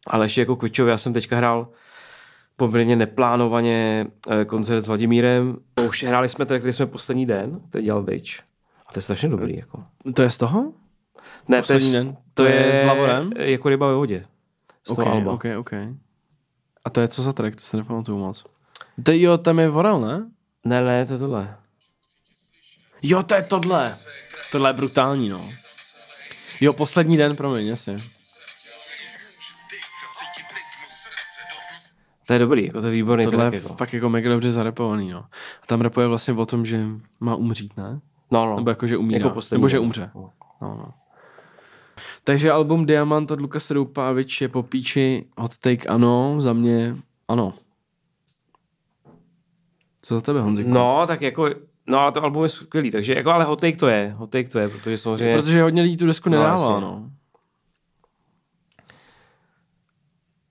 ale 0.06 0.24
ještě 0.24 0.40
jako 0.40 0.56
Kvičovi, 0.56 0.90
já 0.90 0.98
jsem 0.98 1.12
teďka 1.12 1.36
hrál 1.36 1.68
poměrně 2.56 2.96
neplánovaně 2.96 4.06
eh, 4.30 4.44
koncert 4.44 4.80
s 4.80 4.86
Vladimírem. 4.86 5.56
Už 5.88 6.04
hráli 6.04 6.28
jsme 6.28 6.46
tady, 6.46 6.60
který 6.60 6.72
jsme 6.72 6.86
poslední 6.86 7.26
den, 7.26 7.60
který 7.68 7.84
dělal 7.84 8.02
Vič. 8.02 8.42
A 8.86 8.92
to 8.92 8.98
je 8.98 9.02
strašně 9.02 9.28
dobrý. 9.28 9.56
Jako. 9.56 9.84
To 10.14 10.22
je 10.22 10.30
z 10.30 10.38
toho? 10.38 10.72
Ne, 11.48 11.62
to 11.62 11.72
je, 11.72 11.78
den? 11.92 12.16
to 12.34 12.44
je 12.44 12.80
s 12.80 12.84
Lavorem? 12.86 13.30
jako 13.36 13.68
ryba 13.68 13.86
ve 13.86 13.94
vodě. 13.94 14.26
Z 14.86 14.90
Ok, 14.90 14.96
toho 14.96 15.12
alba. 15.12 15.32
ok, 15.32 15.44
ok. 15.58 15.70
A 16.84 16.90
to 16.90 17.00
je 17.00 17.08
co 17.08 17.22
za 17.22 17.32
track, 17.32 17.54
to 17.56 17.60
se 17.60 17.76
nepamatuju 17.76 18.18
moc. 18.18 18.44
To 19.02 19.12
jo, 19.12 19.38
tam 19.38 19.58
je 19.58 19.68
Vorel, 19.68 20.00
ne? 20.00 20.26
Ne, 20.64 20.80
ne, 20.82 21.06
to 21.06 21.12
je 21.12 21.18
tohle. 21.18 21.56
Jo, 23.02 23.22
to 23.22 23.34
je 23.34 23.42
tohle. 23.42 23.94
Tohle 24.52 24.68
je 24.70 24.72
brutální, 24.74 25.28
no. 25.28 25.50
Jo, 26.60 26.72
poslední 26.72 27.16
den, 27.16 27.36
promiň, 27.36 27.66
jasně. 27.66 27.96
To 32.26 32.32
je 32.32 32.38
dobrý, 32.38 32.66
jako 32.66 32.80
to 32.80 32.86
je 32.86 32.92
výborný 32.92 33.24
Tohle 33.24 33.38
track. 33.44 33.54
je 33.54 33.60
Jako. 33.62 33.74
fakt 33.74 33.92
jako 33.94 34.08
mega 34.08 34.30
dobře 34.30 34.52
zarepovaný, 34.52 35.10
no. 35.10 35.18
A 35.62 35.66
tam 35.66 35.80
rapuje 35.80 36.06
vlastně 36.06 36.34
o 36.34 36.46
tom, 36.46 36.66
že 36.66 36.80
má 37.20 37.34
umřít, 37.34 37.76
ne? 37.76 38.00
No, 38.32 38.46
no. 38.46 38.56
Nebo 38.56 38.70
jako, 38.70 38.86
že 38.86 38.96
umírá. 38.96 39.18
Jako 39.18 39.30
poslední 39.34 39.60
Nebo 39.60 39.68
že 39.68 39.78
umře. 39.78 40.10
No, 40.14 40.30
no. 40.62 40.88
Takže 42.24 42.50
album 42.50 42.86
Diamant 42.86 43.30
od 43.30 43.40
Luka 43.40 43.58
Roupavič 43.70 44.40
je 44.40 44.48
po 44.48 44.62
píči, 44.62 45.24
hot 45.38 45.58
take 45.58 45.88
ano, 45.88 46.36
za 46.38 46.52
mě 46.52 46.96
ano. 47.28 47.54
Co 50.02 50.14
za 50.14 50.20
tebe, 50.20 50.40
Honziku? 50.40 50.70
no, 50.70 51.04
tak 51.06 51.22
jako, 51.22 51.48
no 51.86 51.98
ale 51.98 52.12
to 52.12 52.22
album 52.22 52.42
je 52.42 52.48
skvělý, 52.48 52.90
takže 52.90 53.14
jako, 53.14 53.30
ale 53.30 53.44
hot 53.44 53.60
take 53.60 53.76
to 53.76 53.88
je, 53.88 54.14
hot 54.16 54.30
take 54.30 54.48
to 54.48 54.58
je, 54.58 54.68
protože 54.68 54.98
samozřejmě, 54.98 55.36
Protože 55.36 55.62
hodně 55.62 55.82
lidí 55.82 55.96
tu 55.96 56.06
desku 56.06 56.30
No, 56.30 56.38
nedává, 56.38 56.52
jasně. 56.62 56.80
no. 56.80 57.10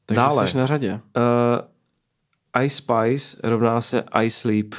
Takže 0.06 0.22
Dále. 0.22 0.48
jsi 0.48 0.58
na 0.58 0.66
řadě. 0.66 0.94
uh, 0.94 1.00
I 2.54 2.70
Spice 2.70 3.38
rovná 3.44 3.82
se 3.82 4.04
I 4.12 4.30
Sleep. 4.30 4.76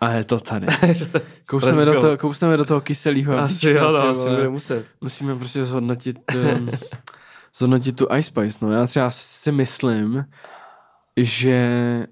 A 0.00 0.10
je 0.10 0.24
to 0.24 0.40
tady. 0.40 0.66
Kousneme 1.46 1.84
do, 1.84 2.00
toho, 2.00 2.18
kousneme 2.18 2.56
do 2.56 2.64
toho 2.64 2.80
kyselého. 2.80 3.38
Asi 3.38 3.70
jo, 3.70 3.92
no, 3.92 3.98
asi 3.98 4.28
bude 4.28 4.48
muset. 4.48 4.86
Musíme 5.00 5.36
prostě 5.36 5.64
zhodnotit, 5.64 6.18
um, 6.34 6.70
zhodnotit 7.54 7.96
tu 7.96 8.06
Ice 8.16 8.22
Spice. 8.22 8.66
No. 8.66 8.72
Já 8.72 8.86
třeba 8.86 9.10
si 9.10 9.52
myslím, 9.52 10.24
že 11.16 12.06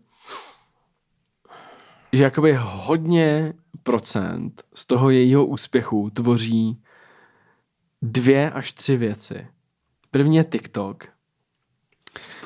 že 2.13 2.23
jakoby 2.25 2.59
hodně 2.61 3.53
procent 3.83 4.63
z 4.75 4.87
toho 4.87 5.11
jejího 5.11 5.47
úspěchu 5.47 6.11
tvoří 6.11 6.83
dvě 8.03 8.51
až 8.51 8.73
tři 8.73 8.97
věci. 8.97 9.47
První 10.11 10.37
je 10.37 10.45
TikTok, 10.45 11.09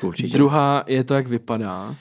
Určitě. 0.07 0.33
druhá 0.33 0.83
je 0.87 1.03
to, 1.03 1.13
jak 1.13 1.27
vypadá. 1.27 1.95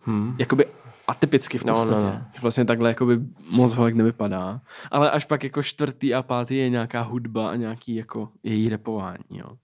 Hmm. 0.00 0.36
Jakoby 0.38 0.64
atypicky 1.08 1.58
v 1.58 1.64
No, 1.64 1.72
no, 1.72 1.78
podstatě. 1.80 2.06
no. 2.06 2.12
Že 2.34 2.40
vlastně 2.42 2.64
takhle 2.64 2.88
jakoby 2.88 3.18
moc 3.50 3.74
holek 3.74 3.94
nevypadá. 3.94 4.60
Ale 4.90 5.10
až 5.10 5.24
pak 5.24 5.44
jako 5.44 5.62
čtvrtý 5.62 6.14
a 6.14 6.22
pátý 6.22 6.56
je 6.56 6.68
nějaká 6.70 7.00
hudba 7.02 7.50
a 7.50 7.56
nějaký 7.56 7.94
jako 7.94 8.28
její 8.42 8.68
repování, 8.68 9.24
jo. 9.30 9.56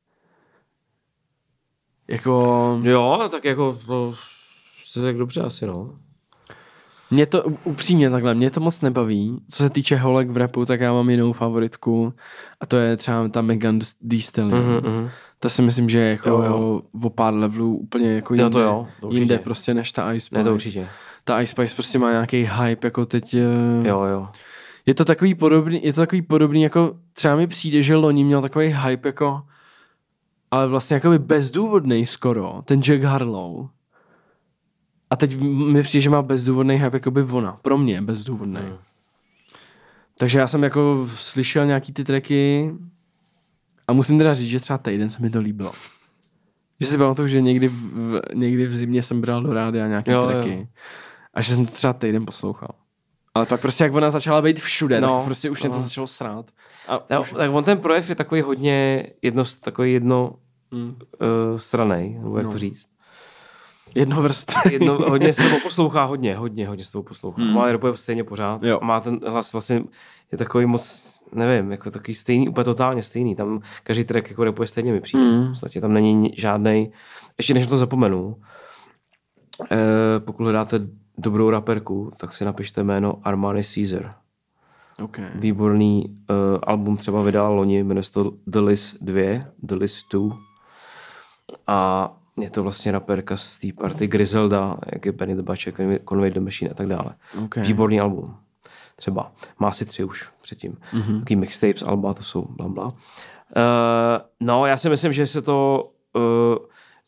Jako... 2.08 2.80
Jo, 2.82 3.28
tak 3.30 3.44
jako, 3.44 3.78
to 3.86 4.14
se 4.84 5.02
tak 5.02 5.16
dobře 5.16 5.40
asi, 5.42 5.66
no. 5.66 5.98
Mě 7.10 7.26
to 7.26 7.42
upřímně 7.64 8.10
takhle, 8.10 8.34
mě 8.34 8.50
to 8.50 8.60
moc 8.60 8.80
nebaví. 8.80 9.40
Co 9.50 9.56
se 9.62 9.70
týče 9.70 9.96
holek 9.96 10.30
v 10.30 10.36
rapu, 10.36 10.64
tak 10.64 10.80
já 10.80 10.92
mám 10.92 11.10
jinou 11.10 11.32
favoritku 11.32 12.14
a 12.60 12.66
to 12.66 12.76
je 12.76 12.96
třeba 12.96 13.28
ta 13.28 13.42
Megan 13.42 13.78
Thee 14.10 14.22
Stallion. 14.22 14.60
Mhm, 14.64 14.92
mhm. 14.92 15.08
To 15.38 15.48
si 15.50 15.62
myslím, 15.62 15.88
že 15.88 15.98
je 15.98 16.10
jako 16.10 16.28
Jo, 16.28 16.42
jo. 16.42 16.82
o 17.02 17.10
pár 17.10 17.34
levelů 17.34 17.76
úplně 17.76 18.12
jako 18.12 18.34
jinde, 18.34 18.42
Jo, 18.44 18.50
to 18.50 18.60
jo, 18.60 18.86
to 19.00 19.06
určitě. 19.06 19.20
jinde 19.22 19.38
prostě 19.38 19.74
než 19.74 19.92
ta 19.92 20.12
Ice 20.12 20.28
Ne, 20.32 20.38
to 20.38 20.50
Spice. 20.50 20.54
určitě. 20.54 20.88
ta 21.24 21.40
Ice 21.40 21.50
Spice 21.50 21.74
prostě 21.74 21.98
má 21.98 22.10
nějaký 22.10 22.48
hype, 22.60 22.86
jako 22.86 23.06
teď... 23.06 23.34
eh, 23.34 23.88
Jo, 23.88 24.02
jo. 24.04 24.28
Je 24.86 24.94
to 24.94 25.04
takový 25.04 25.34
podobný, 25.34 25.80
je 25.84 25.92
to 25.92 26.00
takový 26.00 26.22
podobný, 26.22 26.62
jako 26.62 26.94
třeba 27.12 27.36
mi 27.36 27.46
přijde, 27.46 27.82
že 27.82 27.96
loni 27.96 28.24
měl 28.24 28.42
takový 28.42 28.66
hype, 28.66 29.08
jako 29.08 29.42
ale 30.50 30.68
vlastně 30.68 30.94
jakoby 30.94 31.18
bezdůvodný 31.18 32.06
skoro, 32.06 32.62
ten 32.64 32.80
Jack 32.82 33.02
Harlow. 33.02 33.68
A 35.10 35.16
teď 35.16 35.40
mi 35.40 35.82
přijde, 35.82 36.02
že 36.02 36.10
má 36.10 36.22
bezdůvodný 36.22 36.74
hype, 36.76 36.96
jakoby 36.96 37.22
ona. 37.22 37.58
Pro 37.62 37.78
mě 37.78 38.02
bezdůvodný. 38.02 38.60
Hmm. 38.60 38.76
Takže 40.18 40.38
já 40.38 40.48
jsem 40.48 40.62
jako 40.62 41.08
slyšel 41.14 41.66
nějaký 41.66 41.92
ty 41.92 42.04
tracky 42.04 42.70
a 43.88 43.92
musím 43.92 44.18
teda 44.18 44.34
říct, 44.34 44.48
že 44.48 44.60
třeba 44.60 44.78
týden 44.78 45.10
se 45.10 45.22
mi 45.22 45.30
to 45.30 45.40
líbilo. 45.40 45.72
Že 46.80 46.86
si 46.86 46.98
pamatuju, 46.98 47.28
že 47.28 47.40
někdy 47.40 47.68
v, 47.68 48.20
někdy 48.34 48.66
v 48.66 48.76
zimě 48.76 49.02
jsem 49.02 49.20
bral 49.20 49.42
do 49.42 49.52
rádia 49.52 49.86
nějaké 49.86 50.12
Jo, 50.12 50.26
tracky 50.26 50.50
jo. 50.58 50.66
a 51.34 51.42
že 51.42 51.54
jsem 51.54 51.66
to 51.66 51.72
třeba 51.72 51.92
týden 51.92 52.26
poslouchal. 52.26 52.68
Ale 53.34 53.46
pak 53.46 53.60
prostě 53.60 53.84
jak 53.84 53.94
ona 53.94 54.10
začala 54.10 54.42
být 54.42 54.60
všude, 54.60 55.00
no, 55.00 55.06
No, 55.08 55.16
tak 55.16 55.24
prostě 55.24 55.50
už 55.50 55.62
mě 55.62 55.70
to 55.70 55.76
no. 55.76 55.82
začalo 55.82 56.06
srát. 56.06 56.46
A 56.88 57.14
Jo, 57.14 57.20
už, 57.20 57.32
tak 57.36 57.50
on 57.50 57.64
ten 57.64 57.78
projev 57.78 58.08
je 58.08 58.14
takový 58.14 58.40
hodně 58.40 59.06
jedno, 59.22 59.44
takový 59.60 59.92
jedno 59.92 60.32
mm, 60.70 60.84
uh, 60.88 60.94
stranej, 61.56 62.18
nebo 62.22 62.36
jak 62.36 62.46
No. 62.46 62.52
to 62.52 62.58
říct. 62.58 62.88
Jednovrst. 63.94 64.52
Jedno, 64.70 64.94
hodně 64.94 65.32
se 65.32 65.50
to 65.50 65.56
poslouchá, 65.62 66.04
hodně, 66.04 66.36
hodně, 66.36 66.68
hodně 66.68 66.84
se 66.84 66.92
to 66.92 67.02
poslouchá. 67.02 67.42
Mm. 67.42 67.48
Mm. 67.48 67.54
Má 67.54 67.72
rapuje 67.72 67.96
stejně 67.96 68.24
pořád. 68.24 68.62
Jo. 68.62 68.80
Má 68.82 69.00
ten 69.00 69.20
hlas 69.26 69.52
vlastně, 69.52 69.84
je 70.32 70.38
takový 70.38 70.66
moc, 70.66 71.14
nevím, 71.32 71.72
jako 71.72 71.90
takový 71.90 72.14
stejný, 72.14 72.48
úplně 72.48 72.64
totálně 72.64 73.02
stejný. 73.02 73.34
Tam 73.34 73.60
každý 73.84 74.04
track 74.04 74.30
jako 74.30 74.44
rapuje 74.44 74.66
stejně 74.66 74.92
mi 74.92 75.00
přijde. 75.00 75.24
Mm. 75.24 75.44
V 75.44 75.48
podstatě 75.48 75.80
tam 75.80 75.92
není 75.92 76.34
žádný. 76.36 76.92
ještě 77.38 77.54
než 77.54 77.64
na 77.64 77.70
to 77.70 77.76
zapomenu, 77.76 78.36
eh, 79.70 79.76
pokud 80.20 80.42
hledáte 80.42 80.80
dobrou 81.18 81.50
raperku, 81.50 82.10
tak 82.20 82.32
si 82.32 82.44
napište 82.44 82.82
jméno 82.82 83.20
Armani 83.24 83.62
Caesar. 83.74 84.14
okay. 85.02 85.30
Výborný 85.34 86.04
uh, 86.30 86.36
album 86.62 86.96
třeba 86.96 87.22
vydal 87.22 87.54
loni, 87.54 87.84
jmenuje 87.84 88.02
se 88.02 88.12
to 88.12 88.32
The 88.46 88.58
List 88.58 88.96
2, 89.00 89.22
The 89.62 89.74
List 89.74 90.06
2. 90.12 90.36
A 91.66 92.12
je 92.40 92.50
to 92.50 92.62
vlastně 92.62 92.92
raperka 92.92 93.36
z 93.36 93.58
té 93.58 93.68
party 93.80 94.06
Griselda, 94.06 94.76
jak 94.92 95.06
je 95.06 95.12
Benny 95.12 95.34
the 95.34 95.42
Butcher, 95.42 95.74
Conway- 96.04 96.32
the 96.32 96.40
Machine 96.40 96.70
a 96.70 96.74
tak 96.74 96.86
dále. 96.86 97.14
Okay. 97.44 97.62
Výborný 97.64 98.00
album. 98.00 98.36
Třeba. 98.96 99.32
Má 99.58 99.72
si 99.72 99.84
tři 99.84 100.04
už 100.04 100.28
předtím. 100.42 100.72
Mm-hmm. 100.94 101.18
Taký 101.18 101.36
mixtapes, 101.36 101.82
alba, 101.82 102.14
to 102.14 102.22
jsou 102.22 102.46
bla 102.48 102.68
bla. 102.68 102.86
Uh, 102.86 102.92
no, 104.40 104.66
já 104.66 104.76
si 104.76 104.88
myslím, 104.88 105.12
že 105.12 105.26
se 105.26 105.42
to, 105.42 105.90
uh, 106.16 106.22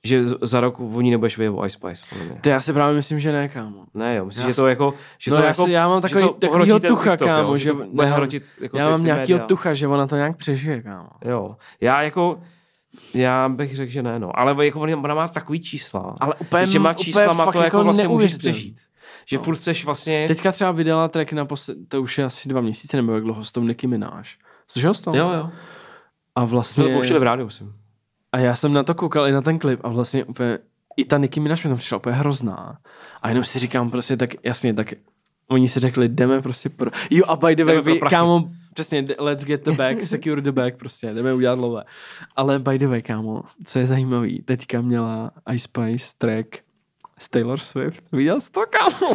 že 0.04 0.24
za 0.42 0.60
rok 0.60 0.80
o 0.80 1.00
ní 1.00 1.10
nebudeš 1.10 1.38
vědět 1.38 1.56
o 1.56 1.66
Ice 1.66 1.78
Spice. 1.78 2.04
To 2.40 2.48
já 2.48 2.60
si 2.60 2.72
právě 2.72 2.94
myslím, 2.96 3.20
že 3.20 3.32
ne, 3.32 3.48
kámo. 3.48 3.84
Ne, 3.94 4.14
jo, 4.16 4.24
myslím, 4.24 4.44
Já 4.46 4.50
že 4.50 4.56
to 4.56 4.68
jako, 4.68 4.94
že 5.18 5.30
no 5.30 5.36
to 5.36 5.42
já 5.42 5.48
jako, 5.48 5.64
si- 5.64 5.70
já 5.72 5.88
mám 5.88 6.02
že 6.02 6.14
takový- 6.14 6.34
takovýho 6.38 6.80
tucha, 6.80 7.10
TikTok, 7.10 7.28
kámo, 7.28 7.48
jo, 7.48 7.56
že 7.56 7.72
to 7.72 7.84
ne- 7.92 8.06
hrotit 8.06 8.44
jako 8.60 8.78
já 8.78 8.84
ty, 8.84 8.90
mám 8.90 9.00
ty 9.00 9.06
nějakýho 9.06 9.36
média. 9.38 9.46
tucha, 9.46 9.74
že 9.74 9.88
ona 9.88 10.06
to 10.06 10.16
nějak 10.16 10.36
přežije, 10.36 10.82
kámo. 10.82 11.08
Jo, 11.24 11.56
já 11.80 12.02
jako, 12.02 12.40
já 13.14 13.48
bych 13.48 13.76
řekl, 13.76 13.92
že 13.92 14.02
ne, 14.02 14.18
no. 14.18 14.38
Ale 14.38 14.66
jako 14.66 14.80
ona 14.80 15.14
má 15.14 15.28
takový 15.28 15.60
čísla. 15.60 16.16
Ale 16.20 16.34
úplně- 16.34 16.66
těma 16.66 16.90
úplně 16.90 17.04
číslama 17.04 17.44
fakt 17.44 17.52
to 17.52 17.58
jako 17.58 17.64
jako 17.76 17.84
vlastně 17.84 18.08
můžeš 18.08 18.36
přežít. 18.36 18.80
Že 19.26 19.36
no. 19.36 19.42
furt 19.42 19.56
seš 19.56 19.84
vlastně... 19.84 20.28
Teďka 20.28 20.52
třeba 20.52 20.72
vydala 20.72 21.08
track 21.08 21.32
na 21.32 21.44
posled... 21.44 21.78
to 21.88 22.02
už 22.02 22.18
je 22.18 22.24
asi 22.24 22.48
dva 22.48 22.60
měsíce, 22.60 22.96
nebo 22.96 23.12
jak 23.12 23.22
dlouho 23.22 23.44
s 23.44 23.52
tom 23.52 23.68
Nicki 23.68 23.86
Minaj. 23.86 24.22
Slyšel 24.68 24.94
jsi 24.94 25.02
to? 25.02 25.16
Jo, 25.16 25.30
jo. 25.30 25.50
A 26.34 26.44
vlastně... 26.44 26.84
to 26.84 26.90
pouštěli 26.90 27.20
v 27.20 27.22
rádiu, 27.22 27.46
myslím. 27.46 27.72
A 28.32 28.38
já 28.38 28.54
jsem 28.54 28.72
na 28.72 28.82
to 28.82 28.94
koukal 28.94 29.28
i 29.28 29.32
na 29.32 29.42
ten 29.42 29.58
klip 29.58 29.80
a 29.84 29.88
vlastně 29.88 30.24
úplně, 30.24 30.58
i 30.96 31.04
ta 31.04 31.18
Nicki 31.18 31.40
Minaj 31.40 31.58
mi 31.64 31.70
tam 31.70 31.76
přišla 31.76 31.96
úplně 31.96 32.16
hrozná. 32.16 32.78
A 33.22 33.28
jenom 33.28 33.44
si 33.44 33.58
říkám 33.58 33.90
prostě 33.90 34.16
tak, 34.16 34.30
jasně, 34.44 34.74
tak 34.74 34.94
oni 35.48 35.68
si 35.68 35.80
řekli, 35.80 36.08
jdeme 36.08 36.42
prostě 36.42 36.68
pro... 36.68 36.90
Jo 37.10 37.24
a 37.28 37.36
by 37.36 37.56
the 37.56 37.64
way, 37.64 38.00
kámo, 38.10 38.50
přesně, 38.78 39.04
let's 39.18 39.44
get 39.44 39.64
the 39.64 39.72
bag, 39.72 40.02
secure 40.04 40.42
the 40.42 40.52
bag, 40.52 40.76
prostě, 40.76 41.14
jdeme 41.14 41.34
udělat 41.34 41.58
lové. 41.58 41.84
Ale 42.36 42.58
by 42.58 42.78
the 42.78 42.86
way, 42.88 43.02
kámo, 43.02 43.42
co 43.64 43.78
je 43.78 43.86
zajímavý, 43.86 44.42
teďka 44.42 44.80
měla 44.80 45.30
Ice 45.52 45.62
Spice 45.64 46.06
track 46.18 46.46
s 47.18 47.28
Taylor 47.28 47.58
Swift. 47.58 48.04
Viděl 48.12 48.40
jsi 48.40 48.50
to, 48.50 48.60
kámo? 48.70 49.14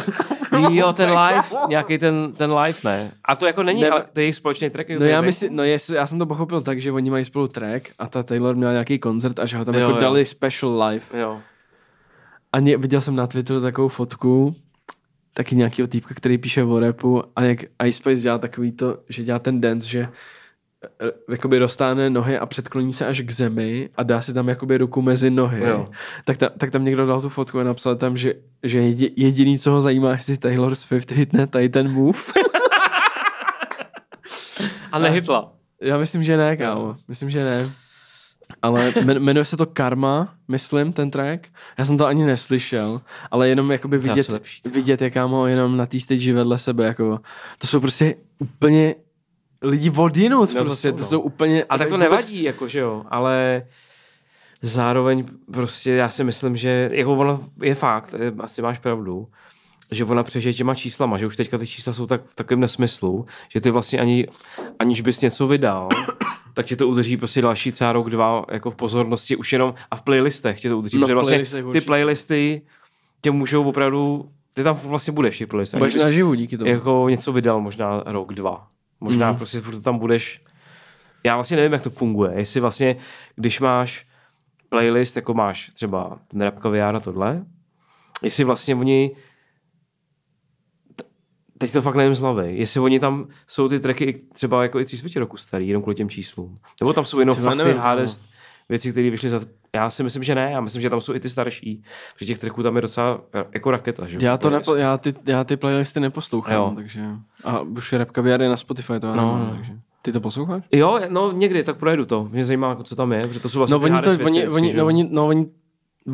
Jo, 0.76 0.94
ten 0.94 1.10
live, 1.20 1.44
nějaký 1.68 1.98
ten, 1.98 2.34
ten 2.34 2.54
live, 2.54 2.80
ne. 2.84 3.12
A 3.26 3.36
to 3.36 3.46
jako 3.46 3.64
není, 3.64 3.82
Ne- 3.82 3.90
ale 3.90 4.06
to 4.14 4.20
je 4.20 4.24
jejich 4.24 4.36
společný 4.36 4.70
track. 4.70 4.90
No 4.90 5.06
já 5.06 5.22
myslím, 5.22 5.56
no 5.56 5.64
jestli, 5.64 5.96
já 5.96 6.08
jsem 6.08 6.20
to 6.20 6.26
pochopil 6.26 6.62
tak, 6.62 6.82
že 6.82 6.92
oni 6.92 7.10
mají 7.10 7.26
spolu 7.26 7.48
track 7.48 7.90
a 8.00 8.08
ta 8.08 8.24
Taylor 8.24 8.56
měla 8.56 8.72
nějaký 8.72 9.00
koncert 9.00 9.40
a 9.40 9.46
že 9.46 9.58
ho 9.58 9.66
tam 9.66 9.76
Jo, 9.76 9.80
jako 9.82 9.92
jo. 9.94 10.02
dali 10.02 10.26
special 10.26 10.84
live. 10.84 11.20
Jo. 11.20 11.40
A 12.54 12.60
ně, 12.60 12.78
viděl 12.78 13.02
jsem 13.02 13.16
na 13.16 13.28
Twitteru 13.28 13.62
takovou 13.62 13.88
fotku, 13.88 14.56
taky 15.34 15.56
nějakého 15.56 15.88
týpka, 15.88 16.16
který 16.16 16.38
píše 16.38 16.64
o 16.64 16.80
rapu 16.80 17.24
a 17.36 17.44
jak 17.44 17.64
Ice 17.64 17.98
Spice 17.98 18.22
dělá 18.22 18.38
takový 18.38 18.72
to, 18.72 18.98
že 19.10 19.24
dělá 19.24 19.40
ten 19.40 19.62
dance, 19.62 19.88
že 19.88 20.08
eh, 21.02 21.12
jakoby 21.32 21.58
roztáhne 21.58 22.10
nohy 22.10 22.38
a 22.38 22.46
předkloní 22.46 22.94
se 22.94 23.06
až 23.06 23.22
k 23.22 23.32
zemi 23.32 23.90
a 23.96 24.04
dá 24.04 24.22
si 24.22 24.34
tam 24.34 24.50
jakoby 24.50 24.78
ruku 24.78 25.02
mezi 25.02 25.30
nohy. 25.30 25.64
Jo. 25.64 25.90
Tak, 26.26 26.38
ta, 26.38 26.50
tak 26.50 26.72
tam 26.72 26.86
někdo 26.86 27.06
dal 27.06 27.22
tu 27.22 27.30
fotku 27.30 27.60
a 27.60 27.64
napsal 27.64 27.96
tam, 27.96 28.18
že, 28.18 28.34
že 28.64 28.78
jedi, 28.80 29.12
jediný, 29.16 29.60
co 29.60 29.72
ho 29.72 29.82
zajímá, 29.82 30.12
jestli 30.12 30.38
Taylor 30.38 30.76
Swift 30.76 31.12
hitne 31.12 31.48
tady 31.48 31.70
ten 31.70 31.92
move. 31.92 32.20
A 34.92 35.00
nehytla. 35.00 35.54
Já 35.82 35.98
myslím, 35.98 36.24
že 36.24 36.38
ne, 36.38 36.58
kámo. 36.58 36.96
Myslím, 37.08 37.30
že 37.30 37.44
ne. 37.44 37.72
Ale 38.62 38.94
men- 39.06 39.20
jmenuje 39.24 39.46
se 39.46 39.58
to 39.58 39.66
Karma, 39.66 40.34
myslím, 40.48 40.94
ten 40.94 41.12
track. 41.12 41.48
Já 41.78 41.86
jsem 41.86 41.98
to 41.98 42.06
ani 42.06 42.26
neslyšel, 42.26 43.02
ale 43.32 43.50
jenom 43.50 43.72
jakoby 43.72 44.00
To 44.00 44.04
vidět, 44.04 44.30
lepší, 44.30 44.62
vidět 44.74 45.02
je 45.02 45.10
kámo 45.10 45.48
jenom 45.48 45.78
na 45.78 45.86
té 45.86 46.00
stage 46.00 46.34
vedle 46.34 46.60
sebe, 46.60 46.86
jako 46.86 47.20
to 47.58 47.68
jsou 47.68 47.80
prostě 47.80 48.16
úplně 48.40 48.96
lidi 49.62 49.90
odinut, 49.90 50.54
No 50.54 50.60
to 50.60 50.66
prostě, 50.66 50.90
jsou, 50.90 50.96
to 50.98 51.02
no. 51.02 51.08
jsou 51.08 51.20
úplně... 51.20 51.64
A 51.64 51.78
tak 51.78 51.88
to 51.88 51.94
vůbec- 51.96 52.10
nevadí, 52.10 52.44
jako, 52.44 52.68
že 52.68 52.80
jo, 52.80 53.04
ale 53.10 53.64
zároveň 54.62 55.26
prostě 55.52 55.92
já 55.92 56.10
si 56.10 56.24
myslím, 56.24 56.56
že 56.58 56.90
jako 56.94 57.14
ono 57.18 57.40
je 57.64 57.76
fakt, 57.76 58.16
asi 58.40 58.62
máš 58.62 58.80
pravdu, 58.80 59.28
že 59.92 60.06
ona 60.06 60.24
přežije 60.24 60.54
těma 60.54 60.76
číslama, 60.76 61.18
že 61.18 61.28
už 61.28 61.36
teďka 61.36 61.58
ty 61.58 61.68
čísla 61.68 61.94
jsou 61.94 62.06
tak 62.08 62.22
v 62.26 62.36
takovém 62.36 62.60
nesmyslu, 62.60 63.26
že 63.50 63.62
ty 63.62 63.72
vlastně 63.72 64.00
ani, 64.00 64.28
aniž 64.80 65.02
bys 65.02 65.22
něco 65.22 65.48
vydal, 65.48 65.90
tak 66.54 66.66
tě 66.66 66.76
to 66.76 66.88
udrží 66.88 67.18
prostě 67.18 67.42
další 67.42 67.72
třeba 67.72 67.94
rok, 67.94 68.10
dva 68.10 68.46
jako 68.52 68.72
v 68.72 68.76
pozornosti 68.76 69.36
už 69.36 69.54
jenom 69.54 69.74
a 69.92 69.96
v 69.96 70.02
playlistech 70.02 70.62
tě 70.62 70.70
to 70.70 70.78
udrží, 70.78 70.98
No, 70.98 71.08
protože 71.08 71.14
vlastně 71.14 71.46
ty 71.74 71.82
playlisty 71.82 72.62
tě 73.22 73.32
můžou 73.32 73.64
opravdu, 73.64 74.30
ty 74.54 74.64
tam 74.64 74.76
vlastně 74.76 75.14
budeš 75.14 75.36
v 75.36 75.38
těch 75.38 75.48
playlistech. 75.48 75.78
Budeš 75.78 75.96
naživu 75.96 76.34
díky 76.34 76.58
tomu. 76.58 76.70
jako 76.70 77.06
něco 77.10 77.34
vydal 77.34 77.62
možná 77.62 78.04
rok, 78.06 78.34
dva. 78.34 78.68
Možná 79.00 79.32
mm. 79.32 79.38
prostě 79.38 79.62
furt 79.62 79.82
tam 79.82 80.00
budeš 80.00 80.42
já 81.24 81.36
vlastně 81.36 81.58
nevím, 81.58 81.74
jak 81.74 81.82
to 81.82 81.90
funguje. 81.90 82.32
Jestli 82.36 82.60
vlastně, 82.60 82.96
když 83.36 83.60
máš 83.60 84.06
playlist, 84.70 85.16
jako 85.16 85.34
máš 85.34 85.72
třeba 85.74 86.20
ten 86.28 86.42
rap 86.42 86.60
kaviár 86.60 86.96
a 86.96 87.00
tohle, 87.00 87.46
jestli 88.24 88.44
vlastně 88.44 88.76
oni 88.76 89.12
teď 91.58 91.72
to 91.72 91.82
fakt 91.82 91.96
nevím 91.96 92.16
z 92.16 92.20
hlavy, 92.20 92.58
jestli 92.58 92.80
oni 92.80 93.00
tam 93.00 93.28
jsou 93.48 93.70
ty 93.70 93.80
tracky 93.80 94.22
třeba 94.34 94.64
jako 94.64 94.80
i 94.80 94.86
tři 94.86 94.98
čtvrtě 94.98 95.20
roku 95.20 95.38
starý, 95.38 95.68
jenom 95.68 95.84
kvůli 95.84 95.96
těm 95.96 96.10
číslům. 96.10 96.58
Nebo 96.82 96.94
tam 96.94 97.06
jsou 97.06 97.20
jenom 97.20 97.36
Třeba 97.36 97.52
fakt 97.52 97.58
ty 97.58 97.64
nevím, 97.64 97.82
hardest 97.82 98.24
věci, 98.70 98.92
které 98.92 99.10
vyšly 99.10 99.30
za... 99.30 99.40
Já 99.76 99.90
si 99.90 100.04
myslím, 100.04 100.24
že 100.24 100.36
ne, 100.36 100.52
já 100.52 100.62
myslím, 100.62 100.82
že 100.82 100.90
tam 100.90 101.02
jsou 101.02 101.14
i 101.14 101.20
ty 101.20 101.30
starší. 101.30 101.84
Protože 102.14 102.26
těch 102.26 102.40
tracků 102.40 102.64
tam 102.64 102.76
je 102.76 102.82
docela 102.82 103.22
jako 103.54 103.72
raketa. 103.72 104.08
Že? 104.08 104.18
Já 104.22 104.38
to 104.38 104.50
nepo, 104.50 104.76
já, 104.76 104.98
ty, 104.98 105.14
já 105.26 105.44
ty 105.44 105.58
playlisty 105.58 106.00
neposlouchám, 106.00 106.54
Jo. 106.54 106.72
takže... 106.76 107.02
A 107.44 107.60
už 107.60 107.94
Rap 107.94 108.12
Caviar 108.12 108.42
je 108.42 108.50
na 108.50 108.58
Spotify, 108.58 109.00
to 109.00 109.08
já 109.08 109.16
No, 109.16 109.38
nevím, 109.38 109.50
no. 109.50 109.56
takže... 109.56 109.74
Ty 110.02 110.12
to 110.12 110.22
posloucháš? 110.22 110.64
Jo, 110.72 111.00
no 111.10 111.32
někdy, 111.32 111.64
tak 111.64 111.78
projedu 111.78 112.06
to. 112.06 112.28
Mě 112.32 112.46
zajímá, 112.46 112.70
jako, 112.70 112.84
co 112.84 112.96
tam 112.96 113.12
je, 113.12 113.28
protože 113.28 113.40
to 113.40 113.50
jsou 113.50 113.60
vlastně 113.60 113.74
No 113.74 113.80
oni 113.84 113.90
to, 113.90 113.94
hardest 113.94 114.22
oni, 114.22 114.40
věci 114.40 114.56
oni, 114.56 114.74
no, 114.74 114.86
oni, 114.86 115.08
no 115.12 115.28
oni, 115.28 115.48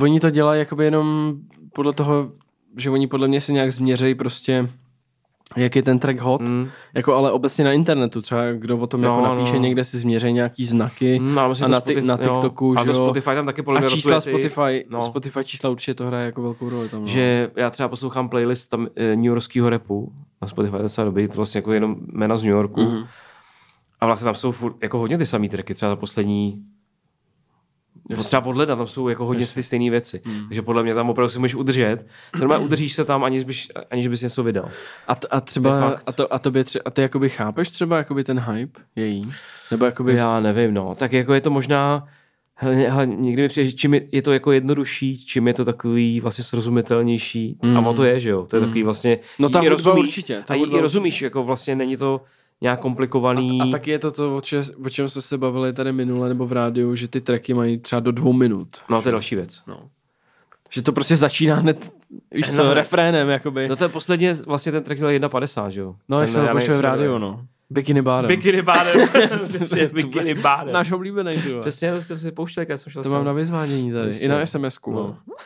oni 0.02 0.20
to 0.20 0.30
dělají 0.30 0.60
jakoby 0.60 0.86
jenom 0.86 1.36
podle 1.74 1.94
toho, 1.94 2.32
že 2.78 2.90
oni 2.90 3.08
podle 3.08 3.28
mě 3.28 3.42
si 3.42 3.54
nějak 3.54 3.72
změřejí 3.72 4.16
prostě 4.16 4.70
jak 5.58 5.76
je 5.76 5.84
ten 5.84 6.00
track 6.00 6.20
hot, 6.20 6.42
mm. 6.42 6.70
Jako 6.94 7.16
ale 7.16 7.32
obecně 7.32 7.64
na 7.66 7.72
internetu, 7.72 8.22
třeba 8.22 8.42
kdo 8.52 8.78
o 8.78 8.88
tom 8.88 9.02
No, 9.02 9.08
jako 9.22 9.36
napíše 9.36 9.54
no. 9.56 9.60
někde 9.60 9.84
si 9.84 9.98
změří 10.00 10.34
nějaký 10.34 10.66
znaky 10.66 11.20
Mm, 11.20 11.40
myslím, 11.48 11.66
a 11.66 11.68
to 11.68 11.72
na, 11.72 11.80
Spotify- 11.80 12.06
na 12.06 12.18
TikToku, 12.18 12.66
jo, 12.66 12.76
a 12.78 12.86
to 12.86 12.94
Spotify 12.94 13.26
tam 13.30 13.46
taky 13.46 13.62
podle 13.62 13.80
a 13.80 13.88
čísla 13.90 14.22
Spotify, 14.22 14.86
no. 14.90 15.02
Spotify 15.02 15.44
čísla 15.44 15.70
určitě 15.70 15.94
to 15.94 16.06
hraje 16.06 16.26
jako 16.26 16.42
velkou 16.42 16.70
roli 16.70 16.90
tam. 16.90 17.02
No. 17.02 17.08
Že 17.08 17.52
já 17.56 17.70
třeba 17.70 17.90
poslouchám 17.90 18.30
playlist 18.30 18.70
tam 18.70 18.88
e, 18.96 19.16
New 19.16 19.26
Yorkského 19.26 19.70
repu 19.70 20.12
na 20.42 20.48
Spotify, 20.48 20.72
to 20.72 20.78
je 20.78 20.84
docela 20.84 21.06
dobrý, 21.06 21.28
to 21.28 21.36
vlastně 21.36 21.58
jako 21.58 21.74
jenom 21.74 21.96
jména 22.14 22.36
z 22.36 22.44
New 22.44 22.52
Yorku. 22.52 22.82
Mhm. 22.82 22.96
Mm-hmm. 22.98 23.08
A 24.02 24.06
vlastně 24.06 24.26
tam 24.26 24.36
jsou 24.36 24.52
furt, 24.52 24.76
jako 24.84 24.98
hodně 24.98 25.18
ty 25.18 25.26
samý 25.26 25.50
tracky, 25.50 25.74
třeba 25.74 25.90
za 25.92 25.96
poslední 25.96 26.64
Jasně. 28.10 28.24
Třeba 28.24 28.46
od 28.46 28.56
leda 28.56 28.76
tam 28.76 28.88
jsou 28.88 29.10
jako 29.10 29.26
hodně 29.26 29.46
ty 29.48 29.64
stejné 29.64 29.90
věci. 29.90 30.22
Mm. 30.26 30.48
Takže 30.48 30.62
podle 30.62 30.84
mě 30.84 30.96
tam 30.96 31.10
opravdu 31.10 31.30
si 31.30 31.40
můžeš 31.40 31.56
udržet. 31.56 32.08
Normálně 32.40 32.66
udržíš 32.66 32.94
se 32.94 33.06
tam, 33.06 33.24
aniž 33.24 33.44
bys, 33.44 33.68
aniž 33.92 34.08
bys 34.08 34.22
něco 34.22 34.44
vydal. 34.44 34.70
A, 35.08 35.16
t- 35.16 35.28
a 35.32 35.42
třeba, 35.42 36.00
a, 36.06 36.12
to, 36.12 36.34
a, 36.34 36.40
tobě 36.40 36.64
tře- 36.64 36.82
a 36.86 36.92
ty 36.92 37.02
jakoby 37.02 37.30
chápeš 37.30 37.70
třeba 37.70 37.98
jakoby 37.98 38.24
ten 38.24 38.40
hype 38.40 38.80
její? 38.96 39.32
Nebo 39.72 39.86
jakoby, 39.86 40.16
Já 40.16 40.40
nevím, 40.40 40.74
no. 40.74 40.96
Tak 40.96 41.14
jako 41.14 41.34
je 41.34 41.42
to 41.42 41.50
možná, 41.50 42.08
Hele, 42.62 42.76
hele, 42.76 43.08
někdy 43.08 43.42
mi 43.42 43.48
přijde, 43.50 43.70
že 43.70 43.76
čím 43.76 43.94
je, 43.94 44.02
je, 44.12 44.22
to 44.22 44.34
jako 44.34 44.52
jednodušší, 44.52 45.26
čím 45.26 45.48
je 45.48 45.54
to 45.54 45.66
takový 45.66 46.20
vlastně 46.20 46.44
srozumitelnější. 46.44 47.58
Mm. 47.66 47.88
A 47.88 47.94
to 47.94 48.04
je, 48.04 48.20
že 48.20 48.30
jo? 48.30 48.46
To 48.50 48.56
je 48.56 48.60
takový 48.60 48.84
vlastně... 48.84 49.20
No 49.40 49.50
ta 49.50 49.60
hudba 49.60 49.76
rozumíš, 49.76 50.06
určitě, 50.06 50.44
ta 50.46 50.54
a 50.54 50.58
hudba 50.58 50.78
i 50.78 50.82
rozumíš, 50.82 51.22
jako 51.22 51.44
vlastně 51.44 51.76
není 51.76 51.98
to 51.98 52.22
nějak 52.62 52.80
komplikovaný. 52.80 53.62
A 53.62 53.72
taky 53.72 53.92
je 53.92 54.00
to 54.00 54.12
to, 54.12 54.38
o, 54.38 54.42
če, 54.42 54.62
o 54.86 54.90
čem 54.90 55.10
jsme 55.10 55.22
se 55.22 55.38
bavili 55.38 55.74
tady 55.74 55.92
minule 55.92 56.30
nebo 56.30 56.46
v 56.48 56.52
rádiu, 56.52 56.96
že 56.96 57.08
ty 57.08 57.22
tracky 57.22 57.54
mají 57.54 57.78
třeba 57.78 58.00
do 58.00 58.12
dvou 58.12 58.34
minut. 58.34 58.68
No 58.90 59.02
to 59.02 59.08
je 59.08 59.12
další 59.12 59.36
věc. 59.36 59.64
No. 59.68 59.80
Že 60.70 60.82
to 60.82 60.92
prostě 60.92 61.16
začíná 61.16 61.56
hned, 61.56 61.92
víš 62.32 62.56
co, 62.56 62.64
No. 62.64 62.74
refrénem, 62.74 63.30
jakoby. 63.30 63.68
No 63.68 63.76
to 63.76 63.84
je 63.84 63.90
posledně, 63.90 64.34
vlastně 64.34 64.72
ten 64.72 64.84
track 64.84 65.00
byl 65.00 65.10
1,50, 65.10 65.68
že 65.68 65.82
jo? 65.82 65.96
No, 66.10 66.20
Ten, 66.20 66.28
jsme 66.28 66.42
ho 66.42 66.78
v 66.78 66.80
rádiu, 66.80 67.18
no. 67.18 67.46
Bikini 67.72 68.02
bádem. 68.02 68.28
Bikini 68.28 68.62
bádem. 68.62 69.08
Přesně, 69.48 69.88
Bikini 69.88 70.34
bádem. 70.34 70.74
Náš 70.74 70.92
oblíbený, 70.92 71.38
ty. 71.42 71.60
Přesně, 71.62 71.92
to 71.94 72.02
jsem 72.02 72.20
si 72.20 72.32
pouštěl, 72.32 72.66
když 72.66 72.80
jsem 72.80 72.92
šel 72.92 73.04
To 73.04 73.10
mám 73.10 73.26
na 73.26 73.34
vyzvánění 73.34 73.92
tady. 73.92 74.10
Přesně. 74.10 74.26
I 74.26 74.30
na 74.30 74.42
SMS-ku. 74.46 74.92
No. 74.94 75.18
No. 75.28 75.38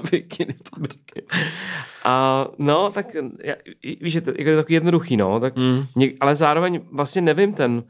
Bikini 0.10 0.54
bádem. 0.70 0.98
A 2.04 2.46
no, 2.58 2.90
tak 2.90 3.06
já, 3.44 3.54
víš, 4.00 4.14
je 4.14 4.20
to, 4.20 4.30
jako 4.30 4.42
je 4.50 4.56
to 4.56 4.62
takový 4.62 4.74
jednoduchý, 4.74 5.16
no, 5.16 5.40
tak, 5.40 5.56
Mm. 5.56 5.86
něk, 5.96 6.16
ale 6.20 6.34
zároveň 6.34 6.80
vlastně 6.92 7.22
nevím 7.22 7.52
ten, 7.54 7.82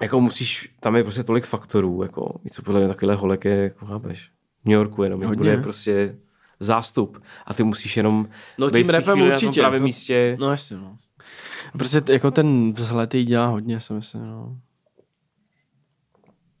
jako 0.00 0.20
musíš, 0.20 0.74
tam 0.80 0.96
je 0.96 1.02
prostě 1.02 1.24
tolik 1.24 1.44
faktorů, 1.44 2.02
jako, 2.02 2.40
víš 2.44 2.52
co, 2.52 2.62
podle 2.62 2.80
mě 2.80 2.88
takovýhle 2.88 3.14
holek 3.14 3.44
je, 3.44 3.56
jako 3.56 3.86
chápeš, 3.86 4.30
v 4.64 4.68
New 4.68 4.74
Yorku 4.74 5.02
jenom, 5.02 5.20
jak 5.22 5.28
Hodně. 5.28 5.38
bude 5.50 5.62
prostě 5.62 6.16
zástup 6.60 7.22
a 7.46 7.54
ty 7.54 7.62
musíš 7.62 7.96
jenom 7.96 8.28
No 8.58 8.70
tím 8.70 8.88
rapem 8.88 9.12
chvíli 9.14 9.30
na 9.30 9.38
tom 9.38 9.48
určitě. 9.48 9.60
pravém 9.60 9.74
jako- 9.74 9.84
místě. 9.84 10.36
No 10.40 10.50
jasně, 10.50 10.76
no. 10.76 10.96
Prostě 11.78 12.00
t- 12.00 12.12
jako 12.12 12.30
ten 12.30 12.72
vzhled 12.72 13.14
jí 13.14 13.24
dělá 13.24 13.46
hodně, 13.46 13.80
si 13.80 13.92
myslím, 13.92 14.26
no. 14.26 14.56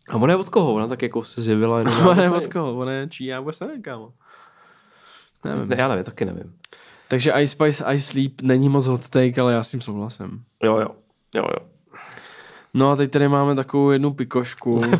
A 0.08 0.14
ona 0.16 0.32
je 0.32 0.36
od 0.36 0.48
koho? 0.48 0.74
Ona 0.74 0.86
tak 0.88 1.02
jako 1.02 1.24
se 1.24 1.42
zjevila 1.42 1.78
jenom. 1.78 2.06
Ona 2.08 2.22
je 2.22 2.30
od 2.30 2.46
koho? 2.46 2.76
Ona 2.78 2.92
je 2.92 3.08
čí? 3.08 3.24
Já 3.24 3.40
vůbec 3.40 3.60
nevím, 3.60 3.82
kámo. 3.82 4.12
nevím. 5.44 5.68
Ne, 5.68 5.76
já 5.78 5.88
nevím, 5.88 6.04
taky 6.04 6.24
nevím. 6.24 6.54
Takže 7.08 7.30
Ice 7.40 7.46
Spice 7.52 7.84
Ice 7.94 8.06
Sleep 8.12 8.40
není 8.42 8.68
moc 8.68 8.86
hot 8.86 9.08
take, 9.08 9.40
ale 9.40 9.52
já 9.52 9.64
s 9.64 9.70
tím 9.70 9.80
souhlasím. 9.80 10.44
Jo, 10.62 10.76
jo, 10.76 10.88
jo, 11.34 11.42
jo. 11.60 11.66
No 12.74 12.90
a 12.90 12.96
teď 12.96 13.10
tady 13.10 13.28
máme 13.28 13.54
takovou 13.54 13.90
jednu 13.90 14.12
pikošku. 14.14 14.80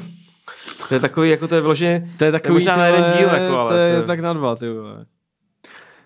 To 0.88 0.94
je 0.94 1.00
takový, 1.00 1.30
jako 1.30 1.48
to 1.48 1.54
je 1.54 1.60
vyloženě, 1.60 2.08
To 2.18 2.24
je 2.24 2.32
takový, 2.32 2.54
možná 2.54 2.74
ty 2.74 2.78
na 2.80 2.86
jeden 2.86 3.12
díl, 3.18 3.28
jako, 3.28 3.58
ale 3.58 3.70
to 3.70 3.76
je 3.76 4.00
to- 4.00 4.06
tak 4.06 4.20
na 4.20 4.32
dva, 4.32 4.56
ty 4.56 4.70
vole. 4.70 5.06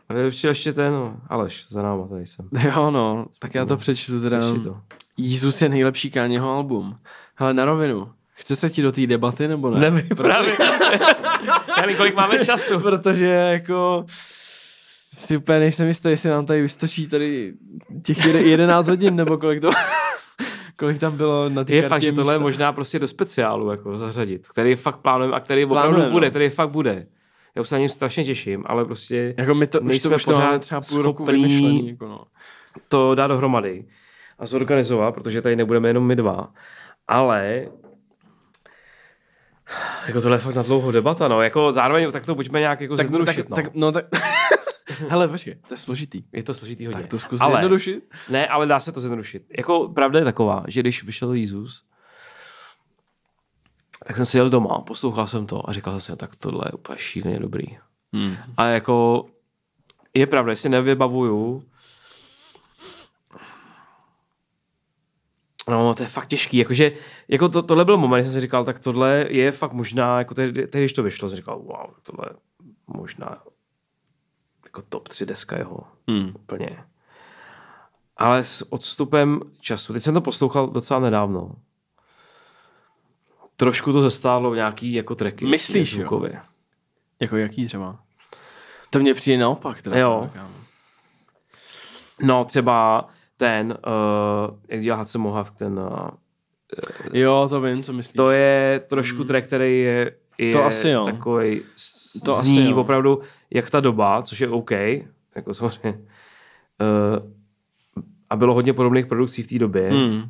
Ale 0.08 0.26
určitě 0.26 0.48
ještě 0.48 0.72
ten, 0.72 0.92
no, 0.92 1.16
Aleš, 1.28 1.66
za 1.68 1.82
náma 1.82 2.06
tady 2.08 2.26
jsem. 2.26 2.48
Jo, 2.74 2.90
no, 2.90 3.26
tak 3.38 3.54
já 3.54 3.64
to 3.64 3.76
přečtu 3.76 4.20
teda. 4.20 4.38
To. 4.64 4.76
Jízus 5.16 5.62
je 5.62 5.68
nejlepší 5.68 6.10
Káněho 6.10 6.52
album. 6.52 6.96
Hele, 7.34 7.54
na 7.54 7.64
rovinu. 7.64 8.08
Chce 8.32 8.56
se 8.56 8.70
ti 8.70 8.82
do 8.82 8.92
té 8.92 9.06
debaty, 9.06 9.48
nebo 9.48 9.70
ne? 9.70 9.90
Nevím, 9.90 10.16
právě. 10.16 10.56
Já 11.76 11.80
nevím, 11.80 11.96
kolik 11.96 12.14
máme 12.14 12.44
času. 12.44 12.80
Protože 12.80 13.26
jako 13.26 14.04
si 15.12 15.36
úplně 15.36 15.58
nejsem 15.58 15.86
jistý, 15.88 16.08
jestli 16.08 16.30
nám 16.30 16.46
tady 16.46 16.62
vystočí 16.62 17.06
tady 17.06 17.54
těch 18.02 18.26
jede- 18.26 18.40
11 18.42 18.88
hodin, 18.88 19.16
nebo 19.16 19.38
kolik 19.38 19.60
to 19.62 19.70
kolik 20.76 20.98
tam 20.98 21.16
bylo 21.16 21.48
na 21.48 21.64
té 21.64 21.74
Je 21.74 21.88
fakt, 21.88 22.02
že 22.02 22.12
tohle 22.12 22.34
je 22.34 22.38
možná 22.38 22.72
prostě 22.72 22.98
do 22.98 23.06
speciálu 23.08 23.70
jako 23.70 23.96
zařadit, 23.96 24.48
který 24.48 24.74
fakt 24.74 24.96
plánujeme 24.96 25.36
a 25.36 25.40
který 25.40 25.64
opravdu 25.64 25.88
Plánujeme, 25.88 26.12
bude, 26.12 26.26
no. 26.26 26.30
který 26.30 26.48
fakt 26.50 26.70
bude. 26.70 27.06
Já 27.58 27.62
už 27.62 27.68
se 27.68 27.74
na 27.74 27.78
něm 27.78 27.88
strašně 27.88 28.24
těším, 28.24 28.64
ale 28.66 28.84
prostě 28.84 29.34
Jako 29.38 29.54
my 29.54 29.66
to, 29.66 29.78
už 29.78 29.82
to, 29.82 29.88
nejsme 29.88 30.16
už 30.16 30.24
to 30.24 30.30
pořád 30.30 30.44
máme 30.44 30.58
třeba 30.58 30.80
půl 30.80 31.02
roku. 31.02 31.30
Jako 31.30 32.08
no. 32.08 32.24
to 32.88 33.14
dá 33.14 33.26
dohromady 33.26 33.84
a 34.38 34.46
zorganizovat, 34.46 35.14
protože 35.14 35.42
tady 35.42 35.56
nebudeme 35.56 35.88
jenom 35.88 36.06
my 36.06 36.16
dva. 36.16 36.52
Ale 37.08 37.66
jako 40.06 40.20
tohle 40.20 40.36
je 40.36 40.40
fakt 40.40 40.54
na 40.54 40.62
dlouho 40.62 40.92
debata, 40.92 41.28
no. 41.28 41.42
Jako 41.42 41.72
zároveň 41.72 42.12
tak 42.12 42.26
to 42.26 42.34
buďme 42.34 42.60
nějak 42.60 42.80
jako 42.80 42.96
Tak, 42.96 43.06
zjednodušit, 43.06 43.36
tak, 43.36 43.48
no. 43.48 43.56
tak, 43.56 43.74
no 43.74 43.92
tak... 43.92 44.04
Hele, 45.08 45.28
počkej, 45.28 45.54
to 45.68 45.74
je 45.74 45.78
složitý. 45.78 46.22
Je 46.32 46.42
to 46.42 46.54
složitý 46.54 46.86
hodně. 46.86 47.00
Tak 47.00 47.10
to 47.10 47.18
zkus 47.18 47.40
ale, 47.40 47.52
zjednodušit. 47.52 48.04
Ne, 48.28 48.46
ale 48.46 48.66
dá 48.66 48.80
se 48.80 48.92
to 48.92 49.00
zjednodušit. 49.00 49.42
Jako 49.58 49.88
pravda 49.88 50.18
je 50.18 50.24
taková, 50.24 50.64
že 50.68 50.80
když 50.80 51.04
vyšel 51.04 51.32
Jezus, 51.32 51.84
tak 54.06 54.16
jsem 54.16 54.26
si 54.26 54.36
jel 54.36 54.50
doma, 54.50 54.78
poslouchal 54.80 55.26
jsem 55.26 55.46
to 55.46 55.68
a 55.70 55.72
říkal 55.72 55.92
jsem 55.92 56.00
si, 56.00 56.16
tak 56.16 56.36
tohle 56.36 56.64
je 56.66 56.72
úplně 56.72 56.98
šíleně 56.98 57.38
dobrý. 57.38 57.64
Hmm. 58.12 58.36
A 58.56 58.64
jako 58.64 59.26
je 60.14 60.26
pravda, 60.26 60.52
jestli 60.52 60.68
nevybavuju, 60.68 61.62
No, 65.68 65.94
to 65.94 66.02
je 66.02 66.08
fakt 66.08 66.26
těžký, 66.26 66.56
jakože, 66.56 66.92
jako 67.28 67.48
to, 67.48 67.62
tohle 67.62 67.84
byl 67.84 67.96
moment, 67.96 68.18
kdy 68.18 68.24
jsem 68.24 68.32
si 68.32 68.40
říkal, 68.40 68.64
tak 68.64 68.78
tohle 68.78 69.26
je 69.28 69.52
fakt 69.52 69.72
možná, 69.72 70.18
jako 70.18 70.34
tehdy, 70.34 70.66
tehdy 70.66 70.84
když 70.84 70.92
to 70.92 71.02
vyšlo, 71.02 71.28
jsem 71.28 71.36
říkal, 71.36 71.58
wow, 71.58 71.90
tohle 72.02 72.24
je 72.30 72.36
možná 72.86 73.42
jako 74.64 74.82
top 74.88 75.08
3 75.08 75.26
deska 75.26 75.58
jeho, 75.58 75.80
Hmm. 76.08 76.32
úplně. 76.34 76.84
Ale 78.16 78.44
s 78.44 78.72
odstupem 78.72 79.40
času, 79.60 79.92
teď 79.92 80.02
jsem 80.02 80.14
to 80.14 80.20
poslouchal 80.20 80.66
docela 80.66 81.00
nedávno, 81.00 81.52
trošku 83.58 83.92
to 83.92 84.02
zestálo 84.02 84.54
nějaký 84.54 84.92
jako 84.92 85.14
tracky. 85.14 85.46
Myslíš, 85.46 85.92
jo? 85.92 86.22
Jako 87.20 87.36
jaký 87.36 87.66
třeba? 87.66 87.98
To 88.90 88.98
mně 88.98 89.14
přijde 89.14 89.38
naopak. 89.38 89.82
Teda, 89.82 89.98
Jo. 89.98 90.30
kámo. 90.34 90.54
No, 92.22 92.44
třeba 92.44 93.08
ten, 93.36 93.78
uh, 93.86 94.56
jak 94.68 94.80
dělá 94.82 94.96
Hudson 94.98 95.22
Mohawk, 95.22 95.50
ten, 95.58 95.78
uh, 95.78 96.08
Jo, 97.12 97.46
to 97.50 97.60
vím, 97.60 97.82
co 97.82 97.92
myslíš. 97.92 98.16
to 98.16 98.30
je 98.30 98.80
trošku 98.88 99.24
track, 99.24 99.46
který 99.46 99.80
je, 99.80 100.12
je 100.38 100.52
To 100.52 100.64
asi 100.64 100.88
jo. 100.88 101.04
takovej, 101.04 101.60
To 101.60 102.24
to 102.24 102.36
asi 102.36 102.46
zní 102.48 102.70
jo. 102.70 102.76
opravdu 102.76 103.20
jak 103.50 103.70
ta 103.70 103.80
doba, 103.80 104.22
což 104.22 104.40
je 104.40 104.48
OK, 104.48 104.70
jako 105.36 105.54
samozřejmě. 105.54 105.98
Uh, 105.98 107.32
a 108.30 108.36
bylo 108.36 108.54
hodně 108.54 108.72
podobných 108.72 109.06
produkcí 109.06 109.42
v 109.42 109.48
té 109.48 109.58
době, 109.58 109.90
Hmm. 109.90 110.22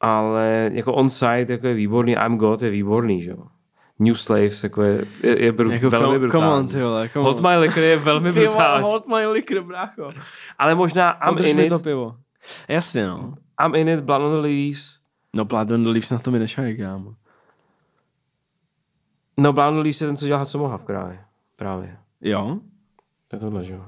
Ale 0.00 0.70
jako 0.72 0.94
on-site 0.94 1.52
jako 1.52 1.66
je 1.66 1.74
výborný, 1.74 2.12
I'm 2.12 2.38
God 2.38 2.62
je 2.62 2.70
výborný, 2.70 3.22
že 3.22 3.30
jo. 3.30 3.42
New 3.98 4.14
Slaves 4.14 4.64
jako 4.64 4.82
je, 4.82 5.04
je, 5.22 5.44
je 5.44 5.52
bru, 5.52 5.70
Jako 5.70 5.90
velmi 5.90 6.18
brutální. 6.18 6.44
come 6.44 6.56
on, 6.56 6.68
ty 6.68 6.82
vole, 6.82 7.08
come 7.08 7.24
Hold 7.24 7.36
on. 7.40 7.50
My 7.50 7.56
Liquor 7.58 7.82
je 7.82 7.96
velmi 7.96 8.32
brutální. 8.40 8.82
hold 8.84 9.06
my 9.06 9.26
liquor, 9.26 9.62
brácho. 9.62 10.12
Ale 10.58 10.74
možná 10.74 11.10
I'm 11.12 11.34
Podrž 11.34 11.50
in 11.50 11.60
it, 11.60 11.68
to 11.68 11.78
pivo. 11.78 12.16
Jasně, 12.68 13.06
no. 13.06 13.34
I'm 13.66 13.74
in 13.74 13.88
it, 13.88 14.00
Blood 14.00 14.22
on 14.22 14.30
the 14.42 14.48
Leaves. 14.48 14.98
No, 15.34 15.44
Blood 15.44 15.70
on 15.70 15.82
the 15.82 15.88
Leaves 15.88 16.10
na 16.10 16.18
to 16.18 16.30
mi 16.30 16.38
nešají, 16.38 16.76
kámo. 16.76 17.14
No, 19.36 19.52
Blood 19.52 19.68
on 19.68 19.74
the 19.74 19.80
Leaves 19.82 20.00
je 20.00 20.06
ten, 20.06 20.16
co 20.16 20.26
dělá 20.26 20.38
Hudson 20.38 20.60
Mohawk 20.60 20.84
právě. 20.84 21.20
Právě. 21.56 21.96
Jo? 22.20 22.58
To 23.28 23.36
je 23.36 23.40
tohle, 23.40 23.64
že 23.64 23.72
jo. 23.72 23.84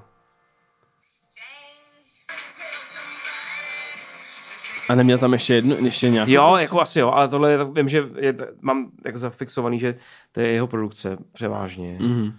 A 4.91 4.95
neměl 4.95 5.19
tam 5.19 5.33
ještě 5.33 5.55
jednu, 5.55 5.85
ještě 5.85 6.11
nějakou? 6.11 6.33
Jo, 6.33 6.57
jako 6.57 6.81
asi 6.81 7.01
jo, 7.01 7.11
ale 7.11 7.29
tohle 7.29 7.53
je, 7.53 7.59
vím, 7.65 7.89
že 7.89 8.05
je, 8.19 8.37
mám 8.61 8.91
jako 9.05 9.19
zafixovaný, 9.19 9.79
že 9.79 9.95
to 10.33 10.41
je 10.41 10.49
jeho 10.49 10.67
produkce 10.67 11.17
převážně. 11.33 11.99
Mhm. 12.01 12.33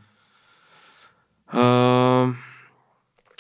Uh, 1.54 2.36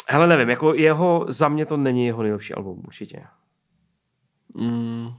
hele, 0.07 0.27
nevím, 0.27 0.49
jako 0.49 0.73
jeho, 0.73 1.25
za 1.29 1.49
mě 1.49 1.65
to 1.65 1.77
není 1.77 2.05
jeho 2.05 2.23
nejlepší 2.23 2.53
album, 2.53 2.81
určitě. 2.87 3.23
Mm. 4.53 5.09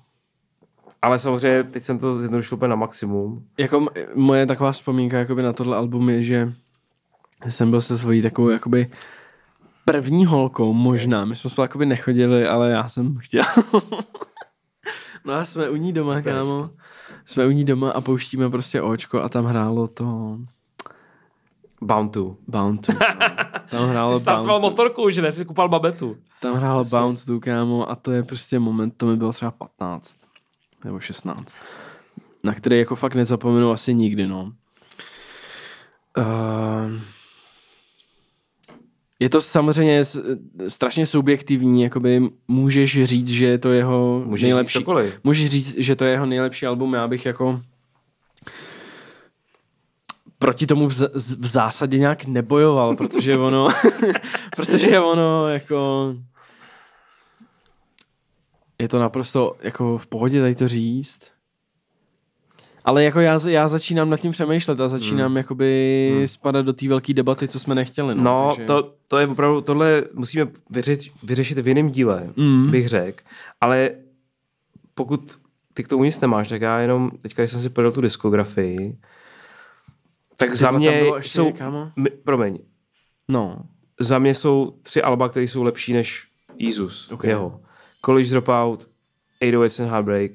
Ale 1.02 1.18
samozřejmě, 1.18 1.64
teď 1.64 1.82
jsem 1.82 1.98
to 1.98 2.14
zjednodušil 2.14 2.56
úplně 2.56 2.68
na 2.68 2.76
maximum. 2.76 3.46
Jako 3.58 3.86
moje 4.14 4.46
taková 4.46 4.72
vzpomínka 4.72 5.18
jakoby 5.18 5.42
na 5.42 5.52
tohle 5.52 5.76
album 5.76 6.10
je, 6.10 6.24
že 6.24 6.52
jsem 7.48 7.70
byl 7.70 7.80
se 7.80 7.98
svojí 7.98 8.22
takovou 8.22 8.48
jakoby 8.48 8.90
první 9.84 10.26
holkou 10.26 10.72
možná. 10.72 11.24
My 11.24 11.36
jsme 11.36 11.50
spolu 11.50 11.64
jakoby 11.64 11.86
nechodili, 11.86 12.48
ale 12.48 12.70
já 12.70 12.88
jsem 12.88 13.16
chtěl. 13.18 13.44
no 15.24 15.34
a 15.34 15.44
jsme 15.44 15.70
u 15.70 15.76
ní 15.76 15.92
doma, 15.92 16.22
kámo. 16.22 16.70
Jsme 17.26 17.46
u 17.46 17.50
ní 17.50 17.64
doma 17.64 17.90
a 17.90 18.00
pouštíme 18.00 18.50
prostě 18.50 18.82
očko 18.82 19.22
a 19.22 19.28
tam 19.28 19.44
hrálo 19.44 19.88
to 19.88 20.38
Bound 21.82 22.12
to. 22.12 22.36
Bound 22.48 22.86
to. 22.86 22.92
Tam 23.70 23.88
hrálo 23.88 24.14
Jsi 24.14 24.20
startoval 24.20 24.60
Bound 24.60 24.62
to. 24.62 24.70
motorku, 24.70 25.10
že 25.10 25.22
ne? 25.22 25.32
Jsi 25.32 25.44
kupal 25.44 25.68
babetu. 25.68 26.16
Tam 26.40 26.54
hrálo 26.54 26.84
to, 27.26 27.40
kámo, 27.40 27.90
a 27.90 27.96
to 27.96 28.12
je 28.12 28.22
prostě 28.22 28.58
moment, 28.58 28.94
to 28.96 29.06
mi 29.06 29.16
bylo 29.16 29.32
třeba 29.32 29.50
15 29.50 30.16
nebo 30.84 31.00
16, 31.00 31.56
na 32.44 32.54
který 32.54 32.78
jako 32.78 32.96
fakt 32.96 33.14
nezapomenu 33.14 33.70
asi 33.70 33.94
nikdy, 33.94 34.26
no. 34.26 34.52
Uh, 36.18 37.00
je 39.22 39.28
to 39.28 39.40
samozřejmě 39.40 40.04
strašně 40.68 41.06
subjektivní, 41.06 41.82
jakoby 41.82 42.22
můžeš 42.48 43.04
říct, 43.04 43.28
že 43.28 43.44
je 43.44 43.58
to 43.58 43.72
jeho 43.72 44.22
Můžeš 44.26 44.42
nejlepší, 44.42 44.72
říct 44.78 44.82
cokoliv. 44.82 45.20
můžeš 45.24 45.50
říct, 45.50 45.76
že 45.78 45.96
to 45.96 46.04
je 46.04 46.10
jeho 46.10 46.26
nejlepší 46.26 46.66
album, 46.66 46.94
já 46.94 47.08
bych 47.08 47.26
jako 47.26 47.60
proti 50.38 50.66
tomu 50.66 50.88
v, 50.88 50.92
z- 50.94 51.32
v 51.38 51.46
zásadě 51.46 51.98
nějak 51.98 52.24
nebojoval, 52.24 52.96
protože 52.96 53.36
ono, 53.36 53.68
protože 54.56 55.00
ono 55.00 55.48
jako 55.48 56.14
je 58.78 58.88
to 58.88 58.98
naprosto 58.98 59.56
jako 59.60 59.98
v 59.98 60.06
pohodě 60.06 60.40
tady 60.40 60.54
to 60.54 60.68
říct. 60.68 61.31
Ale 62.84 63.04
jako 63.04 63.20
já, 63.20 63.38
já 63.48 63.68
začínám 63.68 64.10
nad 64.10 64.16
tím 64.20 64.32
přemýšlet 64.32 64.80
a 64.80 64.88
začínám 64.88 65.26
hmm. 65.26 65.36
jakoby 65.36 66.10
hmm. 66.16 66.28
spadat 66.28 66.66
do 66.66 66.72
té 66.72 66.88
velké 66.88 67.14
debaty, 67.14 67.48
co 67.48 67.58
jsme 67.58 67.74
nechtěli. 67.74 68.14
No, 68.14 68.22
No, 68.22 68.48
takže... 68.50 68.66
to, 68.66 68.94
to 69.08 69.18
je 69.18 69.26
opravdu, 69.26 69.60
tohle 69.60 70.04
musíme 70.14 70.48
vyřešit, 70.70 71.12
vyřešit 71.22 71.58
v 71.58 71.68
jiném 71.68 71.90
díle, 71.90 72.28
Mm. 72.36 72.70
bych 72.70 72.88
řekl. 72.88 73.24
Ale 73.60 73.90
pokud 74.94 75.38
ty 75.74 75.84
k 75.84 75.88
tomu 75.88 76.04
nic 76.04 76.20
nemáš, 76.20 76.48
tak 76.48 76.60
já 76.60 76.78
jenom, 76.78 77.10
teďka 77.22 77.42
když 77.42 77.50
jsem 77.50 77.60
si 77.60 77.68
podal 77.70 77.92
tu 77.92 78.00
diskografii, 78.00 78.98
tak 80.36 80.50
Ty 80.50 80.56
za 80.56 80.70
mě 80.70 81.02
jsou, 81.20 81.52
kámo? 81.52 81.92
mi, 81.96 82.10
promiň, 82.10 82.58
No, 83.28 83.58
za 84.00 84.18
mě 84.18 84.34
jsou 84.34 84.74
tři 84.82 85.02
alba, 85.02 85.28
které 85.28 85.44
jsou 85.48 85.62
lepší 85.62 85.92
než 85.92 86.26
Jesus, 86.58 87.06
Ok. 87.10 87.12
okay. 87.14 87.30
jeho. 87.30 87.60
College 88.04 88.30
Dropout, 88.30 88.86
808 89.40 89.82
and 89.82 89.90
Heartbreak 89.90 90.30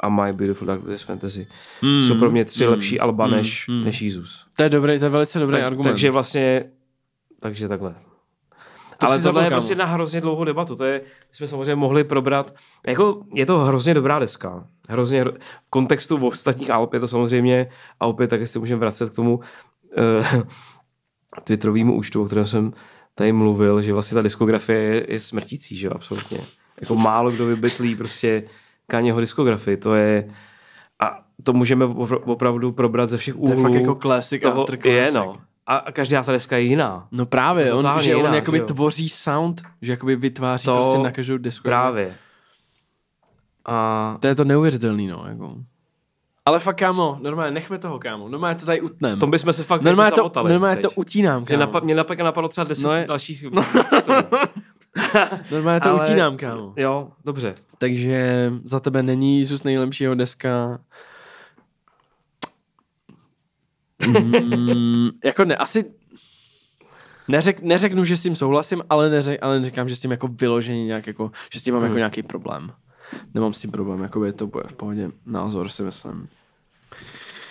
a 0.00 0.08
My 0.08 0.32
Beautiful 0.32 0.66
Dark 0.66 0.82
Twisted 0.84 1.06
Fantasy. 1.06 1.46
Mm, 1.82 2.02
Jsou 2.02 2.14
pro 2.14 2.30
mě 2.30 2.44
tři 2.44 2.64
mm, 2.64 2.70
lepší 2.70 3.00
alba 3.00 3.26
mm, 3.26 3.32
než, 3.32 3.68
mm. 3.68 3.84
než 3.84 4.02
Jesus. 4.02 4.46
to 4.56 4.62
je 4.62 4.68
dobrý, 4.68 4.98
to 4.98 5.04
je 5.04 5.08
velice 5.08 5.38
dobrý 5.38 5.56
Tak, 5.56 5.64
argument. 5.64 5.84
takže 5.92 6.10
vlastně, 6.10 6.64
takže 7.40 7.68
takhle. 7.68 7.94
To 9.00 9.06
Ale 9.06 9.22
tohle 9.22 9.44
je 9.44 9.50
prostě 9.50 9.74
na 9.74 9.84
hrozně 9.84 10.20
dlouhou 10.20 10.44
debatu. 10.44 10.76
To 10.76 10.84
je, 10.84 11.00
my 11.04 11.36
jsme 11.36 11.46
samozřejmě 11.48 11.74
mohli 11.74 12.04
probrat. 12.04 12.54
Jako, 12.86 13.22
je 13.34 13.46
to 13.46 13.58
hrozně 13.58 13.94
dobrá 13.94 14.18
deska. 14.18 14.66
Hrozně, 14.88 15.24
hro- 15.24 15.36
v 15.66 15.70
kontextu 15.70 16.26
ostatních 16.26 16.70
alb 16.70 16.94
je 16.94 17.00
to 17.00 17.08
samozřejmě, 17.08 17.66
a 18.00 18.06
opět 18.06 18.28
taky 18.28 18.46
si 18.46 18.58
můžeme 18.58 18.80
vracet 18.80 19.10
k 19.12 19.14
tomu 19.16 19.36
uh, 19.36 20.42
Twitterovému 21.44 21.94
účtu, 21.96 22.22
o 22.22 22.26
kterém 22.26 22.46
jsem 22.46 22.72
tady 23.14 23.32
mluvil, 23.32 23.82
že 23.82 23.92
vlastně 23.92 24.14
ta 24.14 24.22
diskografie 24.22 24.80
je, 24.80 25.12
je 25.12 25.20
smrtící, 25.20 25.76
že 25.76 25.86
jo, 25.86 25.92
absolutně. 25.94 26.38
Jako 26.80 26.94
málo 26.94 27.30
kdo 27.30 27.46
vybytlí 27.46 27.96
prostě 27.96 28.42
Kanyeho 28.90 29.20
diskografii. 29.20 29.76
To 29.76 29.94
je, 29.94 30.28
a 31.00 31.20
to 31.42 31.52
můžeme 31.52 31.84
opra- 31.86 32.20
opravdu 32.24 32.72
probrat 32.72 33.10
ze 33.10 33.18
všech 33.18 33.34
to 33.34 33.40
je 33.48 33.54
úhlů. 33.54 33.62
fakt 33.62 33.74
jako 33.74 33.94
classic 33.94 34.42
toho, 34.42 34.60
after 34.60 34.76
classic. 34.78 34.92
je, 35.06 35.12
no. 35.12 35.32
A 35.66 35.92
každá 35.92 36.22
ta 36.22 36.32
deska 36.32 36.56
je 36.56 36.62
jiná. 36.62 37.08
No 37.12 37.26
právě, 37.26 37.72
on, 37.72 38.00
že 38.00 38.16
on 38.16 38.22
jiná, 38.22 38.34
jakoby 38.34 38.58
že 38.58 38.64
tvoří 38.64 39.08
sound, 39.08 39.62
že 39.82 39.92
jakoby 39.92 40.16
vytváří 40.16 40.64
To 40.64 40.74
prostě 40.76 40.98
na 40.98 41.10
každou 41.10 41.36
desku. 41.38 41.62
Právě. 41.62 42.14
A 43.66 44.16
To 44.20 44.26
je 44.26 44.34
to 44.34 44.44
neuvěřitelný, 44.44 45.06
no, 45.06 45.24
jako. 45.28 45.54
Ale 46.46 46.58
fakt, 46.58 46.76
kámo, 46.78 47.18
normálně, 47.20 47.50
nechme 47.54 47.78
toho, 47.78 47.98
kámo. 47.98 48.28
Normálně 48.28 48.54
to 48.58 48.66
tady 48.66 48.80
utnem. 48.80 49.16
v 49.16 49.18
tom 49.20 49.30
bychom 49.30 49.52
se 49.52 49.64
fakt 49.64 49.82
normálně 49.82 50.12
jako 50.16 50.28
to, 50.28 50.48
normálně 50.48 50.76
teď. 50.76 50.82
to 50.84 50.90
utínám, 50.90 51.38
Mě, 51.42 51.46
kámo. 51.46 51.72
napa- 51.72 51.84
mě 51.84 51.94
napadlo, 51.94 52.48
třeba 52.48 52.64
deset 52.64 52.84
No 52.84 52.90
no 52.90 52.96
je- 52.96 53.06
dalších 53.06 53.44
Normálně 55.50 55.80
to 55.80 55.90
Ale- 55.90 56.04
utínám, 56.04 56.36
kámo. 56.36 56.72
Jo, 56.76 57.08
dobře. 57.24 57.54
Takže 57.78 58.52
za 58.64 58.80
tebe 58.80 59.02
není 59.02 59.38
Jízus 59.38 59.62
nejlepšího 59.62 60.14
deska. 60.14 60.80
Mm, 64.06 65.08
jako 65.24 65.44
ne, 65.44 65.56
asi 65.56 65.84
neřek, 67.28 67.62
neřeknu, 67.62 68.04
že 68.04 68.16
s 68.16 68.22
tím 68.22 68.36
souhlasím, 68.36 68.82
ale, 68.90 69.10
neřek, 69.10 69.38
ale 69.42 69.58
neříkám, 69.60 69.88
že 69.88 69.96
s 69.96 70.00
tím 70.00 70.10
jako 70.10 70.28
vyloženě 70.28 70.84
nějak 70.84 71.06
jako, 71.06 71.30
že 71.52 71.60
s 71.60 71.62
tím 71.62 71.74
mám 71.74 71.82
jako 71.82 71.92
Hmm. 71.92 71.98
nějaký 71.98 72.22
problém. 72.22 72.72
Nemám 73.34 73.54
s 73.54 73.60
tím 73.60 73.70
problém, 73.70 74.02
jako 74.02 74.24
je 74.24 74.32
to 74.32 74.46
bude 74.46 74.64
v 74.68 74.72
pohodě 74.72 75.10
názor, 75.26 75.68
si 75.68 75.82
myslím. 75.82 76.28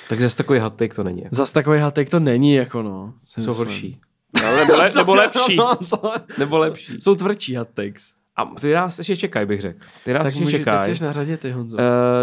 Tak 0.10 0.22
zase 0.22 0.38
takový 0.38 0.60
take 0.76 0.96
to 0.96 1.04
není. 1.04 1.24
Zas 1.32 1.52
takový 1.52 1.80
hatek 1.80 2.10
to 2.10 2.20
není, 2.20 2.54
jako 2.54 2.82
no. 2.82 3.14
Jsou 3.26 3.42
myslím. 3.42 3.56
horší. 3.56 4.02
No, 4.44 4.56
nebo, 4.58 4.74
le, 4.78 4.92
nebo 4.96 5.16
lepší. 5.24 5.56
No, 5.56 5.78
Nebo 6.38 6.58
lepší. 6.58 7.02
jsou 7.02 7.16
tvrdší 7.16 7.56
hot 7.56 7.68
takes. 7.74 8.12
A 8.36 8.46
ty 8.62 8.74
nás 8.74 8.98
ještě 8.98 9.16
čekaj, 9.16 9.46
bych 9.46 9.62
řekl. 9.62 9.80
Ty 10.06 10.14
nás 10.14 10.24
Tak 10.24 10.36
ještě 10.36 10.58
čekaj. 10.58 10.88
teď 10.88 10.98
jsi 10.98 11.04
na 11.04 11.12
řadě, 11.14 11.38
ty 11.38 11.52
Honzo. 11.52 11.76
Uh, 11.78 11.82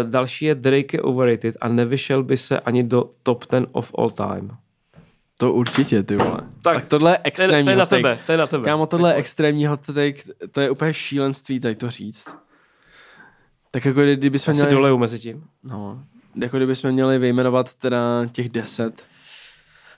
další 0.09 0.45
je 0.45 0.55
Drake 0.55 0.97
je 0.97 1.01
overrated 1.01 1.55
a 1.61 1.67
nevyšel 1.67 2.23
by 2.23 2.37
se 2.37 2.59
ani 2.59 2.83
do 2.83 3.09
top 3.23 3.45
10 3.51 3.69
of 3.71 3.91
all 3.97 4.09
time. 4.09 4.51
To 5.37 5.53
určitě, 5.53 6.03
ty 6.03 6.15
vole. 6.15 6.39
Tak, 6.61 6.75
Tak, 6.75 6.85
tohle 6.85 7.11
je 7.11 7.15
To 7.15 7.19
je, 7.19 7.23
extrémní 7.23 7.63
to 7.63 7.69
je 7.69 7.75
na 7.77 7.85
tebe, 7.85 8.19
to 8.25 8.31
je 8.31 8.37
na 8.37 8.47
tebe. 8.47 8.63
Kámo, 8.65 8.85
tohle 8.85 9.09
je 9.11 9.15
extrémní 9.15 9.65
hot 9.67 9.85
take, 9.85 10.21
to 10.51 10.61
je 10.61 10.69
úplně 10.69 10.93
šílenství 10.93 11.59
tady 11.59 11.75
to 11.75 11.89
říct. 11.89 12.25
Tak 13.71 13.85
jako 13.85 14.01
kdy- 14.01 14.15
kdybychom 14.15 14.51
Já 14.51 14.55
se 14.55 14.61
měli, 14.65 14.75
doleju 14.75 14.97
mezi 14.97 15.19
tím. 15.19 15.43
no, 15.63 16.03
jako 16.41 16.57
kdybychom 16.57 16.91
měli 16.91 17.17
vyjmenovat 17.19 17.73
teda 17.75 18.25
těch 18.31 18.49
deset. 18.49 19.03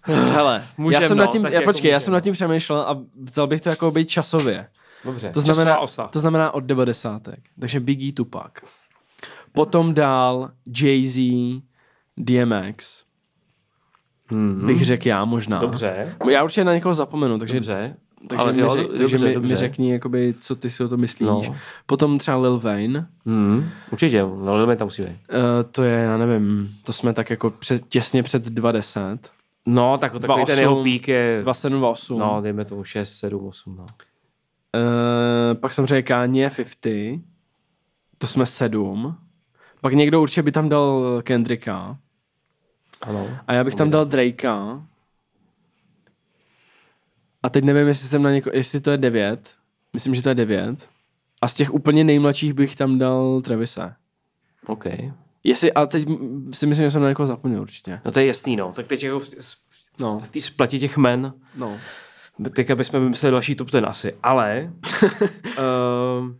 Hele, 0.33 0.63
Můžem, 0.77 1.01
já 1.01 1.07
jsem 1.07 1.17
no, 1.17 1.23
nad 1.23 1.31
tím, 1.31 1.45
já, 1.45 1.49
jako 1.51 1.65
počkej, 1.65 1.91
já 1.91 1.99
jsem 1.99 2.13
nad 2.13 2.19
tím 2.19 2.33
přemýšlel 2.33 2.81
a 2.81 2.99
vzal 3.23 3.47
bych 3.47 3.61
to 3.61 3.69
jako 3.69 3.91
být 3.91 4.09
časově. 4.09 4.67
Dobře. 5.05 5.29
To 5.29 5.41
znamená, 5.41 5.79
osa. 5.79 6.07
to 6.07 6.19
znamená 6.19 6.51
od 6.53 6.63
90. 6.63 7.21
Takže 7.59 7.79
Biggie 7.79 8.13
Tupac. 8.13 8.51
Potom 9.51 9.93
dál 9.93 10.51
Jay-Z, 10.67 11.21
DMX. 12.17 13.03
Hmm. 14.29 14.67
Bych 14.67 14.85
řekl 14.85 15.07
já 15.07 15.25
možná. 15.25 15.59
Dobře. 15.59 16.15
Já 16.29 16.43
určitě 16.43 16.63
na 16.63 16.73
někoho 16.73 16.93
zapomenu, 16.93 17.39
takže 17.39 17.53
Dobře. 17.53 17.95
Takže, 18.29 18.41
Ale 18.41 18.53
mi, 18.53 18.61
jo, 18.61 18.69
řek, 18.69 18.87
dobře, 18.87 18.97
takže 18.97 19.25
mi, 19.25 19.33
dobře. 19.33 19.53
mi 19.53 19.57
řekni, 19.57 19.91
jakoby, 19.91 20.33
co 20.39 20.55
ty 20.55 20.69
si 20.69 20.83
o 20.83 20.87
to 20.87 20.97
myslíš. 20.97 21.27
No. 21.27 21.55
Potom 21.85 22.17
třeba 22.17 22.37
Lil 22.37 22.59
Wayne, 22.59 23.07
Hmm. 23.25 23.69
Určitě, 23.91 24.21
no 24.21 24.47
ale 24.49 24.75
tam 24.75 24.87
musí 24.87 25.01
být. 25.01 25.09
uh, 25.09 25.17
to 25.71 25.83
je, 25.83 25.99
já 25.99 26.17
nevím, 26.17 26.75
to 26.85 26.93
jsme 26.93 27.13
tak 27.13 27.29
jako 27.29 27.49
před, 27.51 27.87
těsně 27.87 28.23
před 28.23 28.43
20. 28.43 29.31
No, 29.69 29.97
tak 29.97 30.11
takový 30.11 30.45
ten 30.45 30.55
2,8, 30.55 30.61
jeho 30.61 30.83
pík 30.83 31.07
je... 31.07 31.39
2728. 31.41 32.19
No, 32.19 32.41
dejme 32.41 32.65
tomu 32.65 32.83
6, 32.83 33.13
7, 33.13 33.45
8, 33.45 33.75
no. 33.75 33.85
Uh, 33.85 35.59
pak 35.59 35.73
samozřejmě 35.73 36.01
Kanye 36.01 36.49
50, 36.49 37.21
to 38.17 38.27
jsme 38.27 38.45
7. 38.45 39.17
Pak 39.81 39.93
někdo 39.93 40.21
určitě 40.21 40.41
by 40.41 40.51
tam 40.51 40.69
dal 40.69 41.21
Kendricka. 41.23 41.97
Ano. 43.01 43.27
A 43.47 43.53
já 43.53 43.63
bych 43.63 43.75
tam 43.75 43.89
dal 43.89 44.05
Drakea. 44.05 44.81
A 47.43 47.49
teď 47.49 47.63
nevím, 47.63 47.87
jestli 47.87 48.07
jsem 48.07 48.23
na 48.23 48.31
něko, 48.31 48.49
jestli 48.53 48.81
to 48.81 48.91
je 48.91 48.97
9. 48.97 49.55
Myslím, 49.93 50.15
že 50.15 50.21
to 50.21 50.29
je 50.29 50.35
9. 50.35 50.89
A 51.41 51.47
z 51.47 51.53
těch 51.53 51.73
úplně 51.73 52.03
nejmladších 52.03 52.53
bych 52.53 52.75
tam 52.75 52.97
dal 52.97 53.41
Travise. 53.41 53.95
OK. 54.67 54.85
Jestli, 55.43 55.73
ale 55.73 55.87
teď 55.87 56.07
si 56.53 56.67
myslím, 56.67 56.85
že 56.85 56.91
jsem 56.91 57.01
na 57.01 57.09
někoho 57.09 57.27
zapomněl 57.27 57.61
určitě. 57.61 57.99
No 58.05 58.11
to 58.11 58.19
je 58.19 58.25
jasný, 58.25 58.55
no. 58.55 58.71
Tak 58.75 58.87
teď 58.87 59.03
jako 59.03 59.19
v, 59.19 59.27
v, 59.29 59.57
No. 59.99 60.19
v 60.19 60.29
té 60.29 60.41
splatě 60.41 60.79
těch 60.79 60.97
men, 60.97 61.33
No. 61.55 61.77
teďka 62.55 62.75
bychom 62.75 62.99
vymysleli 63.03 63.31
další 63.31 63.55
top 63.55 63.71
ten 63.71 63.85
asi, 63.85 64.15
ale 64.23 64.71
uh, 65.57 66.27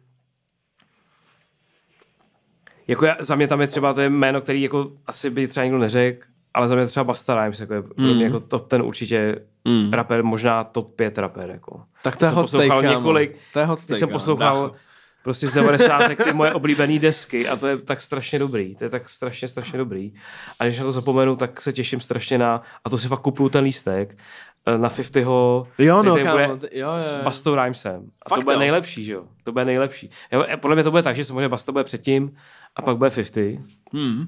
jako 2.87 3.05
já, 3.05 3.15
za 3.19 3.35
mě 3.35 3.47
tam 3.47 3.61
je 3.61 3.67
třeba 3.67 3.93
to 3.93 4.01
je 4.01 4.09
jméno, 4.09 4.41
který 4.41 4.61
jako 4.61 4.91
asi 5.07 5.29
by 5.29 5.47
třeba 5.47 5.63
nikdo 5.63 5.77
neřekl, 5.79 6.27
ale 6.53 6.67
za 6.67 6.75
mě 6.75 6.85
třeba 6.85 7.03
Basta 7.03 7.35
Rhymes, 7.41 7.59
jako 7.59 7.73
je 7.73 7.81
pro 7.81 7.93
mě 7.97 8.13
Mm. 8.13 8.21
jako 8.21 8.39
top 8.39 8.67
ten 8.67 8.81
určitě 8.81 9.35
Mm. 9.65 9.93
rapper, 9.93 10.23
možná 10.23 10.63
top 10.63 10.95
5 10.95 11.17
rapper, 11.17 11.49
jako. 11.49 11.83
Tak 12.03 12.17
to 12.17 12.25
je 12.25 12.29
jsem 12.29 12.35
hot 12.35 12.51
take, 12.51 12.87
několik- 12.87 13.35
To 13.53 13.59
je 13.59 13.65
hot 13.65 13.79
Teď 13.79 13.87
take, 13.87 13.99
jsem 13.99 14.09
poslouchal. 14.09 14.75
Prostě 15.23 15.47
z 15.47 15.53
90. 15.53 16.07
ty 16.23 16.33
moje 16.33 16.53
oblíbené 16.53 16.99
desky 16.99 17.47
a 17.47 17.55
to 17.55 17.67
je 17.67 17.77
tak 17.77 18.01
strašně 18.01 18.39
dobrý. 18.39 18.75
To 18.75 18.83
je 18.83 18.89
tak 18.89 19.09
strašně, 19.09 19.47
strašně 19.47 19.77
dobrý. 19.77 20.13
A 20.59 20.63
když 20.65 20.79
na 20.79 20.85
to 20.85 20.91
zapomenu, 20.91 21.35
tak 21.35 21.61
se 21.61 21.73
těším 21.73 21.99
strašně 21.99 22.37
na, 22.37 22.61
a 22.85 22.89
to 22.89 22.97
si 22.97 23.07
fakt 23.07 23.21
kupuju 23.21 23.49
ten 23.49 23.63
lístek, 23.63 24.17
eh, 24.65 24.77
na 24.77 24.89
50. 24.89 25.67
Jo, 25.77 26.03
no, 26.03 26.15
kámo. 26.17 26.31
bude 26.55 26.69
t- 26.69 26.79
Jo, 26.79 26.93
s 26.97 27.11
jo. 27.11 27.17
Bastou 27.23 27.55
Rhymesem. 27.55 28.11
A 28.25 28.29
Fakt 28.29 28.39
to 28.39 28.43
bude 28.43 28.53
jo? 28.55 28.59
nejlepší, 28.59 29.03
že 29.05 29.13
jo? 29.13 29.23
To 29.43 29.51
bude 29.51 29.65
nejlepší. 29.65 30.09
Jo, 30.31 30.45
eh, 30.47 30.57
podle 30.57 30.75
mě 30.75 30.83
to 30.83 30.91
bude 30.91 31.03
tak, 31.03 31.15
že 31.15 31.25
samozřejmě 31.25 31.49
Basta 31.49 31.71
bude 31.71 31.83
předtím 31.83 32.35
a 32.75 32.81
pak 32.81 32.97
bude 32.97 33.09
50. 33.09 33.59
Hmm. 33.93 34.25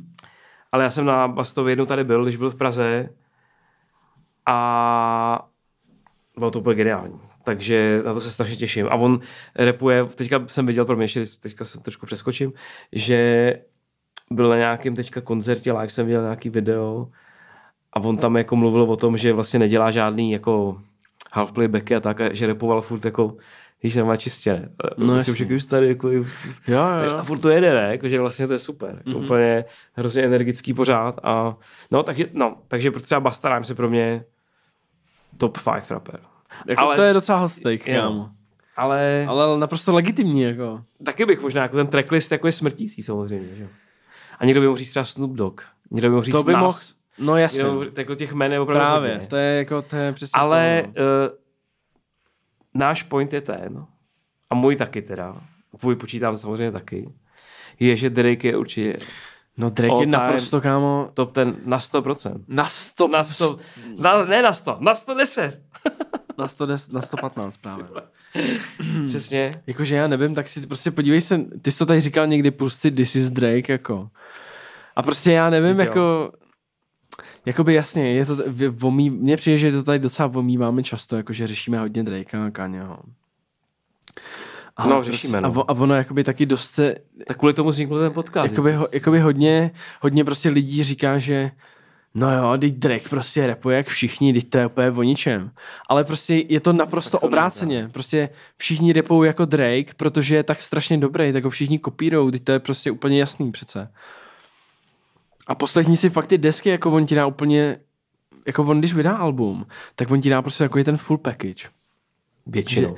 Ale 0.71 0.83
já 0.83 0.89
jsem 0.89 1.05
na 1.05 1.27
Bastovi 1.27 1.71
jednou 1.71 1.85
tady 1.85 2.03
byl, 2.03 2.23
když 2.23 2.35
byl 2.35 2.49
v 2.49 2.55
Praze 2.55 3.09
a 4.45 5.45
bylo 6.37 6.51
to 6.51 6.59
úplně 6.59 6.75
geniální. 6.75 7.19
Takže 7.43 8.01
na 8.05 8.13
to 8.13 8.21
se 8.21 8.31
strašně 8.31 8.55
těším. 8.55 8.87
A 8.89 8.95
on 8.95 9.19
repuje, 9.55 10.05
teďka 10.05 10.43
jsem 10.47 10.65
viděl, 10.65 10.85
pro 10.85 10.95
mě 10.95 11.07
teďka 11.39 11.65
jsem 11.65 11.81
trošku 11.81 12.05
přeskočím, 12.05 12.53
že 12.91 13.53
byl 14.31 14.49
na 14.49 14.57
nějakém 14.57 14.95
teďka 14.95 15.21
koncertě 15.21 15.73
live, 15.73 15.89
jsem 15.89 16.05
viděl 16.05 16.21
nějaký 16.21 16.49
video 16.49 17.07
a 17.93 17.99
on 17.99 18.17
tam 18.17 18.37
jako 18.37 18.55
mluvil 18.55 18.81
o 18.83 18.95
tom, 18.95 19.17
že 19.17 19.33
vlastně 19.33 19.59
nedělá 19.59 19.91
žádný 19.91 20.31
jako 20.31 20.81
half 21.33 21.51
playbacky 21.51 21.95
a 21.95 21.99
tak, 21.99 22.21
a 22.21 22.33
že 22.33 22.47
repoval 22.47 22.81
furt 22.81 23.05
jako 23.05 23.37
Víš, 23.83 23.95
normálně 23.95 24.17
čistě, 24.17 24.53
ne? 24.53 24.69
No 24.97 25.07
No, 25.07 25.15
jasně. 25.15 25.55
už, 25.55 25.65
tady 25.65 25.87
jako, 25.87 26.09
Jo, 26.11 26.23
jo, 26.67 27.15
a 27.17 27.23
furt 27.23 27.39
to 27.39 27.49
jede, 27.49 27.73
ne? 27.73 27.91
Jako, 27.91 28.09
že 28.09 28.19
vlastně 28.19 28.47
to 28.47 28.53
je 28.53 28.59
super. 28.59 28.89
Jako 28.97 29.09
Mhm. 29.09 29.19
mm-hmm. 29.19 29.25
Úplně 29.25 29.65
hrozně 29.93 30.23
energický 30.23 30.73
pořád. 30.73 31.19
A, 31.23 31.57
no, 31.91 32.03
takže, 32.03 32.25
no, 32.33 32.55
takže 32.67 32.91
třeba 32.91 33.19
Basta 33.21 33.49
Rhymes 33.49 33.69
je 33.69 33.75
pro 33.75 33.89
mě 33.89 34.25
top 35.37 35.57
5 35.73 35.91
rapper. 35.91 36.19
Jako 36.67 36.81
Ale- 36.81 36.95
to 36.95 37.01
je 37.01 37.13
docela 37.13 37.49
Jo. 37.65 37.77
kámo. 37.85 38.29
Ale, 38.75 39.25
Ale 39.27 39.59
naprosto 39.59 39.95
legitimní, 39.95 40.41
jako. 40.41 40.83
taky 41.05 41.25
bych 41.25 41.41
možná, 41.41 41.61
jako 41.61 41.75
ten 41.77 41.87
tracklist 41.87 42.31
jako 42.31 42.47
je 42.47 42.51
smrtící 42.51 43.03
samozřejmě. 43.03 43.55
Že? 43.55 43.63
jo. 43.63 43.69
A 44.39 44.45
někdo 44.45 44.61
by 44.61 44.67
mohl 44.67 44.77
říct 44.77 44.89
třeba 44.89 45.03
Snoop 45.05 45.31
Dogg. 45.31 45.61
Někdo 45.91 46.07
by 46.09 46.11
mohl 46.11 46.23
říct 46.23 46.35
To 46.35 46.43
by 46.43 46.51
mohl, 46.51 46.63
Nas. 46.63 46.95
no 47.19 47.37
jasně. 47.37 47.59
Jo, 47.61 47.85
jako 47.97 48.15
těch 48.15 48.31
jmen 48.31 48.51
je 48.51 48.59
opravdu 48.59 48.79
Právě, 48.85 49.11
hodně. 49.11 49.27
to 49.27 49.35
je 49.35 49.57
jako, 49.57 49.81
to 49.81 49.95
je 49.95 50.13
přesně 50.13 50.39
Ale 50.39 50.83
to, 50.93 51.01
no. 51.01 51.05
uh, 51.05 51.37
náš 52.73 53.03
point 53.03 53.33
je 53.33 53.41
ten, 53.41 53.85
a 54.49 54.55
můj 54.55 54.75
taky 54.75 55.01
teda, 55.01 55.35
tvůj 55.79 55.95
počítám 55.95 56.37
samozřejmě 56.37 56.71
taky, 56.71 57.09
je, 57.79 57.95
že 57.95 58.09
Drake 58.09 58.47
je 58.47 58.57
určitě 58.57 58.97
No 59.57 59.69
Drake 59.69 59.93
je 59.93 59.99
time. 59.99 60.11
naprosto, 60.11 60.61
kámo, 60.61 61.09
Top 61.13 61.31
ten 61.31 61.55
na 61.65 61.77
100%. 61.79 62.43
na 62.47 62.65
100, 62.65 63.07
Na 63.07 63.23
100, 63.23 63.59
na, 63.99 64.25
ne 64.25 64.41
na 64.41 64.53
100, 64.53 64.77
na 64.79 64.95
110. 64.95 65.61
na 66.39 66.47
110, 66.47 66.93
na 66.93 67.01
115 67.01 67.57
právě. 67.57 67.85
Přesně. 69.09 69.51
Jakože 69.67 69.95
já 69.95 70.07
nevím, 70.07 70.35
tak 70.35 70.49
si 70.49 70.67
prostě 70.67 70.91
podívej 70.91 71.21
se, 71.21 71.37
ty 71.61 71.71
jsi 71.71 71.77
to 71.79 71.85
tady 71.85 72.01
říkal 72.01 72.27
někdy, 72.27 72.51
si 72.67 72.91
This 72.91 73.15
is 73.15 73.29
Drake, 73.29 73.71
jako. 73.73 74.09
A 74.95 75.03
prostě 75.03 75.31
já 75.31 75.49
nevím, 75.49 75.79
Jo. 75.79 75.85
jako, 75.85 76.31
jakoby 77.45 77.73
jasně, 77.73 78.13
je 78.13 78.25
to, 78.25 78.37
vomí, 78.69 79.09
mně 79.09 79.37
přijde, 79.37 79.57
že 79.57 79.71
to 79.71 79.83
tady 79.83 79.99
docela 79.99 80.27
vomíváme 80.27 80.83
často, 80.83 81.15
jakože 81.17 81.47
řešíme 81.47 81.79
hodně 81.79 82.03
Drakea 82.03 82.45
a 82.45 82.49
Kanyeho. 82.49 82.97
A 84.77 84.87
No, 84.87 84.95
prostě- 84.95 85.11
řešíme, 85.11 85.37
A, 85.37 85.41
no. 85.41 85.51
vo- 85.51 85.71
a 85.71 85.73
ono 85.73 85.95
jakoby 85.95 86.23
taky 86.23 86.45
dost 86.45 86.69
se, 86.71 86.95
Tak 87.27 87.37
kvůli 87.37 87.53
tomu 87.53 87.69
vznikl 87.69 87.99
ten 87.99 88.11
podcast. 88.11 88.51
jakoby, 88.53 88.73
ho, 88.73 88.87
jakoby 88.93 89.19
hodně, 89.19 89.71
hodně 90.01 90.23
prostě 90.25 90.49
lidí 90.49 90.83
říká, 90.83 91.17
že 91.19 91.51
no 92.13 92.33
jo, 92.37 92.57
teď 92.57 92.73
Drake 92.73 93.09
prostě 93.09 93.47
rapuje 93.47 93.77
jak 93.77 93.87
všichni, 93.87 94.33
teď 94.33 94.49
to 94.49 94.57
je 94.57 94.65
úplně 94.65 94.91
o 94.91 95.03
ničem. 95.03 95.51
Ale 95.89 96.03
prostě 96.03 96.43
je 96.49 96.59
to 96.59 96.73
naprosto 96.73 97.11
Tak 97.11 97.21
to 97.21 97.27
obráceně. 97.27 97.89
Prostě 97.93 98.29
všichni 98.57 98.93
rapují 98.93 99.27
jako 99.27 99.45
Drake, 99.45 99.93
protože 99.97 100.35
je 100.35 100.43
tak 100.43 100.61
strašně 100.61 100.97
dobrý, 100.97 101.33
tak 101.33 101.43
ho 101.43 101.49
všichni 101.49 101.79
kopírou, 101.79 102.31
teď 102.31 102.43
to 102.43 102.51
je 102.51 102.59
prostě 102.59 102.91
úplně 102.91 103.19
jasný 103.19 103.51
přece. 103.51 103.91
A 105.47 105.55
poslechni 105.55 105.97
si 105.97 106.09
fakt 106.09 106.27
ty 106.27 106.37
desky, 106.37 106.69
jako 106.69 106.91
on 106.91 107.05
ti 107.05 107.15
dá 107.15 107.25
úplně, 107.25 107.77
jako 108.45 108.63
on 108.63 108.79
když 108.79 108.93
vydá 108.93 109.15
album, 109.15 109.65
tak 109.95 110.11
on 110.11 110.21
ti 110.21 110.29
dá 110.29 110.41
prostě 110.41 110.63
takový 110.63 110.83
ten 110.83 110.97
full 110.97 111.17
package. 111.17 111.69
Většinou. 112.45 112.95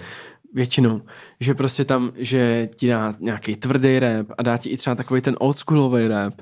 Většinou. 0.53 1.01
Že 1.39 1.53
prostě 1.53 1.85
tam, 1.85 2.11
že 2.15 2.69
ti 2.75 2.87
dá 2.87 3.13
nějaký 3.19 3.55
tvrdý 3.55 3.99
rap 3.99 4.27
a 4.37 4.43
dá 4.43 4.57
ti 4.57 4.69
i 4.69 4.77
třeba 4.77 4.95
takový 4.95 5.21
ten 5.21 5.35
oldschoolový 5.39 6.07
rap. 6.07 6.33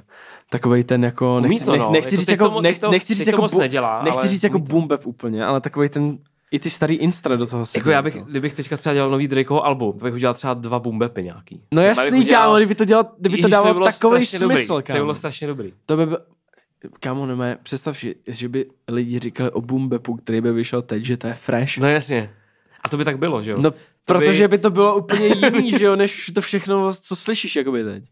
Takový 0.50 0.84
ten 0.84 1.04
jako, 1.04 1.40
nechci, 1.40 1.66
to, 1.66 1.72
nech, 1.72 1.82
no. 1.82 1.92
nechci 1.92 2.16
Jako 2.16 2.20
říct 2.22 2.30
jako, 2.32 2.50
to 2.50 2.62
to- 2.80 2.92
nechci 2.92 3.16
říct 3.16 3.26
to 3.26 3.30
jako, 3.32 3.42
moc 3.42 3.54
bu- 3.54 3.60
nedělá, 3.60 4.04
nechci 4.04 4.28
říct 4.28 4.44
jako 4.44 4.60
to. 4.60 4.66
boom 4.66 4.88
bap 4.88 5.06
úplně, 5.06 5.46
ale 5.46 5.62
takový 5.62 5.90
ten, 5.90 6.18
i 6.52 6.60
ty 6.60 6.70
starý 6.70 6.96
instra 6.96 7.36
do 7.36 7.46
toho 7.48 7.60
Jako 7.62 7.66
sedí, 7.66 7.90
já 7.90 8.02
bych, 8.02 8.18
kdybych 8.24 8.54
teďka 8.54 8.78
třeba 8.78 8.94
dělal 8.94 9.10
nový 9.10 9.28
Drakeho 9.28 9.66
album, 9.66 9.98
to 9.98 10.06
bych 10.06 10.14
udělal 10.14 10.34
třeba 10.34 10.54
dva 10.54 10.80
boombapy 10.80 11.24
nějaký. 11.24 11.62
No 11.74 11.82
jasný, 11.82 12.26
kámo, 12.26 12.56
kdyby 12.58 12.76
to, 12.76 12.86
dělal, 12.86 13.06
kdyby 13.20 13.38
to 13.42 13.48
dávalo 13.48 13.86
takový 13.86 14.26
dobrý. 14.40 14.56
smysl, 14.56 14.68
To 14.74 14.78
by 14.78 14.84
kámo. 14.84 15.00
bylo 15.00 15.14
strašně 15.16 15.48
dobrý. 15.48 15.72
To 15.86 15.98
by 15.98 16.08
kámo, 17.00 17.26
nemá, 17.26 17.46
představ, 17.64 17.98
že, 18.00 18.14
že 18.28 18.50
by 18.50 18.66
lidi 18.88 19.20
říkali 19.20 19.52
o 19.52 19.62
boom 19.62 19.90
bapu, 19.90 20.16
který 20.16 20.42
by 20.42 20.52
vyšel 20.54 20.82
teď, 20.82 21.04
že 21.06 21.18
to 21.18 21.28
je 21.28 21.34
fresh. 21.34 21.78
No 21.78 21.88
jasně. 21.88 22.30
A 22.84 22.90
to 22.90 22.98
by 22.98 23.06
tak 23.06 23.20
bylo, 23.20 23.42
že 23.42 23.52
jo? 23.52 23.58
No, 23.62 23.72
To 23.72 23.78
protože 24.06 24.48
by 24.48 24.58
to 24.58 24.70
bylo 24.70 24.96
úplně 24.98 25.28
jiný, 25.28 25.72
že 25.72 25.86
jo, 25.86 25.96
než 25.96 26.32
to 26.36 26.42
všechno, 26.42 26.94
co 26.94 27.16
slyšíš, 27.16 27.56
jakoby 27.56 27.84
teď. 27.84 28.04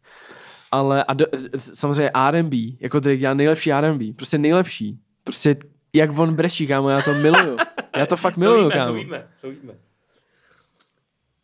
Ale 0.72 1.04
a 1.04 1.14
do, 1.14 1.26
samozřejmě 1.74 2.12
R&B, 2.30 2.58
jako 2.80 3.00
Drake 3.00 3.20
dělá 3.20 3.34
nejlepší 3.34 3.72
R&B, 3.74 4.14
prostě 4.14 4.38
nejlepší. 4.38 5.00
Prostě 5.24 5.56
jak 5.94 6.20
on 6.20 6.36
brečí, 6.36 6.68
kámo, 6.68 6.90
já 6.90 7.02
to 7.02 7.14
miluju. 7.14 7.58
Já 7.98 8.06
to 8.06 8.18
fakt 8.18 8.34
to 8.36 8.40
miluju, 8.40 8.62
víme, 8.64 8.74
kámo. 8.76 8.92
to 8.92 8.94
víme, 8.94 9.28
to 9.42 9.50
víme. 9.50 9.74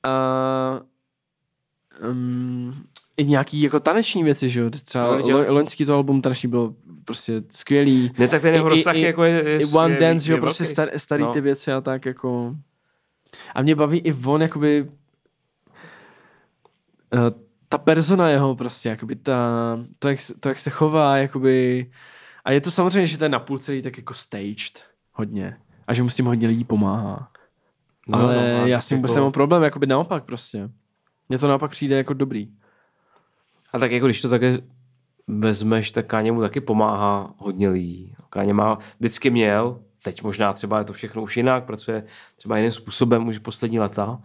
A, 0.03 0.81
um, 2.11 2.83
I 3.17 3.25
nějaký 3.25 3.61
jako 3.61 3.79
taneční 3.79 4.23
věci, 4.23 4.49
že 4.49 4.59
jo, 4.59 4.69
třeba 4.69 5.17
No, 5.17 5.29
lo, 5.29 5.53
loňský 5.53 5.85
to 5.85 5.95
album 5.95 6.21
taneční 6.21 6.49
bylo 6.49 6.75
prostě 7.05 7.43
skvělý. 7.49 8.11
Ne, 8.17 8.27
tak 8.27 8.41
ten 8.41 8.53
jeho 8.53 8.69
rozsah 8.69 8.95
jako 8.95 9.23
je, 9.23 9.49
je, 9.49 9.65
One 9.65 9.93
je, 9.93 9.99
Dance, 9.99 10.25
že 10.25 10.33
jo, 10.33 10.39
prostě 10.39 10.65
star, 10.65 10.89
starý 10.97 11.23
No. 11.23 11.31
ty 11.33 11.41
věci 11.41 11.71
a 11.71 11.81
tak 11.81 12.05
jako... 12.05 12.55
A 13.55 13.61
mě 13.61 13.75
baví 13.75 13.97
i 13.99 14.13
on, 14.13 14.41
jakoby... 14.41 14.91
Uh, 17.13 17.19
ta 17.69 17.77
persona 17.77 18.29
jeho 18.29 18.55
prostě, 18.55 18.89
jakoby 18.89 19.15
ta, 19.15 19.39
to, 19.99 20.07
jak, 20.09 20.21
se- 20.21 20.39
to, 20.39 20.49
jak 20.49 20.59
se 20.59 20.69
chová, 20.69 21.17
jakoby... 21.17 21.91
A 22.45 22.51
je 22.51 22.61
to 22.61 22.71
samozřejmě, 22.71 23.07
že 23.07 23.17
to 23.17 23.25
je 23.25 23.29
napůl 23.29 23.59
celý 23.59 23.81
tak 23.81 23.97
jako 23.97 24.13
staged 24.13 24.83
hodně. 25.11 25.57
A 25.87 25.93
že 25.93 26.03
mu 26.03 26.09
s 26.09 26.15
tím 26.15 26.25
hodně 26.25 26.47
lidí 26.47 26.63
pomáhá. 26.63 27.31
No, 28.07 28.19
Ale 28.19 28.35
no, 28.59 28.67
já 28.67 28.81
s 28.81 28.87
tím 28.87 28.97
vůbec 28.97 29.11
jako- 29.11 29.19
nemám 29.19 29.31
problém, 29.31 29.63
jakoby 29.63 29.87
naopak 29.87 30.23
prostě. 30.23 30.69
Mně 31.29 31.37
to 31.37 31.47
naopak 31.47 31.71
přijde 31.71 31.95
jako 31.95 32.13
dobrý. 32.13 32.47
A 33.73 33.79
tak 33.79 33.91
jako 33.91 34.05
když 34.05 34.21
to 34.21 34.29
také 34.29 34.57
vezmeš, 35.27 35.91
tak 35.91 36.05
Káně 36.05 36.31
mu 36.31 36.41
taky 36.41 36.61
pomáhá 36.61 37.33
hodně 37.37 37.69
lidí. 37.69 38.15
Káně 38.29 38.53
má, 38.53 38.77
vždycky 38.99 39.29
měl, 39.29 39.79
teď 40.03 40.23
možná 40.23 40.53
třeba 40.53 40.77
je 40.79 40.83
to 40.85 40.93
všechno 40.93 41.21
už 41.21 41.37
jinak, 41.37 41.63
pracuje 41.65 42.03
třeba 42.35 42.57
jiným 42.57 42.71
způsobem 42.71 43.27
už 43.27 43.37
poslední 43.37 43.79
leta, 43.79 44.19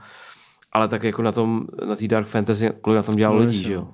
ale 0.73 0.89
tak 0.89 1.03
jako 1.03 1.23
na 1.23 1.33
tom, 1.33 1.67
na 1.89 1.97
té 1.97 2.09
Dark 2.09 2.27
Fantasy, 2.27 2.71
kolik 2.81 2.97
na 2.97 3.03
tom 3.03 3.17
dělal 3.17 3.35
No, 3.35 3.41
lidí, 3.41 3.63
že 3.63 3.75
no. 3.75 3.81
jo? 3.81 3.89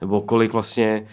Nebo 0.00 0.20
kolik 0.20 0.52
vlastně, 0.52 1.06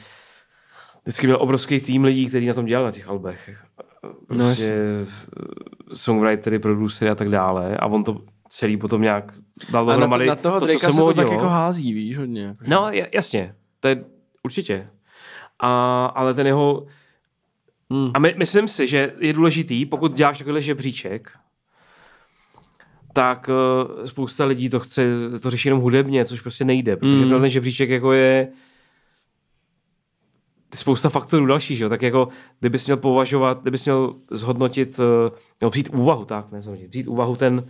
vždycky 1.04 1.28
byl 1.28 1.38
obrovský 1.42 1.80
tým 1.80 2.04
lidí, 2.04 2.28
kteří 2.28 2.48
na 2.48 2.54
tom 2.54 2.66
dělali 2.66 2.86
na 2.86 2.92
těch 2.92 3.08
albech. 3.10 3.64
No, 4.04 4.46
Prostě 4.46 4.74
no, 5.00 5.96
songwritery, 5.96 6.60
producery 6.60 7.12
a 7.12 7.16
tak 7.16 7.30
dále. 7.30 7.78
A 7.78 7.86
on 7.86 8.04
to 8.04 8.22
celý 8.50 8.78
potom 8.78 9.02
nějak 9.02 9.34
dal 9.72 9.84
A 9.84 9.86
na, 9.86 9.94
to, 9.94 10.00
dohromady. 10.00 10.26
na 10.26 10.36
toho 10.36 10.60
to, 10.60 10.68
co 10.68 10.80
se 10.80 10.92
mu 10.92 10.98
to 11.08 11.14
tak 11.14 11.32
jako 11.32 11.48
hází, 11.48 11.94
víš, 11.94 12.18
hodně. 12.18 12.44
Jako, 12.44 12.64
No, 12.68 12.82
ja- 12.82 13.08
jasně, 13.14 13.56
to 13.80 13.88
je 13.88 14.06
určitě. 14.44 14.90
A, 15.60 16.06
ale 16.06 16.34
ten 16.34 16.48
jeho... 16.48 16.86
Hmm. 17.92 18.12
A 18.14 18.20
my, 18.20 18.36
myslím 18.38 18.68
si, 18.68 18.88
že 18.88 19.14
je 19.20 19.34
důležitý, 19.34 19.86
pokud 19.86 20.14
děláš 20.14 20.38
takovýhle 20.38 20.62
žebříček, 20.62 21.32
tak 23.14 23.50
uh, 23.50 24.06
spousta 24.06 24.46
lidí 24.46 24.70
to 24.70 24.80
chce, 24.80 25.06
to 25.42 25.50
řeší 25.52 25.68
jenom 25.68 25.82
hudebně, 25.82 26.26
což 26.26 26.42
prostě 26.42 26.66
nejde, 26.66 26.98
protože 26.98 27.16
Hmm. 27.16 27.34
mm. 27.34 27.42
ten 27.42 27.50
žebříček 27.50 27.90
jako 27.90 28.14
je 28.14 28.48
spousta 30.74 31.10
faktorů 31.10 31.46
dalších, 31.46 31.78
že 31.78 31.84
jo? 31.84 31.90
tak 31.90 32.02
jako 32.02 32.28
kdybys 32.60 32.86
měl 32.86 32.98
považovat, 32.98 33.62
kdybys 33.62 33.86
měl 33.86 34.16
zhodnotit, 34.32 35.00
uh, 35.00 35.38
no, 35.62 35.70
vzít 35.70 35.90
úvahu, 35.94 36.26
tak, 36.26 36.52
ne, 36.52 36.62
zhodnotit, 36.62 36.88
vzít 36.88 37.08
úvahu 37.08 37.36
ten 37.36 37.68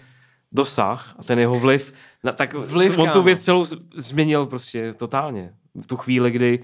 dosah 0.51 1.15
a 1.19 1.23
ten 1.23 1.39
jeho 1.39 1.59
vliv, 1.59 1.93
na, 2.23 2.31
tak 2.31 2.53
Vliv, 2.53 2.97
on 2.97 3.09
tu 3.09 3.23
věc 3.23 3.41
celou 3.41 3.65
změnil 3.95 4.45
prostě 4.45 4.93
totálně. 4.93 5.53
V 5.81 5.87
tu 5.87 5.97
chvíli, 5.97 6.31
kdy 6.31 6.59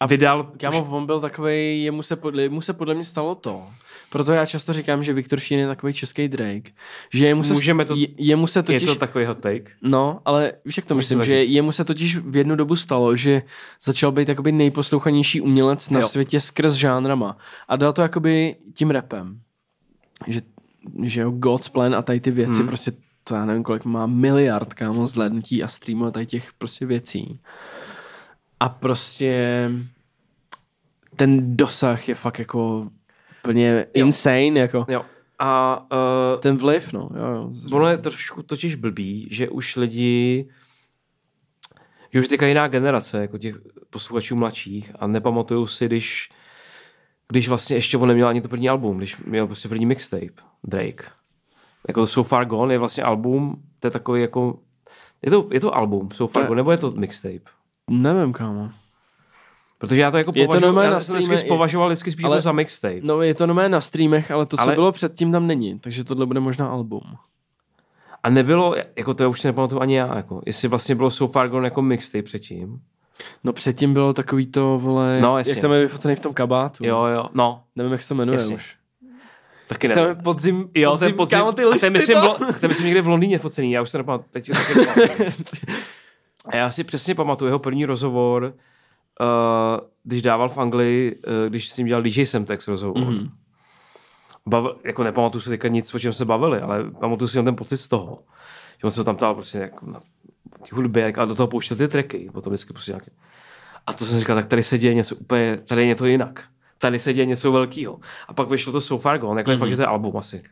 a 0.00 0.06
vydal 0.06 0.52
Kámo, 0.60 0.86
on 0.90 1.06
byl 1.06 1.20
takový, 1.20 1.82
jemu 1.84 2.02
se, 2.02 2.16
podle, 2.16 2.42
jemu 2.42 2.60
se 2.60 2.72
podle 2.72 2.94
mě 2.94 3.04
stalo 3.04 3.34
to. 3.34 3.62
Proto 4.10 4.32
já 4.32 4.46
často 4.46 4.72
říkám, 4.72 5.04
že 5.04 5.12
Viktor 5.12 5.40
Šín 5.40 5.58
je 5.58 5.66
takový 5.66 5.92
český 5.92 6.28
Drake. 6.28 6.70
Že 7.12 7.26
jemu 7.26 7.42
se, 7.42 7.52
Můžeme 7.52 7.84
to- 7.84 7.94
je, 7.96 8.08
jemu 8.18 8.46
se 8.46 8.58
je 8.58 8.62
totiž... 8.62 8.84
to 8.88 8.94
takový 8.94 9.24
hot 9.24 9.38
take. 9.38 9.70
No, 9.82 10.20
ale 10.24 10.52
víš, 10.64 10.76
jak 10.76 10.86
to 10.86 10.94
Můžeš 10.94 11.08
to 11.08 11.16
myslím, 11.18 11.32
že 11.32 11.44
jemu 11.44 11.72
se 11.72 11.84
totiž 11.84 12.16
v 12.16 12.36
jednu 12.36 12.56
dobu 12.56 12.76
stalo, 12.76 13.16
že 13.16 13.42
začal 13.82 14.12
být 14.12 14.28
jakoby 14.28 14.52
nejposlouchanější 14.52 15.40
umělec 15.40 15.90
na 15.90 16.00
Jo. 16.00 16.08
světě 16.08 16.40
skrz 16.40 16.72
žánrama. 16.74 17.36
A 17.68 17.76
dal 17.76 17.92
to 17.92 18.02
jakoby 18.02 18.56
tím 18.74 18.90
rapem. 18.90 19.40
Že, 20.26 20.42
že 21.02 21.20
jo, 21.20 21.30
God's 21.30 21.68
Plan 21.68 21.94
a 21.94 22.02
tady 22.02 22.20
ty 22.20 22.30
věci, 22.30 22.52
Hmm. 22.58 22.66
prostě 22.68 22.92
to 23.24 23.34
já 23.34 23.44
nevím, 23.44 23.62
kolik 23.62 23.84
má 23.84 24.06
miliard, 24.06 24.74
kámo, 24.74 25.06
zhlédnutí 25.06 25.62
a 25.62 25.68
streamů 25.68 26.04
a 26.06 26.10
tady 26.10 26.26
těch 26.26 26.52
prostě 26.58 26.86
věcí. 26.86 27.40
A 28.60 28.68
prostě 28.68 29.70
ten 31.16 31.56
dosah 31.56 32.08
je 32.08 32.14
fakt 32.14 32.38
jako 32.38 32.88
úplně 33.40 33.86
Jo. 33.94 34.06
insane, 34.06 34.46
jako 34.60 34.86
Jo. 34.88 35.04
A 35.38 35.80
uh, 36.34 36.40
ten 36.40 36.56
vliv, 36.56 36.92
no. 36.92 37.08
Jo, 37.16 37.26
jo. 37.34 37.50
ono 37.72 37.86
je 37.88 37.98
trošku 37.98 38.42
totiž 38.42 38.74
blbý, 38.74 39.28
že 39.30 39.48
už 39.48 39.76
lidi 39.76 40.48
že 42.12 42.20
už 42.20 42.28
teďka 42.28 42.46
jiná 42.46 42.68
generace, 42.68 43.20
jako 43.20 43.38
těch 43.38 43.56
posluchačů 43.90 44.36
mladších 44.36 44.92
a 44.98 45.06
nepamatuju 45.06 45.66
si, 45.66 45.86
když 45.86 46.30
když 47.28 47.48
vlastně 47.48 47.76
ještě 47.76 47.96
on 47.96 48.08
neměl 48.08 48.28
ani 48.28 48.40
to 48.40 48.48
první 48.48 48.68
album, 48.68 48.98
když 48.98 49.16
měl 49.16 49.46
prostě 49.46 49.68
první 49.68 49.86
mixtape, 49.86 50.42
Drake. 50.64 51.04
Jako 51.88 52.00
to 52.00 52.06
So 52.06 52.28
Far 52.28 52.44
Gone 52.46 52.74
je 52.74 52.78
vlastně 52.78 53.02
album, 53.04 53.62
to 53.80 53.86
je 53.86 53.90
takový 53.90 54.20
jako, 54.20 54.58
je 55.22 55.30
to, 55.30 55.48
je 55.52 55.60
to 55.60 55.74
album 55.74 56.10
So 56.10 56.32
Far 56.32 56.32
To 56.32 56.40
je- 56.44 56.46
Gone, 56.48 56.56
nebo 56.58 56.70
je 56.70 56.76
to 56.78 56.90
mixtape? 56.90 57.50
Nevím, 57.90 58.32
kámo. 58.32 58.70
Protože 59.78 60.00
já 60.00 60.10
to 60.10 60.18
jako 60.18 60.32
Je 60.34 60.44
to 60.44 60.48
považuji, 60.48 60.66
normálně 60.66 60.88
já 60.88 60.94
na 60.94 61.00
jsem 61.00 61.16
vždycky 61.16 61.48
považoval 61.48 61.88
vždycky 61.88 62.10
spíš 62.12 62.24
ale- 62.24 62.36
jako 62.36 62.42
za 62.42 62.52
mixtape. 62.52 63.00
No 63.02 63.22
je 63.22 63.34
to 63.34 63.46
nové 63.46 63.68
na 63.68 63.80
streamech, 63.80 64.30
ale 64.30 64.46
to, 64.46 64.56
co 64.56 64.62
Ale- 64.62 64.74
bylo 64.74 64.92
předtím, 64.92 65.32
tam 65.32 65.46
není. 65.46 65.78
Takže 65.78 66.04
tohle 66.04 66.26
bude 66.26 66.40
možná 66.40 66.68
album. 66.68 67.00
A 68.22 68.30
nebylo, 68.30 68.74
jako 68.96 69.14
to 69.14 69.22
já 69.22 69.28
už 69.28 69.40
si 69.40 69.48
nepamatuju 69.48 69.80
ani 69.80 69.94
já, 69.96 70.16
jako, 70.16 70.42
jestli 70.46 70.68
vlastně 70.68 70.94
bylo 70.94 71.10
So 71.10 71.32
Far 71.32 71.48
Gone 71.48 71.66
jako 71.66 71.82
mixtape 71.82 72.22
předtím. 72.22 72.80
No 73.44 73.52
předtím 73.52 73.92
bylo 73.92 74.12
takový 74.12 74.46
to, 74.46 74.78
vole, 74.78 75.20
No, 75.20 75.38
jak 75.38 75.60
tam 75.60 75.72
je 75.72 75.80
vyfotený 75.80 76.16
v 76.16 76.20
tom 76.20 76.34
kabátu. 76.34 76.86
Jo, 76.86 77.04
jo, 77.04 77.24
no, 77.34 77.62
Nevím, 77.76 77.92
jak 77.92 78.02
se 78.02 78.08
to 78.08 78.14
jmenuje 78.14 78.38
Jasně. 78.38 78.54
už. 78.54 78.76
taky 79.68 79.88
Tam 79.88 79.98
je 79.98 80.04
nevím. 80.08 80.22
podzim, 80.22 80.68
Jo, 80.74 80.90
podzim, 80.90 81.08
ten 81.08 81.16
podzim, 81.16 81.38
kámo, 81.38 81.52
ty 81.52 81.64
a 81.64 81.68
listy 81.68 81.86
ten 81.86 81.92
myslím, 81.92 82.14
tam. 82.16 82.22
bylo, 82.38 82.52
ten 82.52 82.68
myslím 82.68 82.86
někde 82.86 83.02
v 83.02 83.08
Londýně 83.08 83.38
focený, 83.38 83.72
já 83.72 83.82
už 83.82 83.90
to 83.90 83.98
nepamatuju, 83.98 84.28
teď 84.30 84.46
si 84.46 84.84
taky. 84.86 85.24
A 86.50 86.56
já 86.56 86.70
si 86.70 86.84
přesně 86.84 87.14
pamatuju 87.14 87.48
jeho 87.48 87.58
první 87.58 87.84
rozhovor, 87.84 88.42
uh, 88.44 89.86
když 90.04 90.22
dával 90.22 90.48
v 90.48 90.58
Anglii, 90.58 91.16
uh, 91.16 91.48
když 91.48 91.68
s 91.68 91.76
ním 91.76 91.86
dělal 91.86 92.02
DJ 92.02 92.24
Semtex 92.24 92.68
rozhovor. 92.68 92.98
Mhm. 92.98 93.14
Mm-hmm. 93.14 93.30
Bavil, 94.46 94.76
jako 94.84 95.04
nepamatuju 95.04 95.42
si 95.42 95.50
teďka 95.50 95.68
nic, 95.68 95.94
o 95.94 95.98
čem 95.98 96.12
se 96.12 96.24
bavili, 96.24 96.60
ale 96.60 96.90
pamatuju 96.90 97.28
si 97.28 97.36
jenom 97.36 97.44
ten 97.44 97.56
pocit 97.56 97.76
z 97.76 97.88
toho. 97.88 98.22
Že 98.78 98.84
on 98.84 98.90
se 98.90 99.04
tam 99.04 99.16
ptal 99.16 99.34
prostě 99.34 99.58
jako 99.58 99.86
na 99.86 100.00
ty 100.62 100.74
hudbě 100.74 101.12
a 101.12 101.24
do 101.24 101.34
toho 101.34 101.46
pouštěl 101.46 101.76
ty 101.76 101.88
tracky, 101.88 102.30
potom 102.32 102.50
vždycky 102.50 102.72
prostě 102.72 102.92
nějaké. 102.92 103.10
A 103.86 103.92
to 103.92 104.04
jsem 104.04 104.20
říkal, 104.20 104.36
tak 104.36 104.46
tady 104.46 104.62
se 104.62 104.78
děje 104.78 104.94
něco 104.94 105.16
úplně, 105.16 105.56
tady 105.56 105.82
je 105.82 105.86
něco 105.86 106.06
jinak. 106.06 106.44
Tady 106.78 106.98
se 106.98 107.12
děje 107.12 107.26
něco 107.26 107.52
velkého. 107.52 107.98
A 108.28 108.34
pak 108.34 108.48
vyšlo 108.48 108.72
to 108.72 108.80
So 108.80 109.02
Far 109.02 109.18
Gone, 109.18 109.40
jako 109.40 109.50
mm-hmm. 109.50 109.52
je 109.52 109.58
fakt, 109.58 109.70
že 109.70 109.76
to 109.76 109.82
je 109.82 109.86
album 109.86 110.16
asi. 110.16 110.42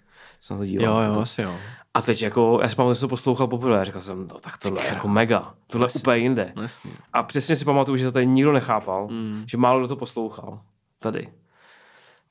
Jsem 0.41 0.59
to 0.59 0.65
díval. 0.65 1.05
Jo, 1.05 1.13
jo, 1.13 1.21
asi 1.21 1.43
jo. 1.43 1.55
A 1.99 2.03
teď 2.03 2.23
jako, 2.23 2.59
já 2.63 2.69
si 2.69 2.77
pamatuju, 2.77 2.95
že 2.95 3.01
jsem 3.01 3.09
to 3.09 3.13
poslouchal 3.13 3.47
poprvé, 3.47 3.85
říkal 3.85 4.01
jsem, 4.01 4.29
no 4.29 4.41
tak 4.41 4.57
tohle 4.59 4.83
je 4.85 4.89
jako 4.95 5.09
mega, 5.09 5.55
tohle 5.67 5.87
je 5.87 6.01
úplně 6.01 6.17
jinde. 6.17 6.53
A 7.13 7.23
přesně 7.23 7.57
si 7.57 7.65
pamatuju, 7.65 7.97
že 7.97 8.05
to 8.05 8.13
tady 8.13 8.27
nikdo 8.27 8.53
nechápal, 8.53 9.09
Mm. 9.11 9.45
že 9.49 9.57
málo 9.57 9.79
kdo 9.79 9.89
to 9.89 9.97
poslouchal. 9.97 10.61
Tady. 10.99 11.33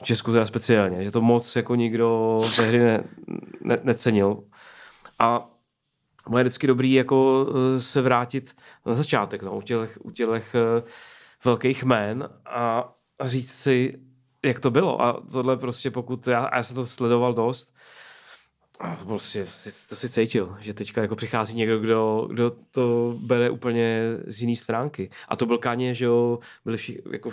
V 0.02 0.06
Česku 0.06 0.32
teda 0.32 0.46
speciálně, 0.46 1.04
že 1.04 1.12
to 1.12 1.22
moc 1.22 1.56
jako 1.56 1.76
nikdo 1.76 2.40
ve 2.58 2.64
hry 2.66 2.80
ne, 2.80 3.04
ne, 3.62 3.78
necenil. 3.84 4.44
A 5.20 5.50
moje 6.30 6.44
vždycky 6.44 6.68
dobrý 6.68 6.94
jako 6.94 7.48
eh, 7.76 7.80
se 7.80 8.02
vrátit 8.02 8.56
na 8.86 8.94
začátek, 8.94 9.44
no, 9.44 9.58
u 9.58 9.62
těch, 9.62 9.98
u 10.04 10.12
těch 10.12 10.56
uh, 10.82 10.88
velkých 11.46 11.84
jmén 11.84 12.30
a, 12.46 12.94
a 13.20 13.28
říct 13.28 13.52
si, 13.54 14.00
jak 14.46 14.60
to 14.60 14.72
bylo. 14.72 15.02
A 15.02 15.22
tohle 15.32 15.58
prostě 15.58 15.92
pokud, 15.92 16.28
já, 16.28 16.46
a 16.46 16.58
já 16.58 16.64
jsem 16.64 16.76
to 16.76 16.86
sledoval 16.86 17.34
dost, 17.34 17.77
a 18.80 18.96
to 18.96 19.06
prostě, 19.06 19.48
si- 19.48 19.90
to 19.90 19.96
si 19.96 20.10
cítil, 20.10 20.58
že 20.60 20.74
teďka 20.74 21.02
jako 21.02 21.16
přichází 21.16 21.58
někdo, 21.58 21.80
kdo, 21.80 22.28
kdo 22.32 22.52
to 22.72 23.16
bere 23.22 23.50
úplně 23.50 24.02
z 24.28 24.42
jiné 24.42 24.56
stránky. 24.56 25.10
A 25.28 25.36
to 25.36 25.46
byl 25.46 25.58
Kanye, 25.58 25.94
že 25.96 26.06
jo, 26.06 26.40
byli 26.66 26.78
všichni, 26.78 27.02
jako 27.12 27.32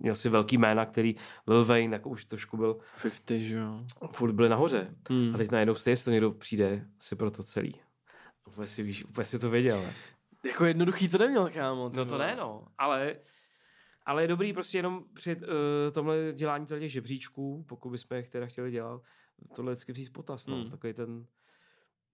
měl 0.00 0.14
si 0.14 0.28
velký 0.28 0.58
jména, 0.58 0.86
který 0.86 1.16
Lil 1.46 1.64
Wayne, 1.64 1.96
jako 1.96 2.08
už 2.08 2.24
trošku 2.24 2.56
byl, 2.56 2.78
50, 3.02 3.30
že 3.30 3.54
jo. 3.54 3.84
furt 4.10 4.32
byli 4.32 4.48
nahoře. 4.48 4.94
Hmm. 5.10 5.34
A 5.34 5.38
teď 5.38 5.50
najednou 5.50 5.74
stejně 5.74 5.96
to 5.96 6.10
někdo 6.10 6.30
přijde 6.30 6.86
si 6.98 7.16
pro 7.16 7.30
to 7.30 7.42
celý. 7.42 7.74
Úplně 8.46 8.66
si, 8.66 8.82
víš, 8.82 9.04
úplně 9.04 9.24
si 9.24 9.38
to 9.38 9.50
věděl. 9.50 9.82
Ne? 9.82 9.94
Jako 10.44 10.64
jednoduchý 10.64 11.08
to 11.08 11.18
neměl, 11.18 11.50
kámo. 11.50 11.90
No 11.94 12.04
to 12.04 12.18
ne, 12.18 12.36
no. 12.36 12.64
Ale, 12.78 13.16
ale 14.06 14.22
je 14.22 14.28
dobrý 14.28 14.52
prostě 14.52 14.78
jenom 14.78 15.04
při 15.14 15.36
uh, 15.36 15.42
tomhle 15.92 16.16
dělání 16.32 16.66
těch 16.66 16.92
žebříčků, 16.92 17.64
pokud 17.68 17.90
bychom 17.90 18.16
je 18.16 18.22
teda 18.22 18.46
chtěli 18.46 18.70
dělat, 18.70 19.02
tohle 19.54 19.72
vždycky 19.72 19.92
vzít 19.92 20.04
v 20.08 20.12
potaz, 20.12 20.46
no. 20.46 20.56
Hmm. 20.56 20.70
Takový 20.70 20.92
ten, 20.92 21.26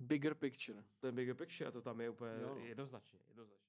Bigger 0.01 0.35
picture. 0.35 0.85
ten 1.01 1.14
bigger 1.14 1.35
picture 1.35 1.68
a 1.68 1.72
to 1.72 1.83
tam 1.83 2.01
je 2.01 2.11
úplně 2.11 2.31
Jo. 2.43 2.59
jednoznačně, 2.62 3.18
jednoznačně. 3.29 3.67